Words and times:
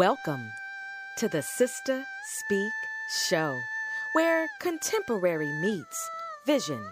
Welcome 0.00 0.50
to 1.18 1.28
the 1.28 1.42
Sister 1.42 2.02
Speak 2.38 2.72
Show, 3.28 3.60
where 4.14 4.46
contemporary 4.58 5.52
meets 5.60 6.10
vision, 6.46 6.82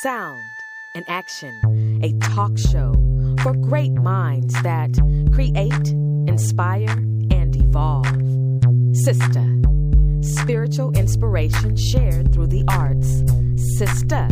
sound, 0.00 0.40
and 0.94 1.04
action. 1.08 1.52
A 2.02 2.18
talk 2.34 2.56
show 2.56 2.94
for 3.42 3.52
great 3.52 3.92
minds 3.92 4.54
that 4.62 4.92
create, 5.30 5.88
inspire, 6.26 6.88
and 6.88 7.54
evolve. 7.54 8.06
Sister, 8.96 9.44
spiritual 10.22 10.92
inspiration 10.92 11.76
shared 11.76 12.32
through 12.32 12.46
the 12.46 12.64
arts. 12.70 13.24
Sister, 13.76 14.26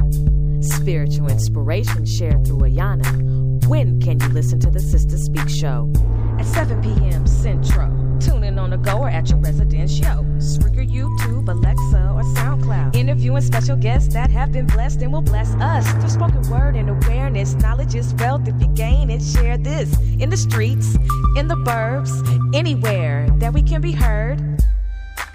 spiritual 0.62 1.28
inspiration 1.28 2.06
shared 2.06 2.46
through 2.46 2.60
Ayana. 2.60 3.66
When 3.66 4.00
can 4.00 4.18
you 4.20 4.28
listen 4.28 4.58
to 4.60 4.70
the 4.70 4.80
Sister 4.80 5.18
Speak 5.18 5.50
Show? 5.50 5.92
At 6.38 6.46
7 6.46 6.80
p.m. 6.80 7.26
Central. 7.26 8.05
Tune 8.20 8.44
in 8.44 8.58
on 8.58 8.70
the 8.70 8.78
go 8.78 8.98
or 8.98 9.08
at 9.08 9.28
your 9.28 9.38
residence 9.38 9.92
show. 9.92 10.24
Spreaker, 10.38 10.88
YouTube, 10.88 11.48
Alexa, 11.48 12.12
or 12.14 12.22
SoundCloud. 12.34 12.96
Interviewing 12.96 13.42
special 13.42 13.76
guests 13.76 14.12
that 14.14 14.30
have 14.30 14.52
been 14.52 14.66
blessed 14.66 15.02
and 15.02 15.12
will 15.12 15.22
bless 15.22 15.54
us. 15.56 15.90
Through 15.92 16.08
spoken 16.08 16.50
word 16.50 16.76
and 16.76 16.88
awareness, 16.88 17.54
knowledge 17.54 17.94
is 17.94 18.14
wealth 18.14 18.48
if 18.48 18.60
you 18.60 18.68
gain 18.68 19.10
it. 19.10 19.22
Share 19.22 19.58
this 19.58 19.94
in 20.18 20.30
the 20.30 20.36
streets, 20.36 20.96
in 21.36 21.46
the 21.46 21.56
burbs, 21.56 22.12
anywhere 22.54 23.28
that 23.38 23.52
we 23.52 23.62
can 23.62 23.80
be 23.80 23.92
heard. 23.92 24.40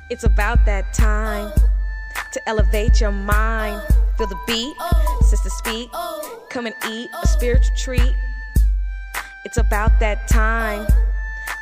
It's 0.09 0.23
about 0.23 0.65
that 0.65 0.93
time 0.93 1.51
to 2.33 2.49
elevate 2.49 2.99
your 2.99 3.11
mind. 3.11 3.81
Feel 4.17 4.27
the 4.27 4.39
beat, 4.47 4.75
sister 5.21 5.49
speak. 5.49 5.91
Come 6.49 6.65
and 6.65 6.75
eat 6.89 7.09
a 7.21 7.27
spiritual 7.27 7.75
treat. 7.77 8.15
It's 9.45 9.57
about 9.57 9.99
that 9.99 10.27
time 10.27 10.87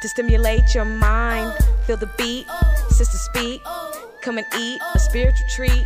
to 0.01 0.07
stimulate 0.07 0.73
your 0.73 0.85
mind. 0.85 1.53
Feel 1.85 1.97
the 1.97 2.09
beat, 2.17 2.47
sister 2.89 3.17
speak. 3.17 3.61
Come 4.21 4.37
and 4.37 4.47
eat 4.57 4.79
a 4.95 4.99
spiritual 4.99 5.47
treat. 5.49 5.85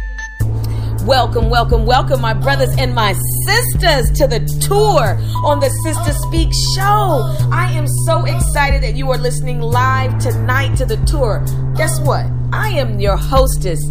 Welcome, 1.06 1.50
welcome, 1.50 1.86
welcome, 1.86 2.22
my 2.22 2.34
brothers 2.34 2.74
and 2.78 2.96
my 2.96 3.14
sisters, 3.46 4.10
to 4.18 4.28
the 4.28 4.40
tour 4.66 5.18
on 5.44 5.60
the 5.60 5.70
Sister 5.84 6.14
Speak 6.28 6.50
show. 6.76 7.36
I 7.52 7.72
am 7.74 7.88
so 8.06 8.24
excited 8.24 8.82
that 8.84 8.96
you 8.96 9.12
are 9.12 9.18
listening 9.18 9.60
live 9.60 10.18
tonight 10.20 10.78
to 10.78 10.86
the 10.86 10.96
tour. 11.06 11.44
Guess 11.76 12.00
what? 12.02 12.26
I 12.54 12.70
am 12.70 13.02
your 13.02 13.18
hostess, 13.18 13.84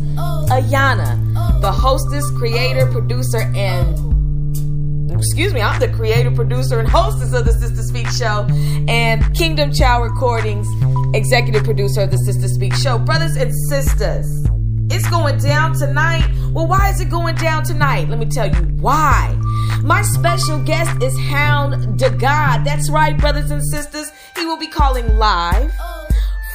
Ayana, 0.48 1.60
the 1.60 1.70
hostess, 1.70 2.30
creator, 2.38 2.86
producer, 2.90 3.40
and 3.54 4.11
excuse 5.22 5.54
me, 5.54 5.60
I'm 5.60 5.78
the 5.78 5.88
creator, 5.88 6.32
producer, 6.32 6.80
and 6.80 6.88
hostess 6.88 7.32
of 7.32 7.44
the 7.44 7.52
Sister 7.52 7.82
Speak 7.82 8.08
Show, 8.08 8.44
and 8.88 9.22
Kingdom 9.36 9.72
Chow 9.72 10.02
Recordings, 10.02 10.66
executive 11.14 11.62
producer 11.62 12.00
of 12.00 12.10
the 12.10 12.18
Sister 12.18 12.48
Speak 12.48 12.74
Show. 12.74 12.98
Brothers 12.98 13.36
and 13.36 13.52
sisters, 13.68 14.26
it's 14.90 15.08
going 15.08 15.38
down 15.38 15.74
tonight. 15.74 16.28
Well, 16.52 16.66
why 16.66 16.90
is 16.90 17.00
it 17.00 17.08
going 17.08 17.36
down 17.36 17.62
tonight? 17.62 18.08
Let 18.08 18.18
me 18.18 18.26
tell 18.26 18.48
you 18.48 18.62
why. 18.80 19.38
My 19.84 20.02
special 20.02 20.58
guest 20.58 21.00
is 21.00 21.16
Hound 21.30 22.00
Da 22.00 22.08
God. 22.08 22.64
That's 22.64 22.90
right, 22.90 23.16
brothers 23.16 23.52
and 23.52 23.62
sisters. 23.64 24.10
He 24.36 24.44
will 24.44 24.58
be 24.58 24.66
calling 24.66 25.18
live 25.18 25.72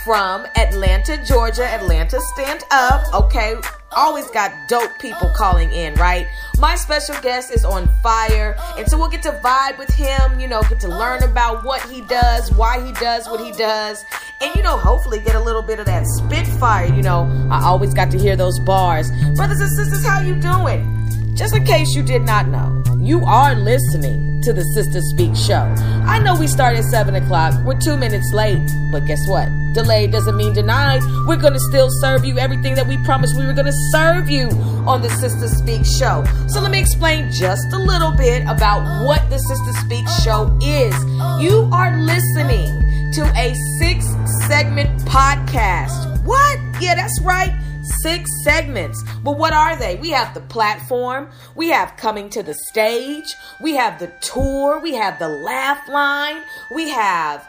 from 0.04 0.46
Atlanta, 0.58 1.24
Georgia. 1.26 1.66
Atlanta, 1.66 2.20
stand 2.34 2.64
up. 2.72 3.02
Okay, 3.14 3.56
always 3.92 4.30
got 4.32 4.52
dope 4.68 5.00
people 5.00 5.32
calling 5.36 5.72
in, 5.72 5.94
right? 5.96 6.28
My 6.60 6.76
special 6.76 7.16
guest 7.22 7.52
is 7.52 7.66
on 7.66 7.90
fire, 8.02 8.56
and 8.78 8.88
so 8.88 8.98
we'll 8.98 9.10
get 9.10 9.24
to 9.24 9.40
vibe 9.44 9.78
with 9.78 9.90
him, 9.90 10.40
you 10.40 10.48
know, 10.48 10.62
get 10.64 10.80
to 10.82 10.88
learn 10.88 11.24
about 11.24 11.64
what 11.64 11.82
he 11.90 12.02
does, 12.02 12.52
why 12.52 12.86
he 12.86 12.92
does 12.94 13.28
what 13.28 13.40
he 13.40 13.52
does, 13.52 14.06
and 14.42 14.54
you 14.56 14.64
know, 14.64 14.78
hopefully 14.78 15.20
get 15.20 15.36
a 15.36 15.40
little 15.40 15.62
bit 15.62 15.80
of 15.80 15.86
that 15.86 16.06
spitfire. 16.06 16.94
You 16.94 17.02
know, 17.02 17.48
I 17.52 17.64
always 17.64 17.94
got 17.94 18.12
to 18.12 18.20
hear 18.20 18.36
those 18.36 18.60
bars. 18.60 19.10
Brothers 19.36 19.62
and 19.62 19.70
sisters, 19.70 20.06
how 20.06 20.22
you 20.22 20.36
doing? 20.36 20.97
Just 21.38 21.56
in 21.56 21.64
case 21.66 21.94
you 21.94 22.02
did 22.02 22.24
not 22.24 22.48
know, 22.48 22.82
you 23.00 23.24
are 23.24 23.54
listening 23.54 24.42
to 24.42 24.54
the 24.54 24.64
Sister 24.74 25.02
Speak 25.02 25.36
show. 25.36 25.72
I 26.04 26.18
know 26.18 26.36
we 26.36 26.48
start 26.48 26.76
at 26.78 26.84
7 26.86 27.14
o'clock. 27.14 27.54
We're 27.64 27.80
two 27.80 27.96
minutes 27.96 28.34
late. 28.34 28.68
But 28.92 29.06
guess 29.06 29.20
what? 29.28 29.48
Delayed 29.76 30.12
doesn't 30.12 30.36
mean 30.36 30.54
denied. 30.54 31.04
We're 31.28 31.38
going 31.38 31.54
to 31.54 31.60
still 31.60 31.90
serve 32.02 32.26
you 32.26 32.40
everything 32.40 32.74
that 32.74 32.88
we 32.88 32.98
promised 33.06 33.38
we 33.38 33.46
were 33.46 33.54
going 33.54 33.68
to 33.68 33.80
serve 33.92 34.32
you 34.32 34.50
on 34.88 35.04
the 35.04 35.10
Sister 35.12 35.48
Speak 35.48 35.86
show. 35.86 36.26
So 36.48 36.60
let 36.60 36.72
me 36.72 36.80
explain 36.80 37.32
just 37.32 37.72
a 37.72 37.78
little 37.78 38.14
bit 38.14 38.42
about 38.48 39.06
what 39.06 39.30
the 39.30 39.38
Sister 39.38 39.74
Speak 39.86 40.08
show 40.26 40.58
is. 40.60 40.96
You 41.40 41.70
are 41.72 41.96
listening 42.02 42.74
to 43.14 43.22
a 43.38 43.54
six 43.78 44.08
segment 44.48 44.90
podcast. 45.02 46.24
What? 46.24 46.60
Yeah, 46.82 46.96
that's 46.96 47.22
right 47.22 47.54
six 48.02 48.30
segments. 48.44 49.04
But 49.24 49.38
what 49.38 49.54
are 49.54 49.76
they? 49.78 49.96
We 49.96 50.10
have 50.12 50.34
the 50.34 50.42
platform, 50.42 51.30
we 51.56 51.70
have 51.70 51.98
coming 51.98 52.30
to 52.30 52.44
the 52.44 52.56
stage, 52.70 53.26
we 53.62 53.76
have 53.76 54.00
the 54.00 54.12
tour, 54.22 54.80
we 54.80 54.94
have 54.96 55.20
the 55.20 55.30
laugh 55.30 55.88
line, 55.90 56.42
we 56.74 56.90
have 56.90 57.48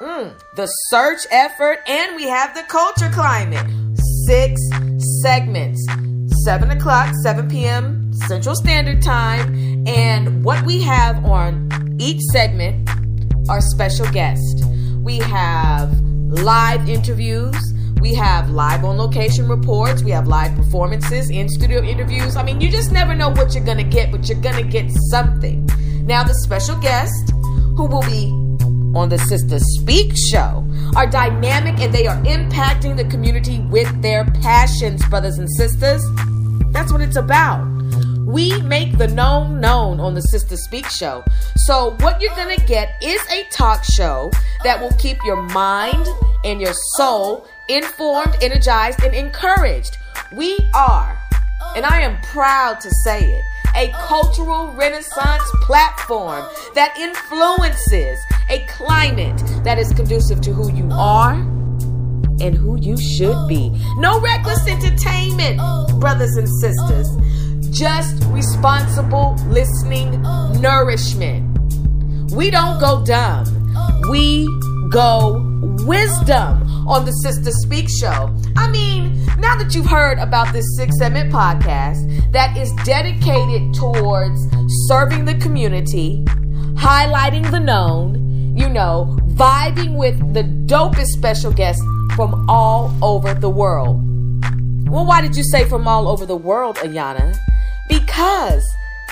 mm, 0.00 0.32
the 0.56 0.66
search 0.66 1.20
effort, 1.30 1.78
and 1.86 2.16
we 2.16 2.28
have 2.28 2.54
the 2.54 2.62
culture 2.62 3.10
climate. 3.10 3.66
Six 4.26 4.60
segments. 5.22 5.84
7 6.44 6.70
o'clock, 6.70 7.12
7 7.22 7.48
p.m. 7.48 8.12
Central 8.26 8.54
Standard 8.54 9.02
Time. 9.02 9.86
And 9.86 10.42
what 10.44 10.64
we 10.64 10.80
have 10.82 11.24
on 11.24 11.96
each 12.00 12.20
segment 12.32 12.88
are 13.48 13.60
special 13.60 14.06
guests. 14.12 14.64
We 15.02 15.18
have 15.18 15.92
live 16.30 16.88
interviews 16.88 17.56
we 18.00 18.14
have 18.14 18.50
live 18.50 18.84
on 18.84 18.96
location 18.96 19.46
reports. 19.46 20.02
We 20.02 20.10
have 20.12 20.26
live 20.26 20.56
performances, 20.56 21.30
in 21.30 21.48
studio 21.48 21.82
interviews. 21.82 22.34
I 22.34 22.42
mean, 22.42 22.60
you 22.60 22.70
just 22.70 22.92
never 22.92 23.14
know 23.14 23.28
what 23.28 23.54
you're 23.54 23.64
going 23.64 23.78
to 23.78 23.84
get, 23.84 24.10
but 24.10 24.28
you're 24.28 24.40
going 24.40 24.56
to 24.56 24.68
get 24.68 24.90
something. 25.10 25.68
Now, 26.06 26.24
the 26.24 26.34
special 26.34 26.76
guest 26.80 27.30
who 27.76 27.86
will 27.86 28.02
be 28.02 28.30
on 28.98 29.08
the 29.10 29.18
Sister 29.18 29.58
Speak 29.58 30.12
show 30.32 30.66
are 30.96 31.06
dynamic 31.06 31.78
and 31.80 31.92
they 31.92 32.06
are 32.06 32.16
impacting 32.22 32.96
the 32.96 33.04
community 33.04 33.60
with 33.60 34.00
their 34.00 34.24
passions, 34.42 35.06
brothers 35.08 35.38
and 35.38 35.48
sisters. 35.56 36.02
That's 36.72 36.90
what 36.90 37.02
it's 37.02 37.16
about. 37.16 37.66
We 38.26 38.60
make 38.62 38.96
the 38.96 39.08
known 39.08 39.60
known 39.60 40.00
on 40.00 40.14
the 40.14 40.20
Sister 40.22 40.56
Speak 40.56 40.86
show. 40.86 41.22
So, 41.56 41.96
what 42.00 42.20
you're 42.20 42.34
going 42.34 42.56
to 42.56 42.64
get 42.64 42.96
is 43.02 43.20
a 43.30 43.44
talk 43.50 43.84
show 43.84 44.30
that 44.64 44.80
will 44.80 44.96
keep 44.98 45.18
your 45.24 45.42
mind 45.42 46.06
and 46.44 46.60
your 46.60 46.74
soul 46.96 47.46
informed, 47.70 48.36
energized, 48.42 49.02
and 49.04 49.14
encouraged. 49.14 49.96
We 50.32 50.58
are, 50.74 51.16
and 51.76 51.86
I 51.86 52.00
am 52.00 52.20
proud 52.22 52.80
to 52.80 52.90
say 53.04 53.24
it, 53.24 53.44
a 53.76 53.92
cultural 53.92 54.72
renaissance 54.72 55.44
platform 55.62 56.44
that 56.74 56.96
influences 56.98 58.18
a 58.50 58.66
climate 58.66 59.38
that 59.62 59.78
is 59.78 59.92
conducive 59.92 60.40
to 60.40 60.52
who 60.52 60.72
you 60.72 60.88
are 60.90 61.34
and 61.34 62.54
who 62.54 62.76
you 62.80 62.96
should 63.00 63.46
be. 63.46 63.70
No 63.98 64.20
reckless 64.20 64.66
entertainment, 64.66 65.60
brothers 66.00 66.36
and 66.36 66.48
sisters. 66.60 67.08
Just 67.70 68.24
responsible 68.30 69.36
listening 69.46 70.20
nourishment. 70.60 71.46
We 72.32 72.50
don't 72.50 72.80
go 72.80 73.04
dumb. 73.04 73.59
We 74.08 74.48
go 74.90 75.40
wisdom 75.86 76.62
on 76.88 77.04
the 77.04 77.12
Sister 77.22 77.50
Speak 77.52 77.88
show. 77.88 78.34
I 78.56 78.70
mean, 78.70 79.24
now 79.38 79.56
that 79.56 79.74
you've 79.74 79.86
heard 79.86 80.18
about 80.18 80.52
this 80.52 80.66
six 80.76 80.98
segment 80.98 81.32
podcast 81.32 82.32
that 82.32 82.56
is 82.56 82.72
dedicated 82.84 83.74
towards 83.74 84.40
serving 84.88 85.24
the 85.24 85.34
community, 85.36 86.24
highlighting 86.74 87.50
the 87.50 87.60
known, 87.60 88.56
you 88.56 88.68
know, 88.68 89.16
vibing 89.32 89.96
with 89.96 90.18
the 90.34 90.42
dopest 90.42 91.06
special 91.16 91.52
guests 91.52 91.82
from 92.16 92.48
all 92.48 92.92
over 93.02 93.32
the 93.34 93.50
world. 93.50 94.02
Well, 94.88 95.06
why 95.06 95.20
did 95.20 95.36
you 95.36 95.44
say 95.44 95.64
from 95.68 95.86
all 95.86 96.08
over 96.08 96.26
the 96.26 96.36
world, 96.36 96.76
Ayana? 96.76 97.36
Because 97.88 98.64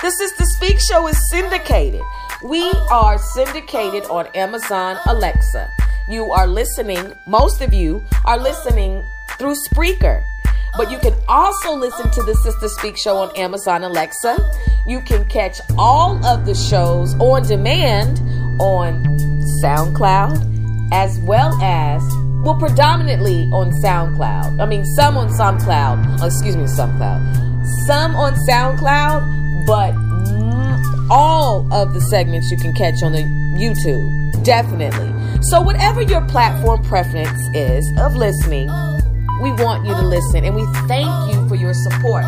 the 0.02 0.10
Sister 0.10 0.44
Speak 0.56 0.78
show 0.80 1.06
is 1.08 1.30
syndicated. 1.30 2.02
We 2.44 2.70
are 2.92 3.18
syndicated 3.18 4.04
on 4.04 4.28
Amazon 4.28 4.96
Alexa. 5.06 5.68
You 6.08 6.30
are 6.30 6.46
listening, 6.46 7.12
most 7.26 7.60
of 7.60 7.74
you 7.74 8.04
are 8.24 8.38
listening 8.38 9.02
through 9.38 9.56
Spreaker. 9.68 10.22
But 10.76 10.88
you 10.88 10.98
can 10.98 11.14
also 11.26 11.74
listen 11.74 12.08
to 12.12 12.22
the 12.22 12.36
Sister 12.36 12.68
Speak 12.68 12.96
show 12.96 13.16
on 13.16 13.36
Amazon 13.36 13.82
Alexa. 13.82 14.38
You 14.86 15.00
can 15.00 15.24
catch 15.24 15.60
all 15.76 16.24
of 16.24 16.46
the 16.46 16.54
shows 16.54 17.12
on 17.16 17.42
demand 17.42 18.20
on 18.60 19.04
SoundCloud 19.60 20.90
as 20.92 21.18
well 21.20 21.60
as, 21.60 22.00
well, 22.44 22.56
predominantly 22.56 23.50
on 23.52 23.72
SoundCloud. 23.82 24.62
I 24.62 24.66
mean, 24.66 24.84
some 24.84 25.16
on 25.16 25.28
SoundCloud. 25.30 26.24
Excuse 26.24 26.56
me, 26.56 26.64
SoundCloud. 26.64 27.66
Some 27.84 28.14
on 28.14 28.34
SoundCloud, 28.48 29.66
but 29.66 30.07
all 31.10 31.72
of 31.72 31.94
the 31.94 32.00
segments 32.00 32.50
you 32.50 32.56
can 32.56 32.72
catch 32.74 33.02
on 33.02 33.12
the 33.12 33.22
YouTube. 33.58 34.44
Definitely. 34.44 35.12
So, 35.42 35.60
whatever 35.60 36.02
your 36.02 36.20
platform 36.26 36.82
preference 36.82 37.40
is 37.54 37.90
of 37.98 38.14
listening, 38.14 38.68
we 39.42 39.52
want 39.52 39.86
you 39.86 39.94
to 39.94 40.02
listen 40.02 40.44
and 40.44 40.54
we 40.54 40.66
thank 40.88 41.32
you 41.32 41.48
for 41.48 41.54
your 41.54 41.74
support. 41.74 42.24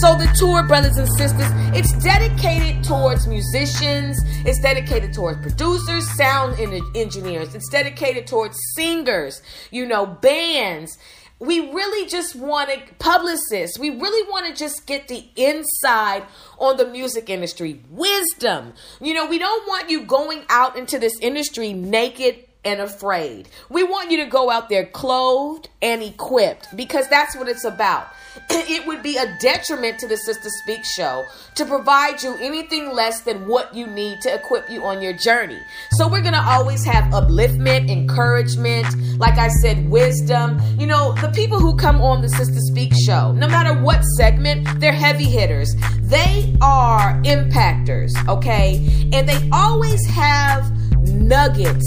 So, 0.00 0.16
the 0.16 0.30
tour, 0.38 0.62
brothers 0.62 0.96
and 0.96 1.08
sisters, 1.16 1.48
it's 1.74 1.92
dedicated 2.02 2.82
towards 2.84 3.26
musicians, 3.26 4.18
it's 4.44 4.60
dedicated 4.60 5.12
towards 5.12 5.40
producers, 5.40 6.08
sound 6.16 6.58
engineers, 6.94 7.54
it's 7.54 7.68
dedicated 7.68 8.26
towards 8.26 8.58
singers, 8.74 9.42
you 9.70 9.86
know, 9.86 10.06
bands 10.06 10.98
we 11.38 11.60
really 11.72 12.08
just 12.08 12.34
want 12.34 12.70
to 12.70 12.94
publicists 12.94 13.78
we 13.78 13.90
really 13.90 14.30
want 14.30 14.46
to 14.46 14.54
just 14.54 14.86
get 14.86 15.08
the 15.08 15.28
inside 15.36 16.24
on 16.58 16.76
the 16.78 16.86
music 16.86 17.28
industry. 17.28 17.82
Wisdom. 17.90 18.72
You 19.00 19.14
know 19.14 19.26
we 19.26 19.38
don't 19.38 19.68
want 19.68 19.90
you 19.90 20.04
going 20.04 20.44
out 20.48 20.76
into 20.76 20.98
this 20.98 21.18
industry 21.20 21.72
naked 21.72 22.45
and 22.66 22.80
afraid. 22.80 23.48
We 23.70 23.84
want 23.84 24.10
you 24.10 24.18
to 24.18 24.26
go 24.26 24.50
out 24.50 24.68
there 24.68 24.84
clothed 24.84 25.68
and 25.80 26.02
equipped 26.02 26.76
because 26.76 27.08
that's 27.08 27.36
what 27.36 27.48
it's 27.48 27.64
about. 27.64 28.08
It 28.68 28.84
would 28.86 29.02
be 29.02 29.16
a 29.16 29.38
detriment 29.40 30.00
to 30.00 30.08
the 30.08 30.16
Sister 30.16 30.48
Speak 30.62 30.84
show 30.84 31.24
to 31.54 31.64
provide 31.64 32.22
you 32.22 32.36
anything 32.40 32.92
less 32.92 33.20
than 33.20 33.46
what 33.46 33.74
you 33.74 33.86
need 33.86 34.20
to 34.22 34.34
equip 34.34 34.68
you 34.68 34.84
on 34.84 35.00
your 35.00 35.12
journey. 35.12 35.60
So 35.92 36.08
we're 36.08 36.20
going 36.20 36.34
to 36.34 36.42
always 36.42 36.84
have 36.84 37.04
upliftment, 37.12 37.88
encouragement, 37.88 38.86
like 39.18 39.38
I 39.38 39.48
said, 39.48 39.88
wisdom. 39.88 40.60
You 40.78 40.88
know, 40.88 41.14
the 41.22 41.28
people 41.28 41.60
who 41.60 41.76
come 41.76 42.02
on 42.02 42.22
the 42.22 42.28
Sister 42.28 42.58
Speak 42.58 42.92
show, 43.06 43.32
no 43.32 43.46
matter 43.46 43.80
what 43.80 44.02
segment, 44.18 44.80
they're 44.80 44.92
heavy 44.92 45.24
hitters. 45.24 45.72
They 46.00 46.54
are 46.60 47.14
impactors, 47.22 48.10
okay? 48.28 49.08
And 49.12 49.28
they 49.28 49.48
always 49.52 50.04
have 50.06 50.70
nuggets 51.08 51.86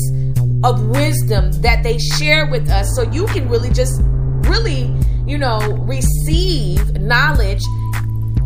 of 0.63 0.88
wisdom 0.88 1.51
that 1.61 1.83
they 1.83 1.97
share 1.97 2.50
with 2.50 2.69
us. 2.69 2.95
So 2.95 3.03
you 3.03 3.25
can 3.27 3.47
really 3.50 3.69
just 3.69 4.01
really 4.50 4.94
you 5.25 5.38
know 5.38 5.59
receive 5.88 7.00
knowledge 7.00 7.61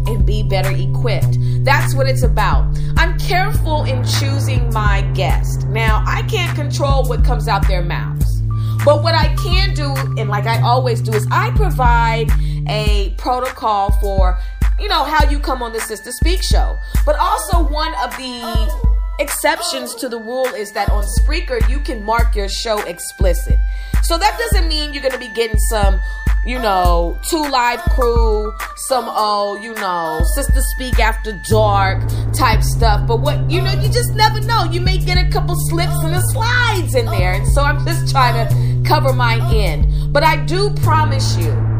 and 0.05 0.25
be 0.25 0.43
better 0.43 0.71
equipped. 0.71 1.37
That's 1.63 1.95
what 1.95 2.07
it's 2.07 2.23
about. 2.23 2.77
I'm 2.97 3.17
careful 3.19 3.85
in 3.85 4.03
choosing 4.03 4.69
my 4.73 5.01
guest. 5.13 5.67
Now 5.67 6.03
i 6.05 6.21
can't 6.23 6.55
control 6.55 7.07
what 7.07 7.23
comes 7.23 7.47
out 7.47 7.67
their 7.67 7.83
mouths. 7.83 8.41
But 8.85 9.01
what 9.01 9.15
i 9.15 9.33
can 9.35 9.73
do 9.73 9.93
and 10.19 10.29
like 10.29 10.45
i 10.45 10.61
always 10.61 11.01
do 11.01 11.13
is 11.13 11.25
i 11.31 11.51
provide 11.51 12.29
a 12.67 13.13
protocol 13.17 13.91
for 14.01 14.37
you 14.79 14.87
know 14.87 15.03
how 15.03 15.29
you 15.29 15.39
come 15.39 15.63
on 15.63 15.71
the 15.71 15.79
sister 15.79 16.11
speak 16.11 16.43
show. 16.43 16.75
But 17.05 17.15
also 17.17 17.63
one 17.63 17.93
of 18.03 18.11
the 18.17 18.41
oh. 18.43 18.92
Exceptions 19.19 19.95
to 19.95 20.09
the 20.09 20.17
rule 20.17 20.47
is 20.47 20.71
that 20.71 20.89
on 20.89 21.03
Spreaker, 21.19 21.67
you 21.69 21.79
can 21.79 22.03
mark 22.03 22.35
your 22.35 22.49
show 22.49 22.79
explicit. 22.79 23.57
So 24.03 24.17
that 24.17 24.37
doesn't 24.37 24.67
mean 24.67 24.93
you're 24.93 25.01
going 25.01 25.13
to 25.13 25.19
be 25.19 25.33
getting 25.33 25.57
some, 25.69 25.99
you 26.45 26.59
know, 26.59 27.17
two 27.29 27.41
live 27.41 27.79
crew, 27.91 28.53
some, 28.75 29.05
oh, 29.07 29.57
you 29.61 29.73
know, 29.75 30.21
Sister 30.35 30.59
Speak 30.75 30.99
After 30.99 31.39
Dark 31.49 32.03
type 32.33 32.61
stuff. 32.63 33.07
But 33.07 33.21
what, 33.21 33.49
you 33.49 33.61
know, 33.61 33.71
you 33.71 33.89
just 33.89 34.13
never 34.13 34.41
know. 34.41 34.65
You 34.65 34.81
may 34.81 34.97
get 34.97 35.17
a 35.17 35.29
couple 35.29 35.55
slips 35.69 35.95
and 36.03 36.13
the 36.13 36.21
slides 36.31 36.95
in 36.95 37.05
there. 37.05 37.33
And 37.33 37.47
so 37.47 37.63
I'm 37.63 37.85
just 37.85 38.11
trying 38.11 38.47
to 38.47 38.89
cover 38.89 39.13
my 39.13 39.39
end. 39.53 40.11
But 40.11 40.23
I 40.23 40.43
do 40.45 40.69
promise 40.71 41.37
you 41.37 41.72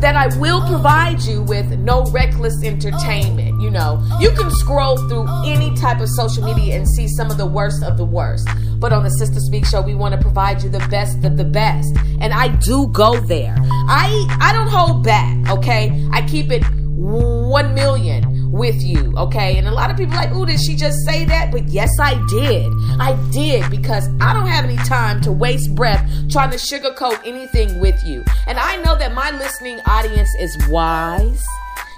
that 0.00 0.14
I 0.14 0.26
will 0.38 0.60
provide 0.68 1.22
you 1.22 1.42
with 1.42 1.78
no 1.78 2.04
reckless 2.06 2.62
entertainment. 2.62 3.60
You 3.60 3.70
know, 3.70 4.02
you 4.20 4.30
can 4.30 4.50
scroll 4.50 4.96
through 5.08 5.26
any 5.46 5.74
type 5.76 6.00
of 6.00 6.08
social 6.10 6.44
media 6.44 6.76
and 6.76 6.88
see 6.88 7.08
some 7.08 7.30
of 7.30 7.38
the 7.38 7.46
worst 7.46 7.82
of 7.82 7.96
the 7.96 8.04
worst. 8.04 8.48
But 8.78 8.92
on 8.92 9.04
the 9.04 9.10
Sister 9.10 9.40
Speak 9.40 9.64
show, 9.64 9.80
we 9.80 9.94
want 9.94 10.14
to 10.14 10.20
provide 10.20 10.62
you 10.62 10.68
the 10.68 10.86
best 10.90 11.24
of 11.24 11.36
the 11.36 11.44
best. 11.44 11.88
And 12.20 12.34
I 12.34 12.48
do 12.48 12.88
go 12.88 13.18
there. 13.20 13.54
I 13.88 14.26
I 14.40 14.52
don't 14.52 14.68
hold 14.68 15.02
back, 15.02 15.50
okay? 15.50 16.08
I 16.12 16.26
keep 16.26 16.50
it 16.50 16.62
1 16.96 17.74
million 17.74 18.35
with 18.56 18.82
you, 18.82 19.12
okay? 19.16 19.58
And 19.58 19.68
a 19.68 19.72
lot 19.72 19.90
of 19.90 19.96
people 19.96 20.14
like, 20.14 20.32
"Ooh, 20.34 20.46
did 20.46 20.60
she 20.60 20.74
just 20.74 20.98
say 21.04 21.24
that?" 21.26 21.50
But 21.50 21.68
yes, 21.68 21.90
I 22.00 22.14
did. 22.28 22.72
I 22.98 23.14
did 23.30 23.70
because 23.70 24.08
I 24.20 24.32
don't 24.32 24.46
have 24.46 24.64
any 24.64 24.76
time 24.78 25.20
to 25.22 25.32
waste 25.32 25.74
breath 25.74 26.04
trying 26.30 26.50
to 26.50 26.56
sugarcoat 26.56 27.20
anything 27.24 27.80
with 27.80 28.02
you. 28.04 28.24
And 28.46 28.58
I 28.58 28.76
know 28.82 28.96
that 28.96 29.14
my 29.14 29.30
listening 29.32 29.80
audience 29.86 30.34
is 30.38 30.56
wise. 30.68 31.44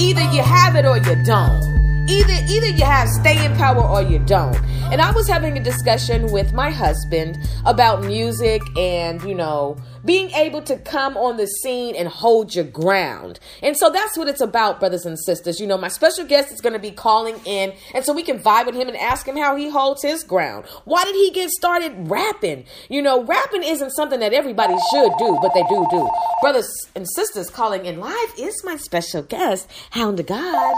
either 0.00 0.22
you 0.32 0.42
have 0.42 0.74
it 0.74 0.86
or 0.86 0.96
you 0.96 1.14
don't. 1.22 1.71
Either 2.12 2.44
either 2.50 2.66
you 2.66 2.84
have 2.84 3.08
staying 3.08 3.56
power 3.56 3.82
or 3.82 4.02
you 4.02 4.18
don't. 4.18 4.54
And 4.92 5.00
I 5.00 5.10
was 5.12 5.26
having 5.26 5.56
a 5.56 5.62
discussion 5.62 6.30
with 6.30 6.52
my 6.52 6.68
husband 6.68 7.38
about 7.64 8.04
music 8.04 8.60
and, 8.76 9.22
you 9.22 9.34
know, 9.34 9.78
being 10.04 10.30
able 10.32 10.60
to 10.62 10.76
come 10.76 11.16
on 11.16 11.38
the 11.38 11.46
scene 11.46 11.96
and 11.96 12.06
hold 12.08 12.54
your 12.54 12.66
ground. 12.66 13.40
And 13.62 13.78
so 13.78 13.88
that's 13.88 14.18
what 14.18 14.28
it's 14.28 14.42
about, 14.42 14.78
brothers 14.78 15.06
and 15.06 15.18
sisters. 15.18 15.58
You 15.58 15.66
know, 15.66 15.78
my 15.78 15.88
special 15.88 16.26
guest 16.26 16.52
is 16.52 16.60
going 16.60 16.74
to 16.74 16.78
be 16.78 16.90
calling 16.90 17.40
in, 17.46 17.72
and 17.94 18.04
so 18.04 18.12
we 18.12 18.22
can 18.22 18.38
vibe 18.38 18.66
with 18.66 18.74
him 18.74 18.88
and 18.88 18.96
ask 18.98 19.26
him 19.26 19.38
how 19.38 19.56
he 19.56 19.70
holds 19.70 20.02
his 20.02 20.22
ground. 20.22 20.66
Why 20.84 21.04
did 21.04 21.14
he 21.14 21.30
get 21.30 21.48
started 21.48 21.94
rapping? 22.10 22.66
You 22.90 23.00
know, 23.00 23.24
rapping 23.24 23.62
isn't 23.62 23.92
something 23.92 24.20
that 24.20 24.34
everybody 24.34 24.74
should 24.90 25.12
do, 25.18 25.38
but 25.40 25.54
they 25.54 25.62
do 25.62 25.86
do. 25.90 26.10
Brothers 26.42 26.70
and 26.94 27.08
sisters 27.08 27.48
calling 27.48 27.86
in 27.86 28.00
live 28.00 28.34
is 28.38 28.62
my 28.64 28.76
special 28.76 29.22
guest, 29.22 29.66
Hound 29.92 30.18
Da 30.18 30.24
God. 30.24 30.76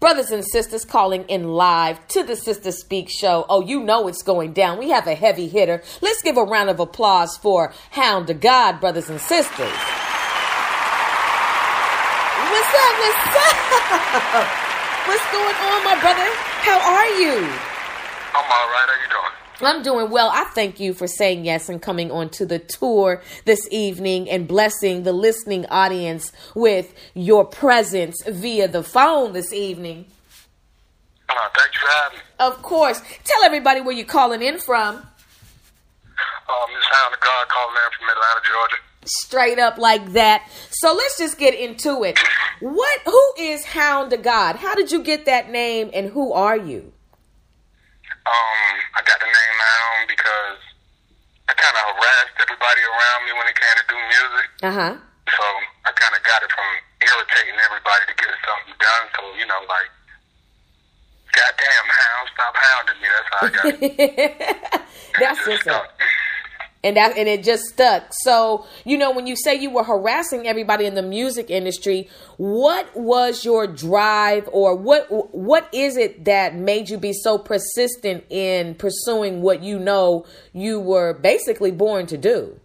Brothers 0.00 0.30
and 0.30 0.42
sisters 0.42 0.86
calling 0.86 1.24
in 1.24 1.44
live 1.44 2.08
to 2.08 2.22
the 2.22 2.34
Sister 2.34 2.72
Speak 2.72 3.10
show. 3.10 3.44
Oh, 3.50 3.60
you 3.60 3.80
know 3.80 4.08
it's 4.08 4.22
going 4.22 4.54
down. 4.54 4.78
We 4.78 4.88
have 4.88 5.06
a 5.06 5.14
heavy 5.14 5.46
hitter. 5.46 5.82
Let's 6.00 6.22
give 6.22 6.38
a 6.38 6.42
round 6.42 6.70
of 6.70 6.80
applause 6.80 7.36
for 7.36 7.74
Hound 7.90 8.28
Da 8.28 8.32
God, 8.32 8.80
brothers 8.80 9.10
and 9.10 9.20
sisters. 9.20 9.76
What's 12.48 12.72
up? 12.72 12.94
What's 12.96 13.36
up? 13.44 14.48
What's 15.06 15.26
going 15.36 15.56
on, 15.68 15.84
my 15.84 16.00
brother? 16.00 16.28
How 16.64 16.80
are 16.80 17.08
you? 17.20 17.36
I'm 17.36 18.48
all 18.48 18.68
right. 18.72 18.88
How 18.88 18.96
you 19.04 19.10
doing? 19.12 19.36
I'm 19.62 19.82
doing 19.82 20.10
well. 20.10 20.30
I 20.32 20.44
thank 20.54 20.80
you 20.80 20.94
for 20.94 21.06
saying 21.06 21.44
yes 21.44 21.68
and 21.68 21.80
coming 21.80 22.10
on 22.10 22.30
to 22.30 22.46
the 22.46 22.58
tour 22.58 23.22
this 23.44 23.60
evening 23.70 24.28
and 24.30 24.48
blessing 24.48 25.02
the 25.02 25.12
listening 25.12 25.66
audience 25.66 26.32
with 26.54 26.94
your 27.14 27.44
presence 27.44 28.22
via 28.26 28.68
the 28.68 28.82
phone 28.82 29.32
this 29.32 29.52
evening. 29.52 30.06
Uh, 31.28 31.34
thank 31.56 31.74
you 31.74 31.80
for 31.80 31.88
having 32.02 32.18
me. 32.18 32.24
Of 32.40 32.62
course. 32.62 33.02
Tell 33.24 33.42
everybody 33.44 33.80
where 33.80 33.94
you're 33.94 34.06
calling 34.06 34.42
in 34.42 34.58
from. 34.58 34.96
Um, 34.96 35.04
this 36.74 36.84
Hound 36.90 37.14
Da 37.14 37.18
God 37.20 37.48
calling 37.48 37.76
in 37.76 37.98
from 37.98 38.08
Atlanta, 38.08 38.40
Georgia. 38.44 38.76
Straight 39.04 39.58
up 39.58 39.78
like 39.78 40.12
that. 40.12 40.48
So 40.70 40.92
let's 40.94 41.18
just 41.18 41.38
get 41.38 41.54
into 41.54 42.04
it. 42.04 42.18
What? 42.60 43.00
Who 43.06 43.32
is 43.38 43.64
Hound 43.64 44.10
Da 44.10 44.18
God? 44.18 44.56
How 44.56 44.74
did 44.74 44.92
you 44.92 45.02
get 45.02 45.24
that 45.24 45.50
name, 45.50 45.90
and 45.94 46.10
who 46.10 46.34
are 46.34 46.58
you? 46.58 46.92
Um, 48.30 48.70
I 48.94 49.00
got 49.02 49.18
the 49.18 49.26
name 49.26 49.56
Hound 49.58 50.06
because 50.06 50.62
I 51.50 51.52
kind 51.58 51.74
of 51.74 51.82
harassed 51.90 52.36
everybody 52.38 52.82
around 52.86 53.20
me 53.26 53.32
when 53.34 53.46
it 53.50 53.56
came 53.58 53.76
to 53.82 53.86
do 53.90 53.98
music. 53.98 54.48
Uh 54.62 54.70
huh. 54.70 54.94
So 55.34 55.44
I 55.82 55.90
kind 55.98 56.14
of 56.14 56.22
got 56.22 56.46
it 56.46 56.50
from 56.54 56.68
irritating 57.02 57.58
everybody 57.58 58.04
to 58.06 58.14
get 58.14 58.30
something 58.46 58.74
done. 58.78 59.04
So 59.18 59.20
you 59.34 59.46
know, 59.50 59.58
like, 59.66 59.90
goddamn 61.34 61.88
Hound, 61.90 62.26
stop 62.30 62.54
hounding 62.54 62.98
me. 63.02 63.08
That's 63.10 63.28
how 63.34 63.40
I 63.42 63.50
got 63.50 63.66
it. 63.74 63.98
That's 65.18 65.66
up 65.66 65.90
and 66.82 66.96
that 66.96 67.16
and 67.16 67.28
it 67.28 67.44
just 67.44 67.64
stuck. 67.64 68.12
So 68.22 68.66
you 68.84 68.96
know 68.96 69.10
when 69.10 69.26
you 69.26 69.36
say 69.36 69.54
you 69.54 69.70
were 69.70 69.84
harassing 69.84 70.46
everybody 70.46 70.86
in 70.86 70.94
the 70.94 71.02
music 71.02 71.50
industry 71.50 72.08
what 72.36 72.96
was 72.96 73.44
your 73.44 73.66
drive 73.66 74.48
or 74.52 74.74
what 74.74 75.06
what 75.34 75.68
is 75.74 75.96
it 75.96 76.24
that 76.24 76.54
made 76.54 76.88
you 76.88 76.96
be 76.96 77.12
so 77.12 77.36
persistent 77.36 78.24
in 78.30 78.74
pursuing 78.76 79.42
what 79.42 79.62
you 79.62 79.78
know 79.78 80.24
you 80.52 80.80
were 80.80 81.12
basically 81.12 81.70
born 81.70 82.06
to 82.06 82.16
do 82.16 82.58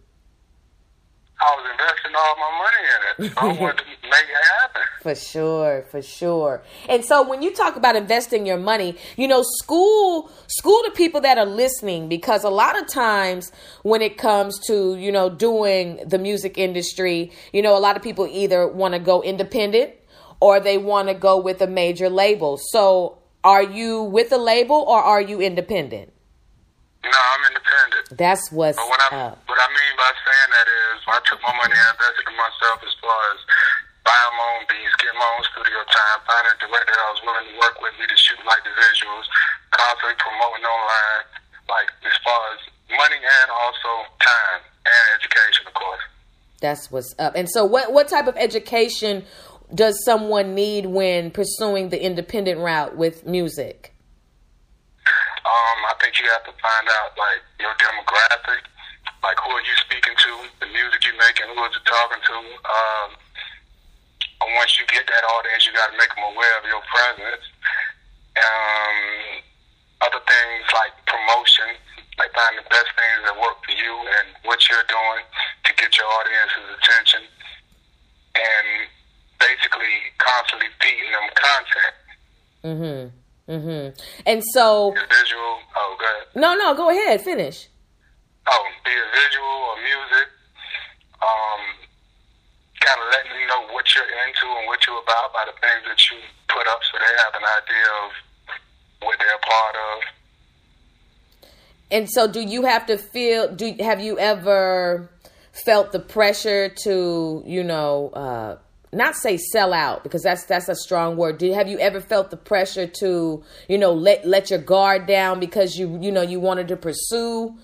I 1.45 1.55
was 1.55 1.65
investing 1.71 2.11
all 2.15 2.35
my 2.37 2.51
money 2.57 2.83
in 2.95 3.27
it. 3.27 3.33
So 3.33 3.39
I 3.39 3.61
wanted 3.61 3.77
to 3.77 3.85
make 4.09 4.23
it 4.23 4.45
happen. 4.59 4.81
For 5.01 5.13
sure, 5.13 5.85
for 5.91 6.01
sure. 6.01 6.63
And 6.89 7.05
so 7.05 7.27
when 7.27 7.43
you 7.43 7.53
talk 7.53 7.75
about 7.75 7.95
investing 7.95 8.47
your 8.47 8.57
money, 8.57 8.97
you 9.15 9.27
know, 9.27 9.43
school 9.43 10.31
school 10.47 10.81
to 10.85 10.91
people 10.91 11.21
that 11.21 11.37
are 11.37 11.45
listening 11.45 12.09
because 12.09 12.43
a 12.43 12.49
lot 12.49 12.79
of 12.81 12.87
times 12.87 13.51
when 13.83 14.01
it 14.01 14.17
comes 14.17 14.59
to, 14.67 14.95
you 14.95 15.11
know, 15.11 15.29
doing 15.29 16.01
the 16.07 16.17
music 16.17 16.57
industry, 16.57 17.31
you 17.53 17.61
know, 17.61 17.77
a 17.77 17.79
lot 17.79 17.95
of 17.95 18.01
people 18.01 18.25
either 18.25 18.67
want 18.67 18.95
to 18.95 18.99
go 18.99 19.21
independent 19.21 19.93
or 20.39 20.59
they 20.59 20.79
want 20.79 21.09
to 21.09 21.13
go 21.13 21.39
with 21.39 21.61
a 21.61 21.67
major 21.67 22.09
label. 22.09 22.57
So, 22.71 23.19
are 23.43 23.61
you 23.61 24.01
with 24.01 24.31
a 24.31 24.37
label 24.37 24.77
or 24.77 24.99
are 24.99 25.21
you 25.21 25.39
independent? 25.39 26.11
No, 27.05 27.19
I'm 27.21 27.43
independent. 27.53 28.05
That's 28.17 28.50
what's 28.51 28.77
But 28.77 28.89
what 28.89 29.01
I 29.13 29.29
up. 29.29 29.38
what 29.45 29.59
I 29.62 29.69
mean 29.69 29.93
by 29.95 30.09
saying 30.25 30.50
that 30.57 30.67
is, 30.67 30.95
I 31.05 31.19
took 31.29 31.39
my 31.45 31.53
money 31.53 31.77
and 31.77 31.89
invested 31.93 32.25
in 32.25 32.35
myself 32.35 32.81
as 32.81 32.93
far 33.00 33.19
as 33.33 33.39
buying 34.05 34.33
my 34.38 34.45
own 34.57 34.63
beats, 34.69 34.93
getting 35.01 35.17
my 35.17 35.29
own 35.38 35.43
studio 35.53 35.79
time, 35.85 36.17
finding 36.25 36.53
a 36.53 36.59
director 36.65 36.93
that 36.97 37.09
was 37.13 37.21
willing 37.25 37.45
to 37.50 37.55
work 37.62 37.77
with 37.81 37.93
me 38.01 38.05
to 38.09 38.17
shoot 38.17 38.38
like 38.45 38.62
the 38.65 38.74
visuals, 38.74 39.25
constantly 39.74 40.17
promoting 40.21 40.65
online, 40.65 41.24
like 41.69 41.89
as 42.05 42.15
far 42.25 42.41
as 42.57 42.59
money 42.93 43.17
and 43.21 43.47
also 43.53 43.89
time 44.21 44.62
and 44.85 45.05
education, 45.17 45.65
of 45.69 45.74
course. 45.74 46.03
That's 46.62 46.89
what's 46.91 47.13
up. 47.17 47.33
And 47.38 47.50
so, 47.50 47.65
what 47.65 47.93
what 47.93 48.07
type 48.07 48.27
of 48.27 48.38
education 48.38 49.25
does 49.74 49.97
someone 50.05 50.53
need 50.53 50.85
when 50.85 51.31
pursuing 51.31 51.89
the 51.89 52.01
independent 52.01 52.59
route 52.62 52.95
with 52.95 53.25
music? 53.25 53.94
Um, 55.45 55.77
I 55.85 55.93
think 56.01 56.17
you 56.17 56.25
have 56.33 56.41
to 56.49 56.55
find 56.57 56.85
out 56.89 57.13
like 57.13 57.45
your 57.61 57.73
demographic, 57.77 58.65
like 59.21 59.37
who 59.45 59.53
are 59.53 59.61
you 59.61 59.75
speaking 59.77 60.17
to, 60.17 60.31
the 60.57 60.69
music 60.73 61.05
you're 61.05 61.21
making, 61.21 61.53
who 61.53 61.61
are 61.61 61.69
you 61.69 61.83
talking 61.85 62.21
to. 62.25 62.37
Um, 62.65 63.09
and 64.41 64.49
once 64.57 64.73
you 64.81 64.89
get 64.89 65.05
that 65.05 65.23
audience, 65.37 65.69
you 65.69 65.73
got 65.77 65.93
to 65.93 65.97
make 65.97 66.09
them 66.17 66.25
aware 66.33 66.55
of 66.57 66.65
your 66.65 66.81
presence. 66.89 67.45
Um, 68.35 68.97
other 70.01 70.21
things 70.25 70.65
like 70.73 70.93
promotion, 71.07 71.77
like 72.17 72.33
finding 72.33 72.65
the 72.65 72.69
best 72.69 72.89
things 72.97 73.21
that 73.29 73.37
work 73.37 73.61
for 73.63 73.71
you 73.71 73.93
and 74.17 74.27
what 74.43 74.59
you're 74.67 74.85
doing 74.89 75.23
to 75.65 75.71
get 75.77 75.93
your 75.95 76.09
audience's 76.09 76.67
attention, 76.81 77.21
and 78.35 78.67
basically 79.39 80.09
constantly 80.17 80.67
feeding 80.81 81.09
them 81.13 81.27
content. 81.37 81.95
Mm-hmm. 82.65 83.25
Mm-hmm. 83.45 84.01
And 84.25 84.43
so, 84.51 84.91
The 84.95 85.05
visual, 85.05 85.05
good. 85.05 85.25
No, 86.36 86.56
no, 86.56 86.75
go 86.75 86.89
ahead, 86.89 87.22
finish. 87.22 87.70
Oh, 88.48 88.65
be 88.84 88.92
it 88.92 89.08
visual 89.13 89.48
or 89.48 89.75
music. 89.82 90.27
Um, 91.22 91.62
kind 92.80 93.00
of 93.01 93.08
letting 93.12 93.32
them 93.32 93.48
know 93.48 93.74
what 93.74 93.86
you're 93.96 94.06
into 94.06 94.46
and 94.60 94.68
what 94.68 94.86
you're 94.86 95.01
about 95.01 95.34
by 95.34 95.46
the 95.46 95.56
things 95.60 95.82
that 95.88 96.00
you 96.12 96.18
put 96.48 96.68
up, 96.68 96.80
so 96.84 97.00
they 97.00 97.13
have 97.24 97.34
an 97.34 97.48
idea 97.63 97.89
of 98.06 98.12
what 99.01 99.18
they're 99.18 99.36
a 99.36 99.39
part 99.39 99.75
of. 99.75 100.04
And 101.92 102.10
so, 102.10 102.27
do 102.27 102.42
you 102.42 102.63
have 102.63 102.86
to 102.88 102.98
feel? 102.98 103.54
Do 103.54 103.75
have 103.80 104.01
you 104.01 104.20
ever 104.20 105.10
felt 105.51 105.92
the 105.92 106.00
pressure 106.00 106.70
to, 106.84 107.44
you 107.46 107.63
know, 107.63 108.10
uh, 108.10 108.58
not 108.95 109.15
say 109.15 109.37
sell 109.37 109.73
out 109.73 110.03
because 110.03 110.23
that's 110.23 110.45
that's 110.45 110.69
a 110.69 110.75
strong 110.75 111.17
word. 111.17 111.37
Do 111.37 111.51
have 111.53 111.67
you 111.67 111.77
ever 111.79 111.99
felt 111.99 112.31
the 112.31 112.37
pressure 112.37 112.87
to, 112.87 113.43
you 113.67 113.77
know, 113.77 113.93
let 113.93 114.25
let 114.25 114.49
your 114.49 114.59
guard 114.59 115.05
down 115.05 115.39
because 115.39 115.77
you 115.77 115.99
you 116.01 116.11
know 116.11 116.21
you 116.21 116.39
wanted 116.39 116.67
to 116.69 116.77
pursue 116.77 117.57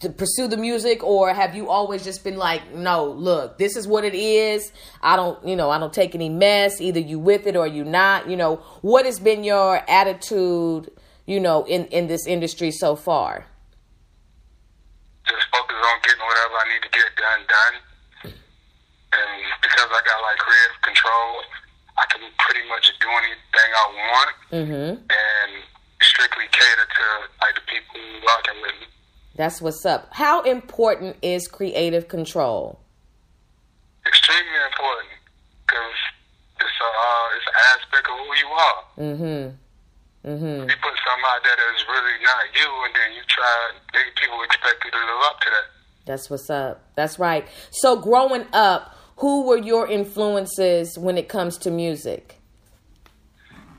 to 0.00 0.10
pursue 0.10 0.48
the 0.48 0.56
music? 0.56 1.02
Or 1.02 1.32
have 1.34 1.54
you 1.54 1.68
always 1.68 2.04
just 2.04 2.24
been 2.24 2.36
like 2.36 2.74
no 2.74 3.06
look 3.06 3.58
this 3.58 3.76
is 3.76 3.86
what 3.86 4.04
it 4.04 4.14
is. 4.14 4.72
I 5.02 5.16
don't 5.16 5.44
you 5.46 5.56
know 5.56 5.70
i 5.70 5.78
don't 5.78 5.92
take 5.92 6.14
any 6.14 6.28
mess. 6.28 6.80
Either 6.80 7.00
you 7.00 7.18
with 7.18 7.46
it 7.46 7.56
or 7.56 7.66
you 7.66 7.84
not. 7.84 8.28
You 8.28 8.36
know 8.36 8.56
what 8.82 9.04
has 9.04 9.18
been 9.18 9.44
your 9.44 9.82
attitude 9.90 10.90
you 11.26 11.40
know 11.40 11.64
in 11.66 11.86
in 11.86 12.06
this 12.06 12.26
industry 12.26 12.70
so 12.70 12.96
far? 12.96 13.46
Just 15.26 15.46
focus 15.52 15.76
on 15.76 16.00
getting 16.02 16.20
whatever 16.20 16.54
I 16.54 16.74
need 16.74 16.82
to 16.82 16.88
get 16.90 17.16
done 17.16 17.40
done. 17.48 17.91
And 19.12 19.40
because 19.60 19.88
I 19.92 20.00
got 20.04 20.18
like 20.22 20.38
creative 20.38 20.78
control, 20.82 21.28
I 21.98 22.04
can 22.08 22.22
pretty 22.38 22.64
much 22.68 22.88
do 23.00 23.08
anything 23.08 23.68
I 23.76 23.86
want 23.92 24.30
mhm 24.52 24.90
and 24.96 25.50
strictly 26.00 26.44
cater 26.50 26.86
to 26.88 27.04
like 27.40 27.54
the 27.54 27.64
people 27.68 28.00
rocking 28.26 28.60
with 28.62 28.76
me. 28.80 28.86
That's 29.36 29.60
what's 29.62 29.84
up. 29.86 30.08
How 30.12 30.42
important 30.42 31.16
is 31.22 31.48
creative 31.48 32.08
control? 32.08 32.80
Extremely 34.06 34.60
important 34.66 35.12
because 35.66 35.98
it's 36.60 36.78
a 36.80 36.88
uh, 36.88 37.36
it's 37.36 37.46
an 37.46 37.58
aspect 37.76 38.06
of 38.08 38.14
who 38.18 38.28
you 38.36 38.48
are. 38.48 38.80
Mm-hmm. 38.98 39.56
Mm-hmm. 40.22 40.70
you 40.70 40.76
put 40.78 40.94
something 41.02 41.26
out 41.26 41.42
there 41.42 41.56
that's 41.58 41.84
really 41.88 42.16
not 42.22 42.44
you, 42.54 42.68
and 42.84 42.94
then 42.94 43.10
you 43.16 43.22
try, 43.26 43.72
they, 43.92 44.04
people 44.14 44.38
expect 44.44 44.84
you 44.84 44.90
to 44.92 44.96
live 44.96 45.22
up 45.26 45.40
to 45.40 45.50
that. 45.50 45.64
That's 46.06 46.30
what's 46.30 46.48
up. 46.48 46.80
That's 46.94 47.18
right. 47.18 47.44
So 47.72 47.96
growing 47.96 48.46
up, 48.52 48.94
who 49.16 49.42
were 49.46 49.58
your 49.58 49.86
influences 49.88 50.98
when 50.98 51.16
it 51.18 51.28
comes 51.28 51.56
to 51.58 51.70
music? 51.70 52.38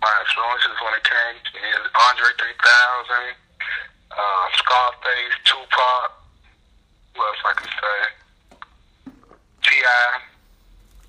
My 0.02 0.10
influences 0.22 0.82
when 0.84 0.94
it 0.96 1.04
came 1.04 1.36
to 1.44 1.58
is 1.58 1.92
Andre 2.10 2.30
3000, 2.38 3.36
uh, 4.12 4.48
Scarface, 4.58 5.34
Tupac, 5.46 6.12
what 7.16 7.28
else 7.28 7.38
I 7.46 7.54
can 7.54 7.70
say? 7.82 9.12
T.I., 9.64 10.20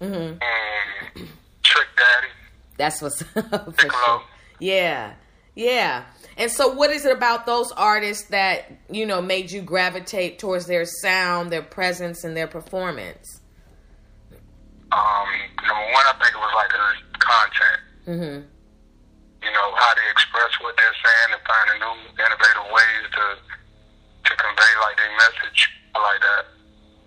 Mhm. 0.00 0.42
and 0.42 1.28
Trick 1.62 1.88
Daddy. 1.96 2.32
That's 2.76 3.00
what's 3.02 3.22
up. 3.36 3.80
For 3.80 3.90
sure. 3.90 4.22
Yeah. 4.58 5.14
Yeah. 5.54 6.04
And 6.36 6.50
so 6.50 6.68
what 6.74 6.90
is 6.90 7.04
it 7.04 7.12
about 7.12 7.46
those 7.46 7.70
artists 7.72 8.28
that, 8.30 8.70
you 8.90 9.06
know, 9.06 9.22
made 9.22 9.50
you 9.52 9.62
gravitate 9.62 10.38
towards 10.40 10.66
their 10.66 10.84
sound, 10.84 11.50
their 11.52 11.62
presence 11.62 12.24
and 12.24 12.36
their 12.36 12.48
performance? 12.48 13.40
Um, 14.94 15.28
number 15.66 15.86
one, 15.90 16.06
I 16.06 16.14
think 16.22 16.30
it 16.30 16.38
was 16.38 16.54
like 16.54 16.70
the 16.70 17.18
content. 17.18 17.80
Mhm. 18.06 18.36
You 19.42 19.52
know, 19.52 19.74
how 19.74 19.92
they 19.94 20.08
express 20.10 20.52
what 20.60 20.76
they're 20.76 20.94
saying 21.02 21.30
and 21.34 21.42
finding 21.42 21.78
new, 21.82 22.24
innovative 22.24 22.66
ways 22.70 23.04
to 23.18 23.24
to 24.24 24.36
convey 24.36 24.72
like 24.80 24.96
their 24.96 25.12
message 25.16 25.68
like 25.94 26.20
that. 26.22 26.44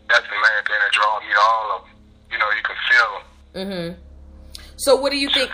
That's 0.10 0.28
the 0.28 0.36
main 0.36 0.64
thing 0.68 0.80
that 0.84 0.92
draws 0.92 1.24
me 1.24 1.34
to 1.34 1.40
all 1.40 1.72
of 1.78 1.82
them. 1.84 1.96
You 2.32 2.38
know, 2.38 2.50
you 2.52 2.62
can 2.64 2.76
feel 2.90 3.10
them. 3.16 3.72
Mhm. 3.72 3.98
So 4.78 4.96
what 4.96 5.12
do 5.12 5.18
you 5.18 5.30
think. 5.30 5.52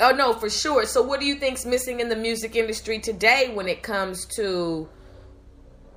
Oh 0.00 0.10
no, 0.10 0.34
for 0.34 0.50
sure. 0.50 0.84
So 0.84 1.00
what 1.00 1.20
do 1.20 1.26
you 1.26 1.36
think's 1.36 1.64
missing 1.64 2.00
in 2.00 2.08
the 2.08 2.16
music 2.16 2.56
industry 2.56 2.98
today 2.98 3.48
when 3.54 3.68
it 3.68 3.82
comes 3.84 4.26
to 4.36 4.88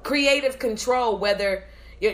creative 0.04 0.60
control 0.60 1.18
whether 1.18 1.64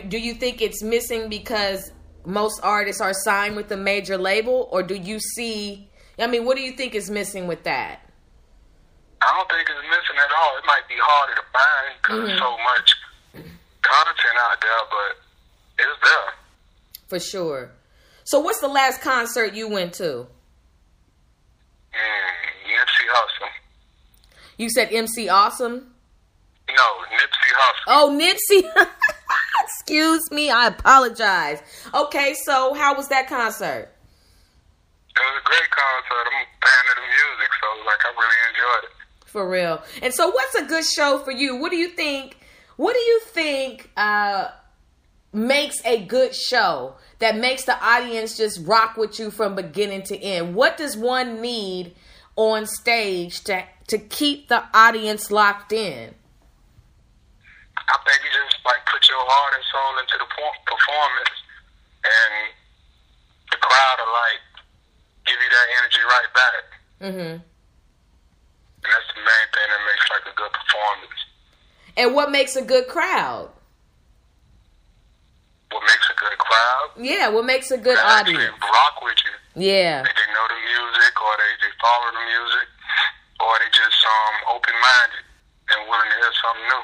do 0.08 0.16
you 0.18 0.32
think 0.32 0.62
it's 0.62 0.82
missing 0.82 1.28
because 1.28 1.92
most 2.24 2.60
artists 2.62 3.00
are 3.00 3.12
signed 3.12 3.56
with 3.56 3.70
a 3.72 3.76
major 3.76 4.16
label 4.16 4.68
or 4.70 4.82
do 4.82 4.94
you 4.94 5.18
see 5.18 5.88
I 6.18 6.26
mean, 6.26 6.44
what 6.44 6.56
do 6.56 6.62
you 6.62 6.72
think 6.72 6.94
is 6.94 7.10
missing 7.10 7.46
with 7.46 7.64
that? 7.64 8.00
I 9.22 9.34
don't 9.36 9.48
think 9.50 9.68
it's 9.68 9.88
missing 9.88 10.16
at 10.18 10.32
all. 10.36 10.56
It 10.58 10.64
might 10.66 10.86
be 10.88 10.94
harder 10.98 11.34
to 11.34 11.42
find 11.52 11.94
because 12.00 12.28
there's 12.28 12.38
so 12.38 12.56
much 12.58 12.96
content 13.82 14.36
out 14.40 14.60
there, 14.60 14.70
but 14.90 15.84
it's 15.84 16.00
there. 16.02 16.34
For 17.08 17.20
sure. 17.20 17.70
So 18.24 18.40
what's 18.40 18.60
the 18.60 18.68
last 18.68 19.00
concert 19.00 19.54
you 19.54 19.68
went 19.68 19.94
to? 19.94 20.26
Mm, 21.92 22.26
Nipsey 22.68 23.06
Hussle. 23.10 23.48
You 24.58 24.70
said 24.70 24.92
MC 24.92 25.28
Awesome? 25.28 25.94
No, 26.68 26.82
Nipsey 27.12 27.52
Hussle. 27.54 27.84
Oh, 27.88 28.10
Nipsey. 28.18 28.62
Excuse 29.64 30.30
me, 30.30 30.50
I 30.50 30.68
apologize. 30.68 31.62
Okay, 31.94 32.34
so 32.44 32.74
how 32.74 32.96
was 32.96 33.08
that 33.08 33.28
concert? 33.28 33.90
It 35.14 35.20
was 35.20 35.42
a 35.42 35.46
great 35.46 35.70
concert. 35.70 36.24
I'm 36.26 36.42
a 36.42 36.66
fan 36.66 36.84
of 36.90 36.96
the 36.96 37.02
music, 37.02 37.50
so 37.60 37.66
like 37.86 38.00
I 38.04 38.10
really 38.18 38.40
enjoyed 38.48 38.84
it. 38.84 39.28
For 39.28 39.48
real. 39.48 39.82
And 40.02 40.12
so 40.14 40.30
what's 40.30 40.54
a 40.54 40.64
good 40.64 40.84
show 40.84 41.18
for 41.18 41.32
you? 41.32 41.56
What 41.56 41.70
do 41.70 41.76
you 41.76 41.88
think 41.88 42.38
what 42.76 42.94
do 42.94 43.00
you 43.00 43.20
think 43.20 43.90
uh 43.96 44.48
makes 45.32 45.84
a 45.84 46.04
good 46.04 46.34
show 46.34 46.94
that 47.18 47.36
makes 47.36 47.64
the 47.64 47.82
audience 47.82 48.36
just 48.36 48.66
rock 48.66 48.96
with 48.96 49.18
you 49.18 49.30
from 49.30 49.54
beginning 49.54 50.02
to 50.04 50.18
end? 50.18 50.54
What 50.54 50.76
does 50.76 50.96
one 50.96 51.40
need 51.40 51.94
on 52.36 52.66
stage 52.66 53.44
to 53.44 53.64
to 53.88 53.98
keep 53.98 54.48
the 54.48 54.64
audience 54.74 55.30
locked 55.30 55.72
in? 55.72 56.14
I 57.88 57.96
think 58.06 58.18
you 58.24 58.30
just 58.30 58.58
like 58.64 58.82
put 58.86 59.02
your 59.08 59.20
heart 59.22 59.52
and 59.56 59.64
soul 59.70 59.92
into 59.98 60.16
the 60.18 60.28
performance, 60.66 61.36
and 62.04 62.32
the 63.50 63.58
crowd 63.58 63.96
will 63.98 64.12
like 64.14 64.42
give 65.26 65.38
you 65.38 65.50
that 65.50 65.66
energy 65.78 66.02
right 66.06 66.30
back. 66.34 66.64
Mhm. 67.02 67.32
And 67.40 68.88
that's 68.90 69.08
the 69.14 69.20
main 69.22 69.46
thing 69.54 69.68
that 69.70 69.82
makes 69.86 70.06
like 70.10 70.26
a 70.26 70.34
good 70.36 70.52
performance. 70.52 71.20
And 71.96 72.14
what 72.14 72.30
makes 72.30 72.56
a 72.56 72.62
good 72.62 72.88
crowd? 72.88 73.50
what 75.72 75.82
makes 75.88 76.04
a 76.10 76.14
good 76.20 76.36
crowd. 76.36 76.88
Yeah, 77.00 77.28
what 77.32 77.44
makes 77.46 77.70
a 77.70 77.78
good 77.78 77.96
that 77.96 78.28
audience. 78.28 78.52
rock 78.60 79.00
with 79.00 79.16
you. 79.24 79.32
Yeah. 79.72 80.02
They, 80.04 80.12
they 80.12 80.28
know 80.36 80.44
the 80.48 80.60
music, 80.68 81.12
or 81.16 81.32
they, 81.40 81.52
they 81.64 81.72
follow 81.80 82.12
the 82.12 82.24
music, 82.28 82.68
or 83.40 83.52
they 83.58 83.68
just 83.72 83.96
um 84.04 84.34
open 84.52 84.74
minded 84.76 85.24
and 85.72 85.88
willing 85.88 86.10
to 86.12 86.16
hear 86.20 86.32
something 86.44 86.66
new. 86.68 86.82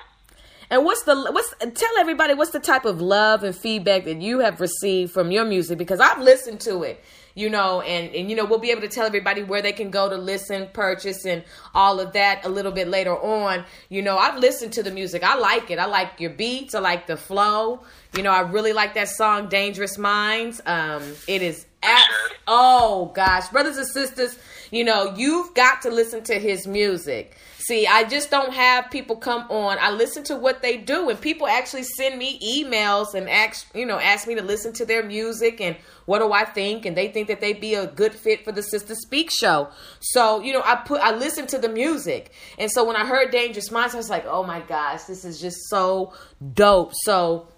And 0.70 0.84
what's 0.84 1.02
the 1.04 1.14
what's 1.32 1.54
tell 1.58 1.98
everybody 1.98 2.34
what's 2.34 2.50
the 2.50 2.60
type 2.60 2.84
of 2.84 3.00
love 3.00 3.42
and 3.42 3.56
feedback 3.56 4.04
that 4.04 4.20
you 4.20 4.40
have 4.40 4.60
received 4.60 5.12
from 5.12 5.30
your 5.30 5.44
music 5.44 5.78
because 5.78 5.98
I've 5.98 6.20
listened 6.20 6.60
to 6.60 6.82
it, 6.82 7.02
you 7.34 7.48
know, 7.48 7.80
and 7.80 8.14
and 8.14 8.28
you 8.28 8.36
know 8.36 8.44
we'll 8.44 8.58
be 8.58 8.70
able 8.70 8.82
to 8.82 8.88
tell 8.88 9.06
everybody 9.06 9.42
where 9.42 9.62
they 9.62 9.72
can 9.72 9.90
go 9.90 10.10
to 10.10 10.16
listen, 10.16 10.68
purchase, 10.74 11.24
and 11.24 11.42
all 11.74 12.00
of 12.00 12.12
that 12.12 12.44
a 12.44 12.50
little 12.50 12.72
bit 12.72 12.86
later 12.88 13.16
on. 13.16 13.64
You 13.88 14.02
know, 14.02 14.18
I've 14.18 14.38
listened 14.38 14.74
to 14.74 14.82
the 14.82 14.90
music. 14.90 15.22
I 15.22 15.36
like 15.36 15.70
it. 15.70 15.78
I 15.78 15.86
like 15.86 16.20
your 16.20 16.30
beats. 16.30 16.74
I 16.74 16.80
like 16.80 17.06
the 17.06 17.16
flow. 17.16 17.80
You 18.14 18.22
know, 18.22 18.30
I 18.30 18.40
really 18.40 18.74
like 18.74 18.92
that 18.94 19.08
song 19.08 19.48
"Dangerous 19.48 19.96
Minds." 19.96 20.60
Um, 20.66 21.02
it 21.26 21.40
is 21.40 21.64
at, 21.82 22.08
oh 22.46 23.10
gosh, 23.14 23.48
brothers 23.48 23.78
and 23.78 23.86
sisters, 23.86 24.38
you 24.70 24.84
know 24.84 25.14
you've 25.16 25.54
got 25.54 25.80
to 25.82 25.90
listen 25.90 26.22
to 26.24 26.34
his 26.34 26.66
music. 26.66 27.38
See, 27.68 27.86
I 27.86 28.04
just 28.04 28.30
don't 28.30 28.54
have 28.54 28.90
people 28.90 29.16
come 29.16 29.42
on. 29.50 29.76
I 29.78 29.90
listen 29.90 30.24
to 30.24 30.36
what 30.36 30.62
they 30.62 30.78
do, 30.78 31.10
and 31.10 31.20
people 31.20 31.46
actually 31.46 31.82
send 31.82 32.18
me 32.18 32.38
emails 32.40 33.12
and 33.12 33.28
ask, 33.28 33.66
you 33.74 33.84
know, 33.84 33.98
ask 33.98 34.26
me 34.26 34.34
to 34.36 34.42
listen 34.42 34.72
to 34.72 34.86
their 34.86 35.04
music 35.04 35.60
and 35.60 35.76
what 36.06 36.20
do 36.20 36.32
I 36.32 36.46
think, 36.46 36.86
and 36.86 36.96
they 36.96 37.08
think 37.08 37.28
that 37.28 37.42
they'd 37.42 37.60
be 37.60 37.74
a 37.74 37.86
good 37.86 38.14
fit 38.14 38.42
for 38.42 38.52
the 38.52 38.62
Sister 38.62 38.94
Speak 38.94 39.30
show. 39.30 39.68
So, 40.00 40.40
you 40.40 40.54
know, 40.54 40.62
I 40.64 40.76
put, 40.76 41.02
I 41.02 41.14
listen 41.14 41.46
to 41.48 41.58
the 41.58 41.68
music, 41.68 42.32
and 42.58 42.70
so 42.70 42.86
when 42.86 42.96
I 42.96 43.04
heard 43.04 43.32
Dangerous 43.32 43.70
Minds, 43.70 43.92
I 43.94 43.98
was 43.98 44.08
like, 44.08 44.24
oh 44.26 44.44
my 44.44 44.60
gosh, 44.60 45.02
this 45.02 45.26
is 45.26 45.38
just 45.38 45.68
so 45.68 46.14
dope. 46.54 46.92
So, 47.02 47.48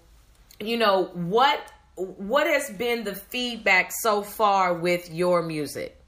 you 0.59 0.75
know, 0.75 1.05
what 1.13 1.71
what 1.95 2.47
has 2.47 2.69
been 2.71 3.05
the 3.05 3.15
feedback 3.15 3.93
so 4.01 4.23
far 4.23 4.73
with 4.73 5.09
your 5.09 5.41
music? 5.41 6.00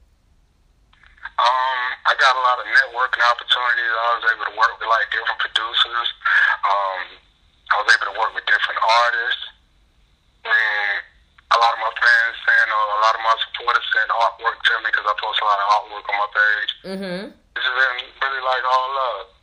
Um, 1.34 1.80
I 2.06 2.14
got 2.20 2.38
a 2.38 2.42
lot 2.46 2.62
of 2.62 2.66
networking 2.70 3.22
opportunities. 3.26 3.90
I 3.90 4.08
was 4.18 4.24
able 4.30 4.46
to 4.50 4.54
work 4.54 4.74
with 4.78 4.86
like 4.86 5.10
different 5.10 5.40
producers. 5.42 6.08
Um, 6.62 7.02
I 7.70 7.74
was 7.82 7.88
able 7.90 8.14
to 8.14 8.16
work 8.18 8.32
with 8.38 8.46
different 8.46 8.78
artists. 8.78 9.44
And 10.46 10.94
a 11.50 11.58
lot 11.58 11.72
of 11.74 11.80
my 11.82 11.92
fans 11.94 12.34
send, 12.44 12.68
or 12.70 12.82
a 12.82 13.00
lot 13.02 13.14
of 13.18 13.22
my 13.24 13.36
supporters 13.50 13.86
send 13.90 14.08
artwork 14.14 14.58
to 14.62 14.72
me 14.84 14.88
because 14.94 15.06
I 15.10 15.14
post 15.18 15.38
a 15.42 15.46
lot 15.46 15.58
of 15.58 15.66
artwork 15.74 16.04
on 16.06 16.16
my 16.22 16.30
page. 16.30 16.70
Mm-hmm. 16.94 17.22
This 17.34 17.64
has 17.66 17.74
been 17.74 17.98
really 18.22 18.42
like 18.46 18.64
all 18.66 18.88
love. 18.94 19.34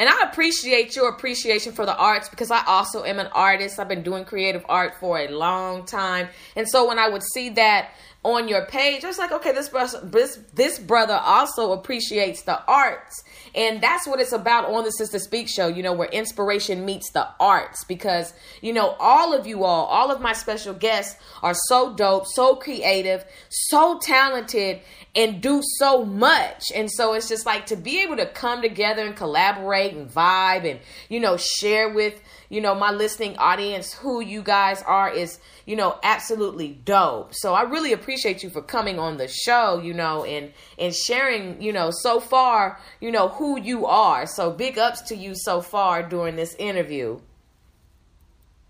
And 0.00 0.08
I 0.08 0.22
appreciate 0.22 0.96
your 0.96 1.10
appreciation 1.10 1.72
for 1.72 1.84
the 1.84 1.94
arts 1.94 2.28
because 2.28 2.50
I 2.50 2.64
also 2.64 3.04
am 3.04 3.18
an 3.18 3.26
artist. 3.34 3.78
I've 3.78 3.88
been 3.88 4.02
doing 4.02 4.24
creative 4.24 4.64
art 4.68 4.94
for 4.98 5.18
a 5.18 5.28
long 5.28 5.84
time. 5.84 6.28
And 6.56 6.66
so 6.66 6.88
when 6.88 6.98
I 6.98 7.08
would 7.08 7.22
see 7.34 7.50
that 7.50 7.90
on 8.22 8.48
your 8.48 8.66
page, 8.66 9.02
I 9.02 9.08
was 9.08 9.18
like, 9.18 9.32
okay, 9.32 9.52
this 9.52 9.70
brother, 9.70 9.98
this, 10.02 10.38
this 10.52 10.78
brother 10.78 11.14
also 11.14 11.72
appreciates 11.72 12.42
the 12.42 12.62
arts. 12.66 13.24
And 13.54 13.82
that's 13.82 14.06
what 14.06 14.20
it's 14.20 14.32
about 14.32 14.66
on 14.66 14.84
the 14.84 14.90
Sister 14.90 15.18
Speak 15.18 15.48
show, 15.48 15.68
you 15.68 15.82
know, 15.82 15.94
where 15.94 16.08
inspiration 16.08 16.84
meets 16.84 17.10
the 17.12 17.26
arts. 17.40 17.82
Because, 17.84 18.34
you 18.60 18.74
know, 18.74 18.94
all 19.00 19.32
of 19.32 19.46
you 19.46 19.64
all, 19.64 19.86
all 19.86 20.10
of 20.10 20.20
my 20.20 20.34
special 20.34 20.74
guests 20.74 21.18
are 21.42 21.54
so 21.54 21.94
dope, 21.94 22.26
so 22.26 22.56
creative, 22.56 23.24
so 23.48 23.98
talented, 24.02 24.80
and 25.14 25.40
do 25.40 25.60
so 25.78 26.04
much. 26.04 26.64
And 26.74 26.90
so 26.90 27.14
it's 27.14 27.28
just 27.28 27.44
like 27.44 27.66
to 27.66 27.76
be 27.76 28.02
able 28.02 28.16
to 28.16 28.26
come 28.26 28.62
together 28.62 29.04
and 29.04 29.16
collaborate 29.16 29.94
and 29.94 30.08
vibe 30.08 30.70
and, 30.70 30.80
you 31.08 31.18
know, 31.18 31.36
share 31.36 31.88
with, 31.88 32.20
you 32.48 32.60
know, 32.60 32.74
my 32.74 32.90
listening 32.92 33.36
audience 33.36 33.92
who 33.92 34.20
you 34.20 34.42
guys 34.42 34.82
are 34.82 35.10
is, 35.10 35.40
you 35.66 35.74
know, 35.74 35.98
absolutely 36.02 36.68
dope. 36.84 37.34
So 37.34 37.54
I 37.54 37.62
really 37.62 37.92
appreciate 37.92 38.42
you 38.42 38.50
for 38.50 38.62
coming 38.62 38.98
on 38.98 39.16
the 39.16 39.26
show, 39.26 39.80
you 39.80 39.94
know, 39.94 40.24
and 40.24 40.52
and 40.78 40.94
sharing, 40.94 41.60
you 41.60 41.72
know, 41.72 41.90
so 41.90 42.20
far, 42.20 42.78
you 43.00 43.10
know, 43.10 43.28
who 43.28 43.60
you 43.60 43.86
are. 43.86 44.26
So 44.26 44.50
big 44.52 44.78
ups 44.78 45.00
to 45.02 45.16
you 45.16 45.34
so 45.34 45.60
far 45.60 46.02
during 46.02 46.36
this 46.36 46.54
interview. 46.54 47.20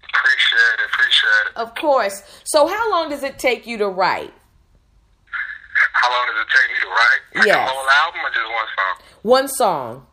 Appreciate 0.03 0.75
it, 0.75 0.87
appreciate 0.93 1.51
it. 1.51 1.57
Of 1.57 1.75
course. 1.75 2.23
So 2.45 2.67
how 2.67 2.91
long 2.91 3.11
does 3.11 3.23
it 3.23 3.39
take 3.39 3.67
you 3.67 3.79
to 3.79 3.89
write? 3.89 4.33
How 6.01 6.09
long 6.11 6.27
does 6.27 6.41
it 6.41 6.49
take 6.49 6.69
me 6.73 6.79
to 6.81 6.89
write? 6.89 7.21
Like 7.35 7.47
Yes. 7.47 7.57
a 7.69 7.73
whole 7.73 7.89
album 8.05 8.21
or 8.25 8.31
just 8.31 8.49
one 8.49 8.69
song? 8.77 8.95
One 9.23 9.49
song. 9.49 10.07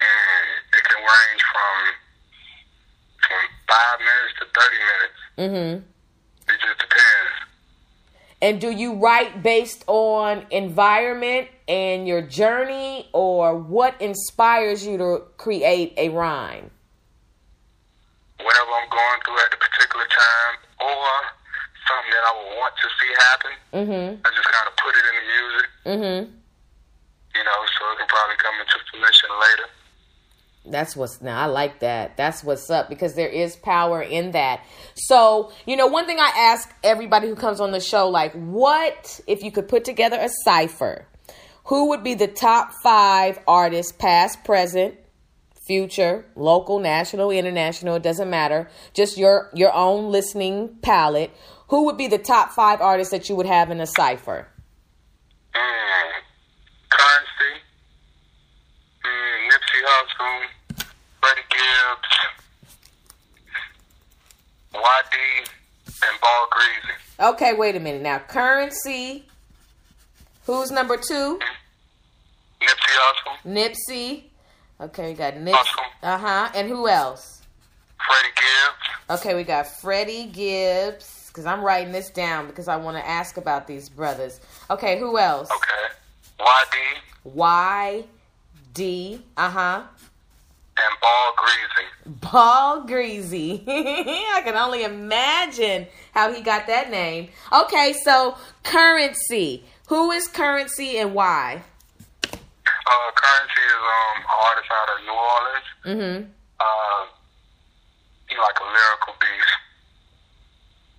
Mm, 0.00 0.78
it 0.78 0.84
can 0.84 0.98
range 0.98 1.42
from 1.52 1.76
from 3.26 3.42
five 3.68 3.98
minutes 4.00 4.34
to 4.38 4.44
thirty 4.58 4.78
minutes. 4.90 5.18
Mm-hmm. 5.38 6.52
It 6.52 6.60
just 6.60 6.78
depends. 6.78 7.32
And 8.42 8.60
do 8.60 8.70
you 8.70 8.94
write 8.94 9.42
based 9.42 9.82
on 9.86 10.46
environment 10.50 11.48
and 11.66 12.06
your 12.06 12.22
journey 12.22 13.08
or 13.12 13.56
what 13.56 14.00
inspires 14.00 14.86
you 14.86 14.98
to 14.98 15.22
create 15.38 15.94
a 15.96 16.10
rhyme? 16.10 16.70
Whatever 18.38 18.70
I'm 18.70 18.88
going 18.90 19.20
through 19.24 19.38
at 19.44 19.50
the 19.50 19.56
particular 19.56 20.04
time, 20.04 20.56
or 20.80 21.08
something 21.88 22.10
that 22.10 22.24
I 22.26 22.32
would 22.36 22.56
want 22.58 22.74
to 22.76 22.88
see 22.98 23.10
happen, 23.28 23.52
Mhm. 23.74 24.20
I 24.24 24.28
just 24.30 24.48
kind 24.52 24.68
of 24.68 24.76
put 24.76 24.94
it 24.94 25.04
in 25.10 25.14
the 25.16 25.26
music, 25.32 25.68
Mhm. 25.86 26.32
you 27.34 27.44
know, 27.44 27.58
so 27.78 27.92
it 27.92 27.98
can 27.98 28.06
probably 28.08 28.36
come 28.36 28.54
into 28.60 28.78
fruition 28.90 29.30
later. 29.40 29.68
That's 30.68 30.96
what's 30.96 31.22
now 31.22 31.40
I 31.42 31.46
like 31.46 31.78
that. 31.80 32.16
That's 32.16 32.42
what's 32.42 32.68
up 32.70 32.88
because 32.88 33.14
there 33.14 33.28
is 33.28 33.54
power 33.56 34.02
in 34.02 34.32
that. 34.32 34.60
So, 34.96 35.52
you 35.64 35.76
know, 35.76 35.86
one 35.86 36.06
thing 36.06 36.18
I 36.18 36.32
ask 36.36 36.68
everybody 36.82 37.28
who 37.28 37.36
comes 37.36 37.60
on 37.60 37.70
the 37.70 37.78
show 37.80 38.08
like 38.08 38.32
what 38.32 39.20
if 39.28 39.44
you 39.44 39.52
could 39.52 39.68
put 39.68 39.84
together 39.84 40.16
a 40.18 40.28
cipher? 40.44 41.06
Who 41.66 41.88
would 41.90 42.02
be 42.02 42.14
the 42.14 42.26
top 42.26 42.72
5 42.82 43.38
artists 43.46 43.92
past, 43.92 44.42
present, 44.44 44.96
future, 45.66 46.24
local, 46.36 46.78
national, 46.78 47.30
international, 47.30 47.96
it 47.96 48.02
doesn't 48.02 48.30
matter. 48.30 48.68
Just 48.94 49.16
your 49.18 49.50
your 49.54 49.72
own 49.72 50.10
listening 50.10 50.78
palette. 50.82 51.30
Who 51.68 51.84
would 51.86 51.96
be 51.96 52.06
the 52.06 52.18
top 52.18 52.52
5 52.52 52.80
artists 52.80 53.10
that 53.10 53.28
you 53.28 53.36
would 53.36 53.46
have 53.46 53.70
in 53.70 53.80
a 53.80 53.86
cipher? 53.86 54.48
Mm. 55.54 56.12
Currency, 56.90 57.62
mm, 59.04 59.50
Nipsey 59.50 59.80
Hussle, 59.86 60.84
Freddie 61.20 61.42
Gibbs, 61.50 62.14
YD, 64.74 65.48
and 65.86 66.20
Ball 66.20 66.48
Greasy. 66.50 66.94
Okay, 67.18 67.52
wait 67.54 67.74
a 67.76 67.80
minute. 67.80 68.02
Now, 68.02 68.18
Currency 68.18 69.24
Who's 70.46 70.70
number 70.70 70.96
2? 70.96 71.40
Nipsey 72.62 72.70
Hussle, 72.70 73.36
Nipsey. 73.44 74.24
Okay, 74.80 75.08
we 75.08 75.14
got 75.14 75.34
Nipsey. 75.34 75.64
Uh 76.04 76.18
huh. 76.18 76.50
And 76.54 76.68
who 76.68 76.86
else? 76.86 77.42
Freddie 78.06 78.34
Gibbs, 78.36 79.20
Okay, 79.20 79.34
we 79.34 79.42
got 79.42 79.66
Freddie 79.66 80.26
Gibbs. 80.26 81.15
Because 81.36 81.44
I'm 81.44 81.60
writing 81.60 81.92
this 81.92 82.08
down 82.08 82.46
because 82.46 82.66
I 82.66 82.76
want 82.76 82.96
to 82.96 83.06
ask 83.06 83.36
about 83.36 83.66
these 83.66 83.90
brothers. 83.90 84.40
Okay, 84.70 84.98
who 84.98 85.18
else? 85.18 85.50
okay, 85.50 85.92
YD, 86.40 87.02
Y 87.24 88.04
D. 88.72 89.20
Uh 89.36 89.50
huh. 89.50 89.82
and 90.78 90.94
Ball 91.02 91.34
Greasy. 91.36 91.86
Ball 92.32 92.80
Greasy. 92.86 93.64
I 93.68 94.40
can 94.42 94.56
only 94.56 94.84
imagine 94.84 95.88
how 96.12 96.32
he 96.32 96.40
got 96.40 96.66
that 96.68 96.90
name. 96.90 97.28
Okay, 97.52 97.94
so 98.02 98.38
Currency. 98.62 99.62
Who 99.88 100.12
is 100.12 100.28
Currency 100.28 100.96
and 100.96 101.12
why? 101.12 101.62
Uh, 102.32 103.10
Currency 103.14 103.60
is 103.60 103.74
um, 103.74 104.22
an 104.22 104.24
artist 104.42 104.70
out 104.72 104.88
of 104.88 105.04
New 105.04 105.12
Orleans. 105.12 105.68
Mm-hmm. 105.84 106.30
Uh, 106.60 107.06
he 108.26 108.36
like 108.38 108.58
a 108.58 108.64
lyrical 108.64 109.14
beast. 109.20 109.65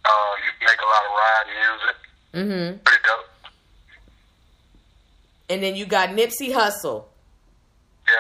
Uh, 0.08 0.34
he 0.40 0.66
make 0.66 0.80
a 0.80 0.86
lot 0.86 1.04
of 1.04 1.12
ride 1.20 1.48
music. 1.60 1.96
Mm-hmm. 2.34 2.78
Pretty 2.84 3.04
dope. 3.04 3.26
And 5.50 5.64
then 5.64 5.76
you 5.76 5.86
got 5.86 6.10
Nipsey 6.10 6.52
Hussle. 6.54 7.06
Yeah, 8.08 8.16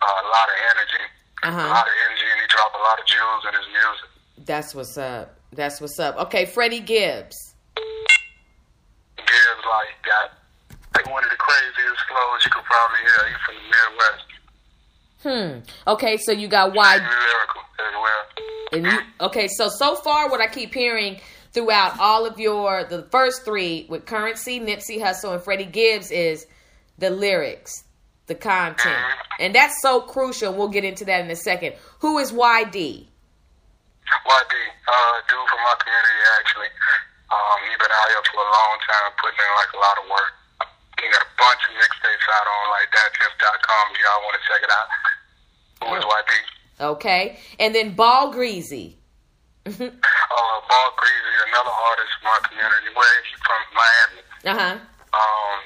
uh, 0.00 0.06
a 0.06 0.28
lot 0.28 0.48
of 0.48 0.56
energy. 0.72 1.04
Uh 1.44 1.48
A 1.50 1.68
lot 1.68 1.86
of 1.86 1.92
energy, 2.08 2.24
and 2.32 2.40
he 2.40 2.46
drop 2.48 2.72
a 2.74 2.78
lot 2.78 2.98
of 2.98 3.06
jewels 3.06 3.44
in 3.48 3.54
his 3.54 3.66
music. 3.68 4.08
That's 4.46 4.74
what's 4.74 4.96
up. 4.96 5.34
That's 5.52 5.80
what's 5.80 5.98
up. 5.98 6.16
Okay, 6.16 6.46
Freddie 6.46 6.80
Gibbs. 6.80 7.54
Gibbs 9.16 9.64
like 9.70 9.94
got 10.04 10.32
like 10.94 11.06
one 11.12 11.22
of 11.24 11.30
the 11.30 11.36
craziest 11.36 12.00
flows 12.08 12.44
you 12.44 12.50
could 12.50 12.64
probably 12.64 12.98
hear. 13.04 13.28
He's 13.28 13.40
from 13.44 13.54
the 13.56 13.62
Midwest. 13.68 14.24
Hmm. 15.22 15.58
Okay, 15.86 16.16
so 16.16 16.32
you 16.32 16.46
got 16.46 16.74
Y 16.74 16.98
Very 16.98 17.08
lyrical 17.08 17.62
as 17.80 17.94
well. 17.94 18.72
And 18.72 18.86
you, 18.86 19.26
okay, 19.26 19.48
so 19.48 19.68
so 19.68 19.96
far, 19.96 20.30
what 20.30 20.40
I 20.40 20.46
keep 20.46 20.72
hearing 20.72 21.20
throughout 21.52 21.98
all 21.98 22.26
of 22.26 22.38
your 22.38 22.84
the 22.84 23.02
first 23.10 23.44
three 23.44 23.86
with 23.88 24.06
Currency, 24.06 24.60
Nipsey 24.60 25.00
Hussle, 25.00 25.34
and 25.34 25.42
Freddie 25.42 25.64
Gibbs 25.64 26.10
is 26.10 26.46
the 26.98 27.10
lyrics, 27.10 27.84
the 28.26 28.34
content, 28.34 29.04
and 29.40 29.54
that's 29.54 29.82
so 29.82 30.00
crucial. 30.00 30.54
We'll 30.54 30.68
get 30.68 30.84
into 30.84 31.04
that 31.06 31.24
in 31.24 31.30
a 31.30 31.36
second. 31.36 31.74
Who 32.00 32.18
is 32.18 32.30
YD? 32.30 32.74
YD, 32.74 34.54
uh, 34.86 35.16
dude 35.28 35.48
from 35.48 35.60
my 35.66 35.74
community 35.82 36.18
actually. 36.38 36.70
Um, 37.28 37.58
he 37.68 37.76
been 37.76 37.90
out 37.92 38.08
here 38.08 38.22
for 38.32 38.40
a 38.40 38.48
long 38.48 38.76
time, 38.86 39.12
putting 39.20 39.36
in 39.36 39.50
like 39.58 39.72
a 39.74 39.80
lot 39.82 39.98
of 39.98 40.04
work. 40.08 40.37
He 40.98 41.06
got 41.10 41.22
a 41.22 41.30
bunch 41.38 41.62
of 41.70 41.72
mixtapes 41.78 42.26
out 42.34 42.46
on 42.46 42.64
like 42.74 42.88
y'all 44.08 44.22
want 44.24 44.34
to 44.38 44.42
check 44.46 44.62
it 44.62 44.72
out. 44.72 44.88
Who 45.84 45.94
is 45.96 46.04
YB? 46.04 46.32
Okay, 46.80 47.38
and 47.58 47.74
then 47.74 47.94
Ball 47.94 48.30
Greasy. 48.30 48.96
uh, 49.66 49.70
Ball 49.70 50.90
Greasy, 50.96 51.34
another 51.50 51.74
artist 51.74 52.12
from 52.22 52.30
my 52.30 52.38
community. 52.48 52.88
Where 52.94 53.22
he 53.26 53.34
from? 53.42 53.60
Miami. 53.74 54.22
Uh 54.46 54.56
huh. 54.58 54.76
Um, 55.12 55.60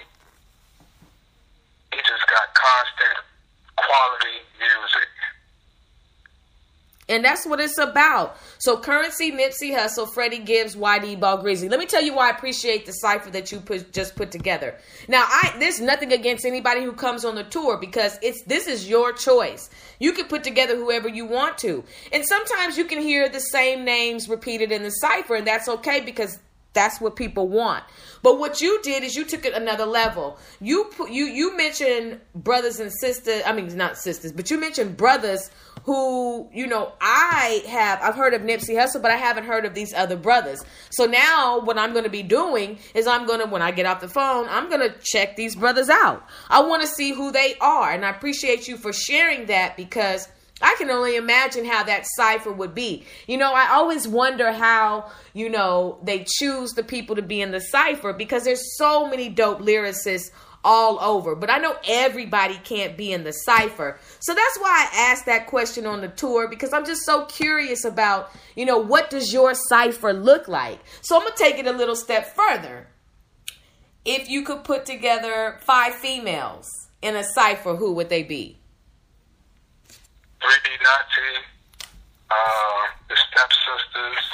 he 1.93 1.99
just 2.01 2.25
got 2.29 2.49
constant 2.57 3.19
quality 3.77 4.41
music. 4.59 5.12
And 7.09 7.25
that's 7.25 7.45
what 7.45 7.61
it's 7.61 7.79
about. 7.79 8.37
So 8.59 8.79
currency, 8.79 9.33
Nipsey 9.33 9.77
Hussle, 9.77 10.13
Freddie 10.13 10.39
Gibbs, 10.39 10.77
YD 10.77 11.19
Ball 11.19 11.39
Greasy. 11.39 11.69
Let 11.69 11.81
me 11.81 11.87
tell 11.87 12.01
you 12.01 12.15
why 12.15 12.29
I 12.29 12.31
appreciate 12.31 12.87
the 12.87 12.93
cipher 12.93 13.29
that 13.31 13.51
you 13.51 13.59
put, 13.59 13.93
just 13.93 14.15
put 14.15 14.31
together. 14.31 14.79
Now, 15.09 15.25
I 15.27 15.55
there's 15.59 15.81
nothing 15.81 16.13
against 16.13 16.45
anybody 16.45 16.83
who 16.85 16.93
comes 16.93 17.25
on 17.25 17.35
the 17.35 17.43
tour 17.45 17.77
because 17.77 18.19
it's 18.23 18.43
this 18.45 18.69
is 18.69 18.89
your 18.89 19.13
choice. 19.13 19.69
You 19.99 20.13
can 20.13 20.27
put 20.27 20.45
together 20.45 20.77
whoever 20.77 21.09
you 21.09 21.27
want 21.27 21.59
to. 21.59 21.83
And 22.13 22.25
sometimes 22.25 22.79
you 22.79 22.85
can 22.85 23.01
hear 23.01 23.29
the 23.29 23.41
same 23.41 23.85
names 23.85 24.29
repeated 24.29 24.71
in 24.71 24.85
the 24.85 24.91
cipher, 24.91 25.35
and 25.35 25.47
that's 25.47 25.69
okay 25.69 26.01
because 26.01 26.39
that's 26.73 27.01
what 27.01 27.17
people 27.17 27.49
want. 27.49 27.85
But 28.23 28.39
what 28.39 28.61
you 28.61 28.81
did 28.83 29.03
is 29.03 29.15
you 29.15 29.25
took 29.25 29.45
it 29.45 29.55
another 29.55 29.85
level. 29.85 30.39
You 30.61 30.85
put 30.85 31.11
you 31.11 31.25
you 31.25 31.57
mentioned 31.57 32.21
brothers 32.35 32.81
and 32.81 32.93
sisters. 32.93 33.43
I 33.45 33.53
mean, 33.53 33.77
not 33.77 33.99
sisters, 33.99 34.33
but 34.33 34.51
you 34.51 34.59
mentioned 34.59 34.97
brothers 34.97 35.51
who 35.85 36.49
you 36.53 36.67
know 36.67 36.93
I 37.01 37.63
have. 37.69 38.01
I've 38.03 38.15
heard 38.15 38.35
of 38.35 38.43
Nipsey 38.43 38.77
Hussle, 38.77 39.03
but 39.03 39.11
I 39.11 39.17
haven't 39.17 39.45
heard 39.45 39.65
of 39.65 39.75
these 39.75 39.93
other 39.93 40.17
brothers. 40.17 40.65
So 40.91 41.07
now 41.07 41.61
what 41.61 41.79
I'm 41.79 41.93
going 41.93 42.05
to 42.05 42.11
be 42.11 42.23
doing 42.23 42.79
is 42.95 43.07
I'm 43.07 43.27
going 43.27 43.41
to 43.41 43.47
when 43.47 43.63
I 43.63 43.71
get 43.71 43.87
off 43.87 44.01
the 44.01 44.09
phone, 44.09 44.47
I'm 44.49 44.69
going 44.69 44.89
to 44.89 44.95
check 45.03 45.37
these 45.37 45.57
brothers 45.57 45.89
out. 45.89 46.25
I 46.49 46.63
want 46.63 46.83
to 46.83 46.89
see 46.89 47.13
who 47.13 47.33
they 47.33 47.57
are, 47.61 47.91
and 47.91 48.05
I 48.05 48.11
appreciate 48.11 48.69
you 48.69 48.77
for 48.77 48.93
sharing 48.93 49.47
that 49.47 49.77
because 49.77 50.29
I 50.63 50.77
can 50.79 50.91
only 50.91 51.17
imagine 51.17 51.65
how 51.65 51.83
that 51.85 52.07
cipher 52.07 52.53
would 52.53 52.75
be. 52.75 53.05
You 53.27 53.37
know, 53.37 53.53
I 53.53 53.71
always 53.73 54.07
wonder 54.07 54.53
how, 54.53 55.11
you 55.35 55.51
know, 55.51 55.99
they 56.05 56.25
choose 56.27 56.73
the 56.73 56.85
people 56.85 57.17
to 57.17 57.23
be 57.23 57.41
in 57.41 57.51
the 57.51 57.61
cipher 57.61 58.13
because 58.13 58.45
there's 58.45 58.77
so 58.77 59.09
many 59.09 59.29
dope 59.29 59.59
lyricists 59.59 60.31
all 60.65 61.01
over. 61.01 61.35
But 61.35 61.51
I 61.51 61.59
know 61.59 61.77
everybody 61.87 62.59
can't 62.65 62.97
be 62.97 63.13
in 63.13 63.25
the 63.25 63.33
cipher. 63.33 63.99
So 64.21 64.35
that's 64.35 64.59
why 64.59 64.89
I 64.93 65.11
asked 65.11 65.27
that 65.27 65.47
question 65.47 65.87
on 65.87 66.01
the 66.01 66.09
tour 66.09 66.49
because 66.49 66.73
I'm 66.73 66.85
just 66.85 67.03
so 67.05 67.25
curious 67.27 67.85
about, 67.85 68.31
you 68.57 68.65
know, 68.65 68.79
what 68.79 69.11
does 69.11 69.33
your 69.33 69.55
cipher 69.55 70.13
look 70.13 70.49
like? 70.49 70.81
So 71.01 71.17
I'm 71.17 71.23
going 71.23 71.33
to 71.33 71.39
take 71.43 71.59
it 71.59 71.67
a 71.67 71.73
little 71.73 71.97
step 71.97 72.35
further. 72.35 72.89
If 74.05 74.29
you 74.29 74.43
could 74.43 74.65
put 74.65 74.85
together 74.85 75.59
five 75.61 75.95
females 75.95 76.67
in 77.03 77.15
a 77.17 77.25
cipher, 77.25 77.77
who 77.77 77.93
would 77.95 78.09
they 78.09 78.23
be? 78.23 78.59
3D 79.89 80.69
Na'Tee, 80.83 81.39
uh, 82.31 82.35
the 83.09 83.17
Stepsisters, 83.17 84.25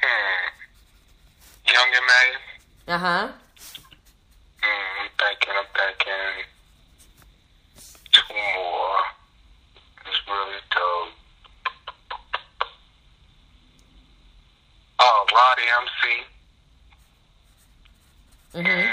hmm, 0.00 0.46
Young 1.66 1.88
M.A. 1.96 2.92
Uh 2.92 2.98
huh. 2.98 3.32
Hmm, 4.62 5.00
I'm 5.00 5.10
thinking, 5.18 5.54
I'm 5.56 5.66
thinking. 5.74 6.44
Two 8.12 8.34
more. 8.34 9.02
It's 10.06 10.20
really 10.28 10.60
dope. 10.70 11.14
Oh, 15.00 15.26
Roddy 15.32 15.66
MC. 15.80 16.02
Mm-hmm. 18.52 18.68
Mm, 18.68 18.90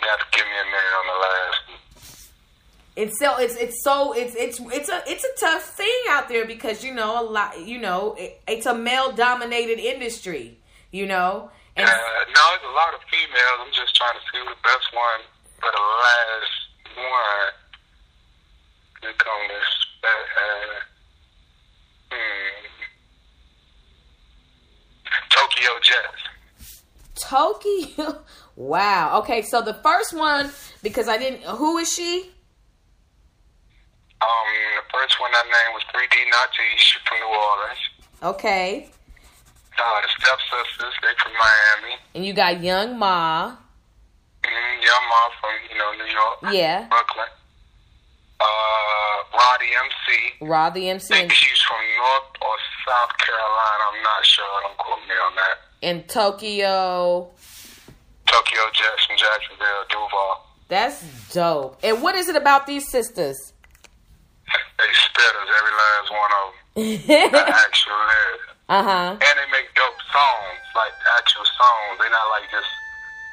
you 0.00 0.06
have 0.08 0.18
to 0.18 0.26
give 0.32 0.46
me 0.46 0.56
a 0.58 0.64
minute 0.64 0.94
on 0.98 1.06
the 1.06 1.18
last. 1.20 1.61
It's 2.94 3.18
so 3.18 3.38
it's 3.38 3.56
it's 3.56 3.82
so 3.82 4.12
it's 4.12 4.34
it's 4.34 4.60
it's 4.60 4.88
a 4.88 5.02
it's 5.06 5.24
a 5.24 5.40
tough 5.40 5.62
thing 5.62 6.00
out 6.10 6.28
there 6.28 6.44
because 6.44 6.84
you 6.84 6.92
know 6.92 7.22
a 7.22 7.24
lot 7.24 7.58
you 7.66 7.78
know 7.78 8.14
it, 8.18 8.40
it's 8.46 8.66
a 8.66 8.74
male 8.74 9.12
dominated 9.12 9.78
industry 9.78 10.58
you 10.90 11.06
know 11.06 11.50
and 11.76 11.88
Uh, 11.88 11.92
no, 11.92 12.42
there's 12.50 12.70
a 12.70 12.74
lot 12.76 12.92
of 12.94 13.00
females. 13.10 13.58
I'm 13.60 13.72
just 13.72 13.96
trying 13.96 14.12
to 14.12 14.20
see 14.30 14.38
the 14.44 14.56
best 14.62 14.92
one 14.92 15.20
for 15.58 15.70
the 15.72 15.80
last 15.80 16.68
one. 16.96 17.52
Come 19.02 19.48
this. 19.48 19.86
Uh, 20.04 20.10
hmm. 22.12 22.66
Tokyo 25.30 25.70
Jetz. 25.80 26.20
Tokyo 27.14 28.24
wow 28.56 29.18
okay 29.20 29.42
so 29.42 29.62
the 29.62 29.74
first 29.74 30.12
one 30.12 30.50
because 30.82 31.08
I 31.08 31.18
didn't 31.18 31.42
who 31.42 31.78
is 31.78 31.92
she 31.92 32.30
Um, 34.22 34.48
the 34.78 34.84
first 34.94 35.18
one 35.20 35.30
I 35.34 35.42
named 35.42 35.74
was 35.74 35.82
3D 35.90 36.14
Na'Tee. 36.30 36.78
From 37.08 37.18
New 37.18 37.26
Orleans. 37.26 37.82
okay 38.22 38.88
Uh, 39.78 40.00
the 40.02 40.08
Stepsisters, 40.18 40.94
they 41.02 41.14
from 41.22 41.32
Miami. 41.32 41.94
and 42.14 42.24
you 42.24 42.32
got 42.32 42.62
Young 42.62 42.90
M.A 42.94 43.58
Mm, 44.44 44.82
Young 44.82 45.04
M.A 45.10 45.22
from, 45.40 45.50
you 45.70 45.78
know, 45.78 45.90
New 46.04 46.10
York. 46.12 46.54
yeah 46.54 46.88
Brooklyn. 46.88 47.26
Uh, 48.40 48.44
Roddy 49.38 49.66
MC. 49.84 50.46
Rod 50.48 50.74
the 50.74 50.90
MC 50.90 51.14
think 51.14 51.32
she's 51.32 51.60
from 51.62 51.78
North 51.96 52.30
or 52.42 52.54
South 52.86 53.16
Carolina. 53.18 53.84
I'm 53.94 54.02
not 54.02 54.26
sure. 54.26 54.44
Don't 54.62 54.78
quote 54.78 54.98
me 55.08 55.14
on 55.14 55.34
that. 55.36 55.58
In 55.80 56.02
Tokyo 56.04 57.30
Tokyo 58.26 58.60
Jetz 58.72 59.06
from 59.06 59.16
Jacksonville, 59.16 59.84
Duval. 59.90 60.46
that's 60.68 61.32
dope 61.34 61.78
and 61.84 62.02
what 62.02 62.14
is 62.14 62.28
it 62.28 62.36
about 62.36 62.66
these 62.66 62.88
sisters 62.88 63.51
They 64.78 64.90
spit 64.92 65.22
spitters, 65.22 65.48
every 65.58 65.74
last 65.82 66.08
one 66.10 66.32
of 66.32 66.44
them. 66.46 66.56
the 67.32 67.44
actual 67.48 67.92
lyrics. 67.92 68.48
uh 68.68 68.82
huh 68.82 69.10
And 69.12 69.34
they 69.38 69.48
make 69.52 69.68
dope 69.74 70.00
songs, 70.12 70.62
like 70.74 70.94
actual 71.18 71.44
songs. 71.44 71.98
They're 71.98 72.10
not 72.10 72.28
like 72.30 72.50
just 72.50 72.70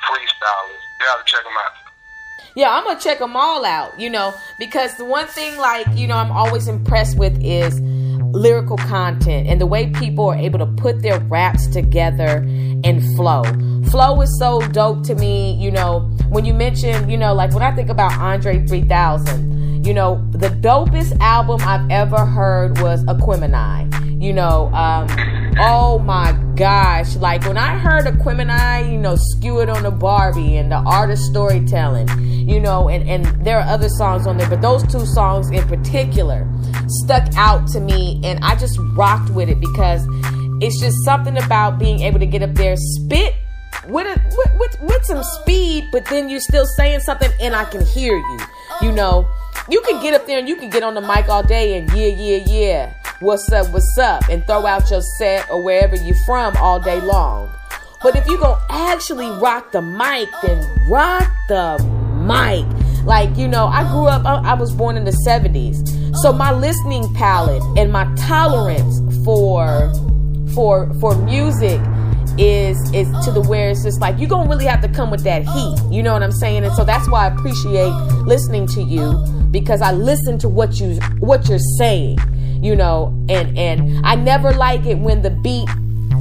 freestylers. 0.07 0.81
You 0.99 1.05
gotta 1.05 1.23
check 1.25 1.43
them 1.43 1.53
out. 1.65 1.73
Yeah, 2.55 2.75
I'm 2.75 2.83
gonna 2.83 2.99
check 2.99 3.19
them 3.19 3.35
all 3.35 3.63
out, 3.65 3.99
you 3.99 4.09
know, 4.09 4.33
because 4.57 4.95
the 4.97 5.05
one 5.05 5.27
thing, 5.27 5.57
like, 5.57 5.87
you 5.95 6.07
know, 6.07 6.15
I'm 6.15 6.31
always 6.31 6.67
impressed 6.67 7.17
with 7.17 7.39
is 7.43 7.79
lyrical 8.33 8.77
content 8.77 9.47
and 9.47 9.59
the 9.59 9.65
way 9.65 9.89
people 9.91 10.27
are 10.27 10.35
able 10.35 10.59
to 10.59 10.65
put 10.65 11.01
their 11.01 11.19
raps 11.21 11.67
together 11.67 12.45
and 12.83 13.01
flow. 13.15 13.43
Flow 13.89 14.21
is 14.21 14.37
so 14.39 14.61
dope 14.69 15.03
to 15.05 15.15
me, 15.15 15.53
you 15.53 15.71
know, 15.71 16.09
when 16.29 16.45
you 16.45 16.53
mention, 16.53 17.09
you 17.09 17.17
know, 17.17 17.33
like 17.33 17.53
when 17.53 17.63
I 17.63 17.75
think 17.75 17.89
about 17.89 18.13
Andre 18.13 18.65
3000, 18.65 19.85
you 19.85 19.93
know, 19.93 20.23
the 20.31 20.49
dopest 20.49 21.19
album 21.19 21.61
I've 21.61 21.89
ever 21.89 22.25
heard 22.25 22.79
was 22.79 23.03
Aquemini. 23.05 23.87
You 24.21 24.33
know, 24.33 24.67
um, 24.73 25.07
oh 25.59 25.97
my 25.99 26.33
gosh, 26.55 27.15
like 27.15 27.45
when 27.45 27.57
I 27.57 27.77
heard 27.77 28.05
Aquemini, 28.05 28.91
you 28.91 28.97
know, 28.97 29.15
Skew 29.15 29.61
It 29.61 29.69
on 29.69 29.83
the 29.83 29.91
Bar-B 29.91 30.57
and 30.57 30.69
Da 30.69 30.83
Art 30.85 31.09
of 31.09 31.17
Storytellin', 31.17 32.47
you 32.47 32.59
know, 32.59 32.89
and, 32.89 33.09
and 33.09 33.45
there 33.45 33.57
are 33.59 33.67
other 33.67 33.87
songs 33.87 34.27
on 34.27 34.37
there, 34.37 34.49
but 34.49 34.61
those 34.61 34.83
two 34.91 35.05
songs 35.05 35.49
in 35.51 35.65
particular 35.69 36.45
stuck 36.87 37.23
out 37.37 37.65
to 37.69 37.79
me 37.79 38.19
and 38.23 38.43
I 38.43 38.55
just 38.55 38.77
rocked 38.93 39.29
with 39.29 39.49
it 39.49 39.61
because 39.61 40.05
it's 40.61 40.79
just 40.81 40.97
something 41.05 41.37
about 41.37 41.79
being 41.79 42.01
able 42.01 42.19
to 42.19 42.25
get 42.25 42.43
up 42.43 42.53
there, 42.55 42.75
spit 42.75 43.33
with, 43.87 44.07
a, 44.07 44.21
with, 44.37 44.59
with, 44.59 44.81
with 44.81 45.05
some 45.05 45.23
speed, 45.23 45.89
but 45.91 46.05
then 46.05 46.29
you're 46.29 46.39
still 46.39 46.65
saying 46.65 47.01
something 47.01 47.31
and 47.39 47.55
I 47.55 47.65
can 47.65 47.85
hear 47.85 48.15
you, 48.15 48.39
you 48.81 48.91
know. 48.91 49.29
You 49.69 49.81
can 49.81 50.01
get 50.01 50.13
up 50.13 50.25
there 50.25 50.39
and 50.39 50.49
you 50.49 50.55
can 50.55 50.69
get 50.69 50.83
on 50.83 50.95
the 50.95 51.01
mic 51.01 51.29
all 51.29 51.43
day 51.43 51.77
and 51.77 51.87
yeah, 51.91 52.07
yeah, 52.07 52.43
yeah, 52.47 52.93
what's 53.19 53.51
up, 53.51 53.71
what's 53.71 53.97
up, 53.97 54.23
and 54.29 54.45
throw 54.47 54.65
out 54.65 54.89
your 54.89 55.01
set 55.17 55.49
or 55.51 55.63
wherever 55.63 55.95
you're 55.95 56.17
from 56.25 56.55
all 56.57 56.79
day 56.79 56.99
long. 57.01 57.53
But 58.01 58.15
if 58.15 58.25
you're 58.27 58.39
gonna 58.39 58.61
actually 58.69 59.29
rock 59.29 59.71
the 59.71 59.81
mic, 59.81 60.29
then 60.41 60.65
rock 60.89 61.29
the 61.47 61.77
mic. 62.15 62.65
Like, 63.05 63.35
you 63.37 63.47
know, 63.47 63.67
I 63.67 63.83
grew 63.89 64.07
up, 64.07 64.25
I, 64.25 64.51
I 64.51 64.53
was 64.53 64.73
born 64.73 64.97
in 64.97 65.03
the 65.03 65.17
70s. 65.27 66.15
So 66.21 66.33
my 66.33 66.51
listening 66.51 67.13
palette 67.13 67.61
and 67.77 67.91
my 67.91 68.05
tolerance 68.15 68.99
for 69.23 69.93
for 70.53 70.91
for 70.99 71.15
music 71.15 71.79
is 72.39 72.77
is 72.93 73.09
to 73.25 73.31
the 73.31 73.41
where 73.41 73.69
it's 73.69 73.83
just 73.83 73.99
like 73.99 74.17
you're 74.17 74.29
gonna 74.29 74.49
really 74.49 74.65
have 74.65 74.81
to 74.81 74.89
come 74.89 75.11
with 75.11 75.23
that 75.23 75.43
heat. 75.43 75.77
You 75.91 76.01
know 76.01 76.13
what 76.13 76.23
i'm 76.23 76.31
saying? 76.31 76.63
And 76.63 76.73
so 76.75 76.83
that's 76.83 77.09
why 77.09 77.25
i 77.25 77.27
appreciate 77.27 77.91
listening 78.25 78.65
to 78.67 78.81
you 78.81 79.13
because 79.51 79.81
i 79.81 79.91
listen 79.91 80.37
to 80.39 80.49
what 80.49 80.79
you 80.79 80.95
what 81.19 81.47
you're 81.47 81.59
saying 81.77 82.17
you 82.61 82.75
know? 82.75 83.07
And 83.29 83.57
and 83.57 84.05
i 84.05 84.15
never 84.15 84.51
like 84.53 84.85
it 84.85 84.99
when 84.99 85.21
the 85.21 85.31
beat 85.31 85.69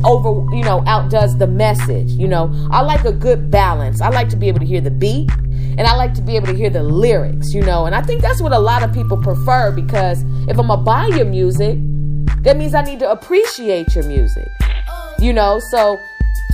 over 0.04 0.54
you 0.54 0.62
know 0.62 0.84
outdoes 0.86 1.36
the 1.38 1.46
message 1.46 2.10
you 2.10 2.28
know? 2.28 2.52
I 2.70 2.82
like 2.82 3.04
a 3.04 3.12
good 3.12 3.50
balance. 3.50 4.00
I 4.00 4.08
like 4.08 4.28
to 4.30 4.36
be 4.36 4.48
able 4.48 4.60
to 4.60 4.66
hear 4.66 4.80
the 4.80 4.90
beat 4.90 5.30
and 5.78 5.86
I 5.86 5.94
like 5.94 6.12
to 6.14 6.22
be 6.22 6.34
able 6.34 6.48
to 6.48 6.54
hear 6.54 6.70
the 6.70 6.82
lyrics, 6.82 7.54
you 7.54 7.62
know. 7.62 7.86
And 7.86 7.94
I 7.94 8.02
think 8.02 8.20
that's 8.20 8.42
what 8.42 8.52
a 8.52 8.58
lot 8.58 8.82
of 8.82 8.92
people 8.92 9.16
prefer 9.16 9.70
because 9.70 10.24
if 10.48 10.58
I'm 10.58 10.66
gonna 10.66 10.82
buy 10.82 11.06
your 11.06 11.24
music, 11.24 11.78
that 12.42 12.56
means 12.56 12.74
I 12.74 12.82
need 12.82 12.98
to 12.98 13.10
appreciate 13.10 13.94
your 13.94 14.04
music, 14.04 14.48
you 15.18 15.32
know. 15.32 15.60
So 15.70 16.00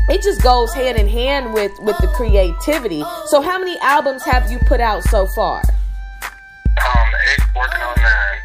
it 0.09 0.23
just 0.23 0.43
goes 0.43 0.73
hand 0.75 0.99
in 0.99 1.09
hand 1.09 1.53
with 1.55 1.73
with 1.81 1.97
the 1.99 2.09
creativity. 2.09 3.03
So 3.27 3.41
how 3.41 3.59
many 3.59 3.79
albums 3.79 4.23
have 4.25 4.51
you 4.51 4.59
put 4.59 4.81
out 4.81 5.03
so 5.05 5.27
far? 5.35 5.63
Um, 5.63 7.09
eight, 7.31 7.45
working 7.57 7.83
on 7.83 7.97
nine. 7.97 8.41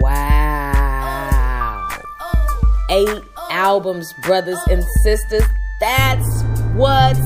Wow. 0.00 1.88
Eight 2.90 3.22
albums, 3.50 4.12
brothers 4.14 4.58
and 4.70 4.84
sisters. 5.02 5.44
That's 5.80 6.42
what's 6.74 7.20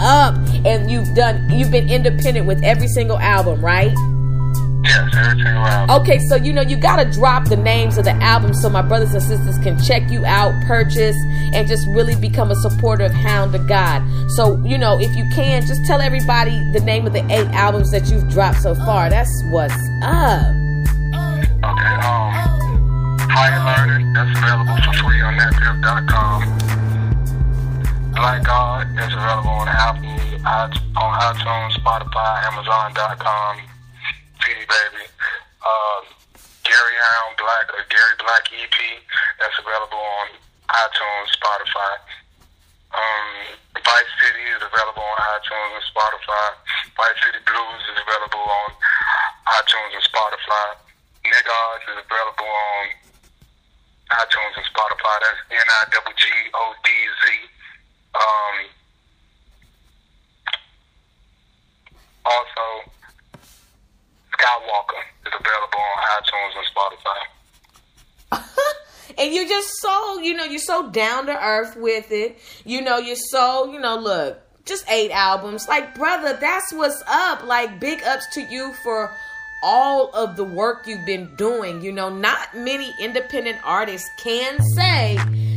up. 0.00 0.36
And 0.64 0.90
you've 0.90 1.14
done 1.14 1.48
you've 1.50 1.70
been 1.70 1.88
independent 1.88 2.46
with 2.46 2.62
every 2.64 2.88
single 2.88 3.18
album, 3.18 3.64
right? 3.64 3.94
Yes. 4.84 5.90
Okay, 5.90 6.18
so 6.18 6.36
you 6.36 6.52
know 6.52 6.62
you 6.62 6.76
gotta 6.76 7.08
drop 7.10 7.44
the 7.48 7.56
names 7.56 7.98
of 7.98 8.04
the 8.04 8.14
albums 8.22 8.60
so 8.60 8.68
my 8.68 8.82
brothers 8.82 9.14
and 9.14 9.22
sisters 9.22 9.58
can 9.58 9.78
check 9.82 10.10
you 10.10 10.24
out, 10.24 10.52
purchase, 10.64 11.16
and 11.54 11.68
just 11.68 11.86
really 11.88 12.16
become 12.16 12.50
a 12.50 12.56
supporter 12.56 13.04
of 13.04 13.12
Hound 13.12 13.52
Da 13.52 13.58
God. 13.58 14.02
So 14.30 14.60
you 14.64 14.78
know 14.78 14.98
if 14.98 15.14
you 15.16 15.24
can, 15.34 15.64
just 15.66 15.84
tell 15.86 16.00
everybody 16.00 16.58
the 16.72 16.80
name 16.80 17.06
of 17.06 17.12
the 17.12 17.24
eight 17.32 17.48
albums 17.48 17.90
that 17.92 18.06
you've 18.06 18.28
dropped 18.28 18.60
so 18.60 18.74
far. 18.74 19.08
That's 19.10 19.30
what's 19.50 19.74
up. 20.02 20.46
Okay, 21.62 21.94
um, 22.02 22.32
Higher 23.30 23.86
Learning, 23.86 24.12
that's 24.12 24.36
available 24.36 24.76
for 24.82 24.92
free 25.04 25.20
on 25.22 25.34
netflix.com. 25.38 26.72
Black 28.12 28.42
God, 28.44 28.88
that's 28.96 29.14
available 29.14 29.50
on 29.50 29.68
Apple, 29.68 30.08
on 30.44 31.20
iTunes, 31.20 31.72
Spotify, 31.78 32.44
Amazon.com, 32.52 33.56
CD 34.42 34.66
Baby. 34.66 35.06
Um, 35.62 36.04
Gary 36.66 36.96
Hound 36.98 37.34
Black, 37.38 37.66
or 37.74 37.82
Gary 37.90 38.16
Black 38.18 38.44
EP, 38.50 38.76
that's 39.38 39.58
available 39.58 39.98
on 39.98 40.26
iTunes, 40.70 41.28
Spotify. 41.38 41.92
Um, 42.92 43.56
Vice 43.72 44.12
City 44.20 44.44
is 44.52 44.62
available 44.62 45.02
on 45.02 45.16
iTunes 45.38 45.80
and 45.80 45.86
Spotify. 45.90 46.46
Vice 46.96 47.18
City 47.24 47.40
Blues 47.46 47.82
is 47.88 47.98
available 48.04 48.44
on 48.44 48.68
iTunes 49.58 49.96
and 49.96 50.04
Spotify. 50.06 50.66
Niggods 51.24 51.84
is 51.88 51.98
available 52.04 52.50
on 52.52 52.84
iTunes 54.12 54.54
and 54.60 54.66
Spotify. 54.68 55.14
That's 55.24 55.40
N 55.50 55.66
I 55.66 55.82
W 55.88 56.16
G 56.18 56.24
O 56.52 56.62
D 56.84 56.90
Z. 56.90 57.24
Um, 58.14 58.56
also, 62.28 62.66
Skywalker 64.36 65.02
is 65.26 65.32
available 65.32 65.80
on 65.80 65.98
iTunes 66.20 66.54
and 66.60 66.66
Spotify. 66.70 67.20
And 69.22 69.32
you're 69.32 69.46
just 69.46 69.68
so, 69.80 70.18
you 70.18 70.34
know, 70.34 70.42
you're 70.42 70.58
so 70.58 70.90
down 70.90 71.26
to 71.26 71.46
earth 71.46 71.76
with 71.76 72.10
it. 72.10 72.40
You 72.64 72.82
know, 72.82 72.98
you're 72.98 73.14
so, 73.14 73.72
you 73.72 73.78
know, 73.78 73.96
look, 73.96 74.40
just 74.64 74.84
eight 74.90 75.12
albums. 75.12 75.68
Like, 75.68 75.94
brother, 75.94 76.36
that's 76.40 76.72
what's 76.72 77.00
up. 77.06 77.44
Like, 77.44 77.78
big 77.78 78.02
ups 78.02 78.26
to 78.34 78.40
you 78.42 78.72
for 78.82 79.14
all 79.62 80.10
of 80.12 80.36
the 80.36 80.42
work 80.42 80.88
you've 80.88 81.06
been 81.06 81.32
doing. 81.36 81.82
You 81.82 81.92
know, 81.92 82.08
not 82.08 82.52
many 82.56 82.92
independent 83.00 83.58
artists 83.64 84.10
can 84.18 84.60
say 84.74 85.16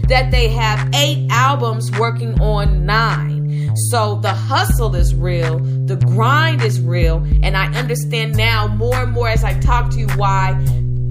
that 0.10 0.30
they 0.30 0.48
have 0.50 0.88
eight 0.94 1.28
albums 1.32 1.90
working 1.98 2.40
on 2.40 2.86
nine. 2.86 3.76
So 3.90 4.20
the 4.22 4.32
hustle 4.32 4.96
is 4.96 5.16
real, 5.16 5.58
the 5.58 5.96
grind 5.96 6.62
is 6.62 6.80
real, 6.80 7.18
and 7.42 7.58
I 7.58 7.66
understand 7.74 8.38
now 8.38 8.68
more 8.68 8.96
and 8.96 9.12
more 9.12 9.28
as 9.28 9.44
I 9.44 9.60
talk 9.60 9.90
to 9.92 9.98
you 9.98 10.08
why 10.18 10.54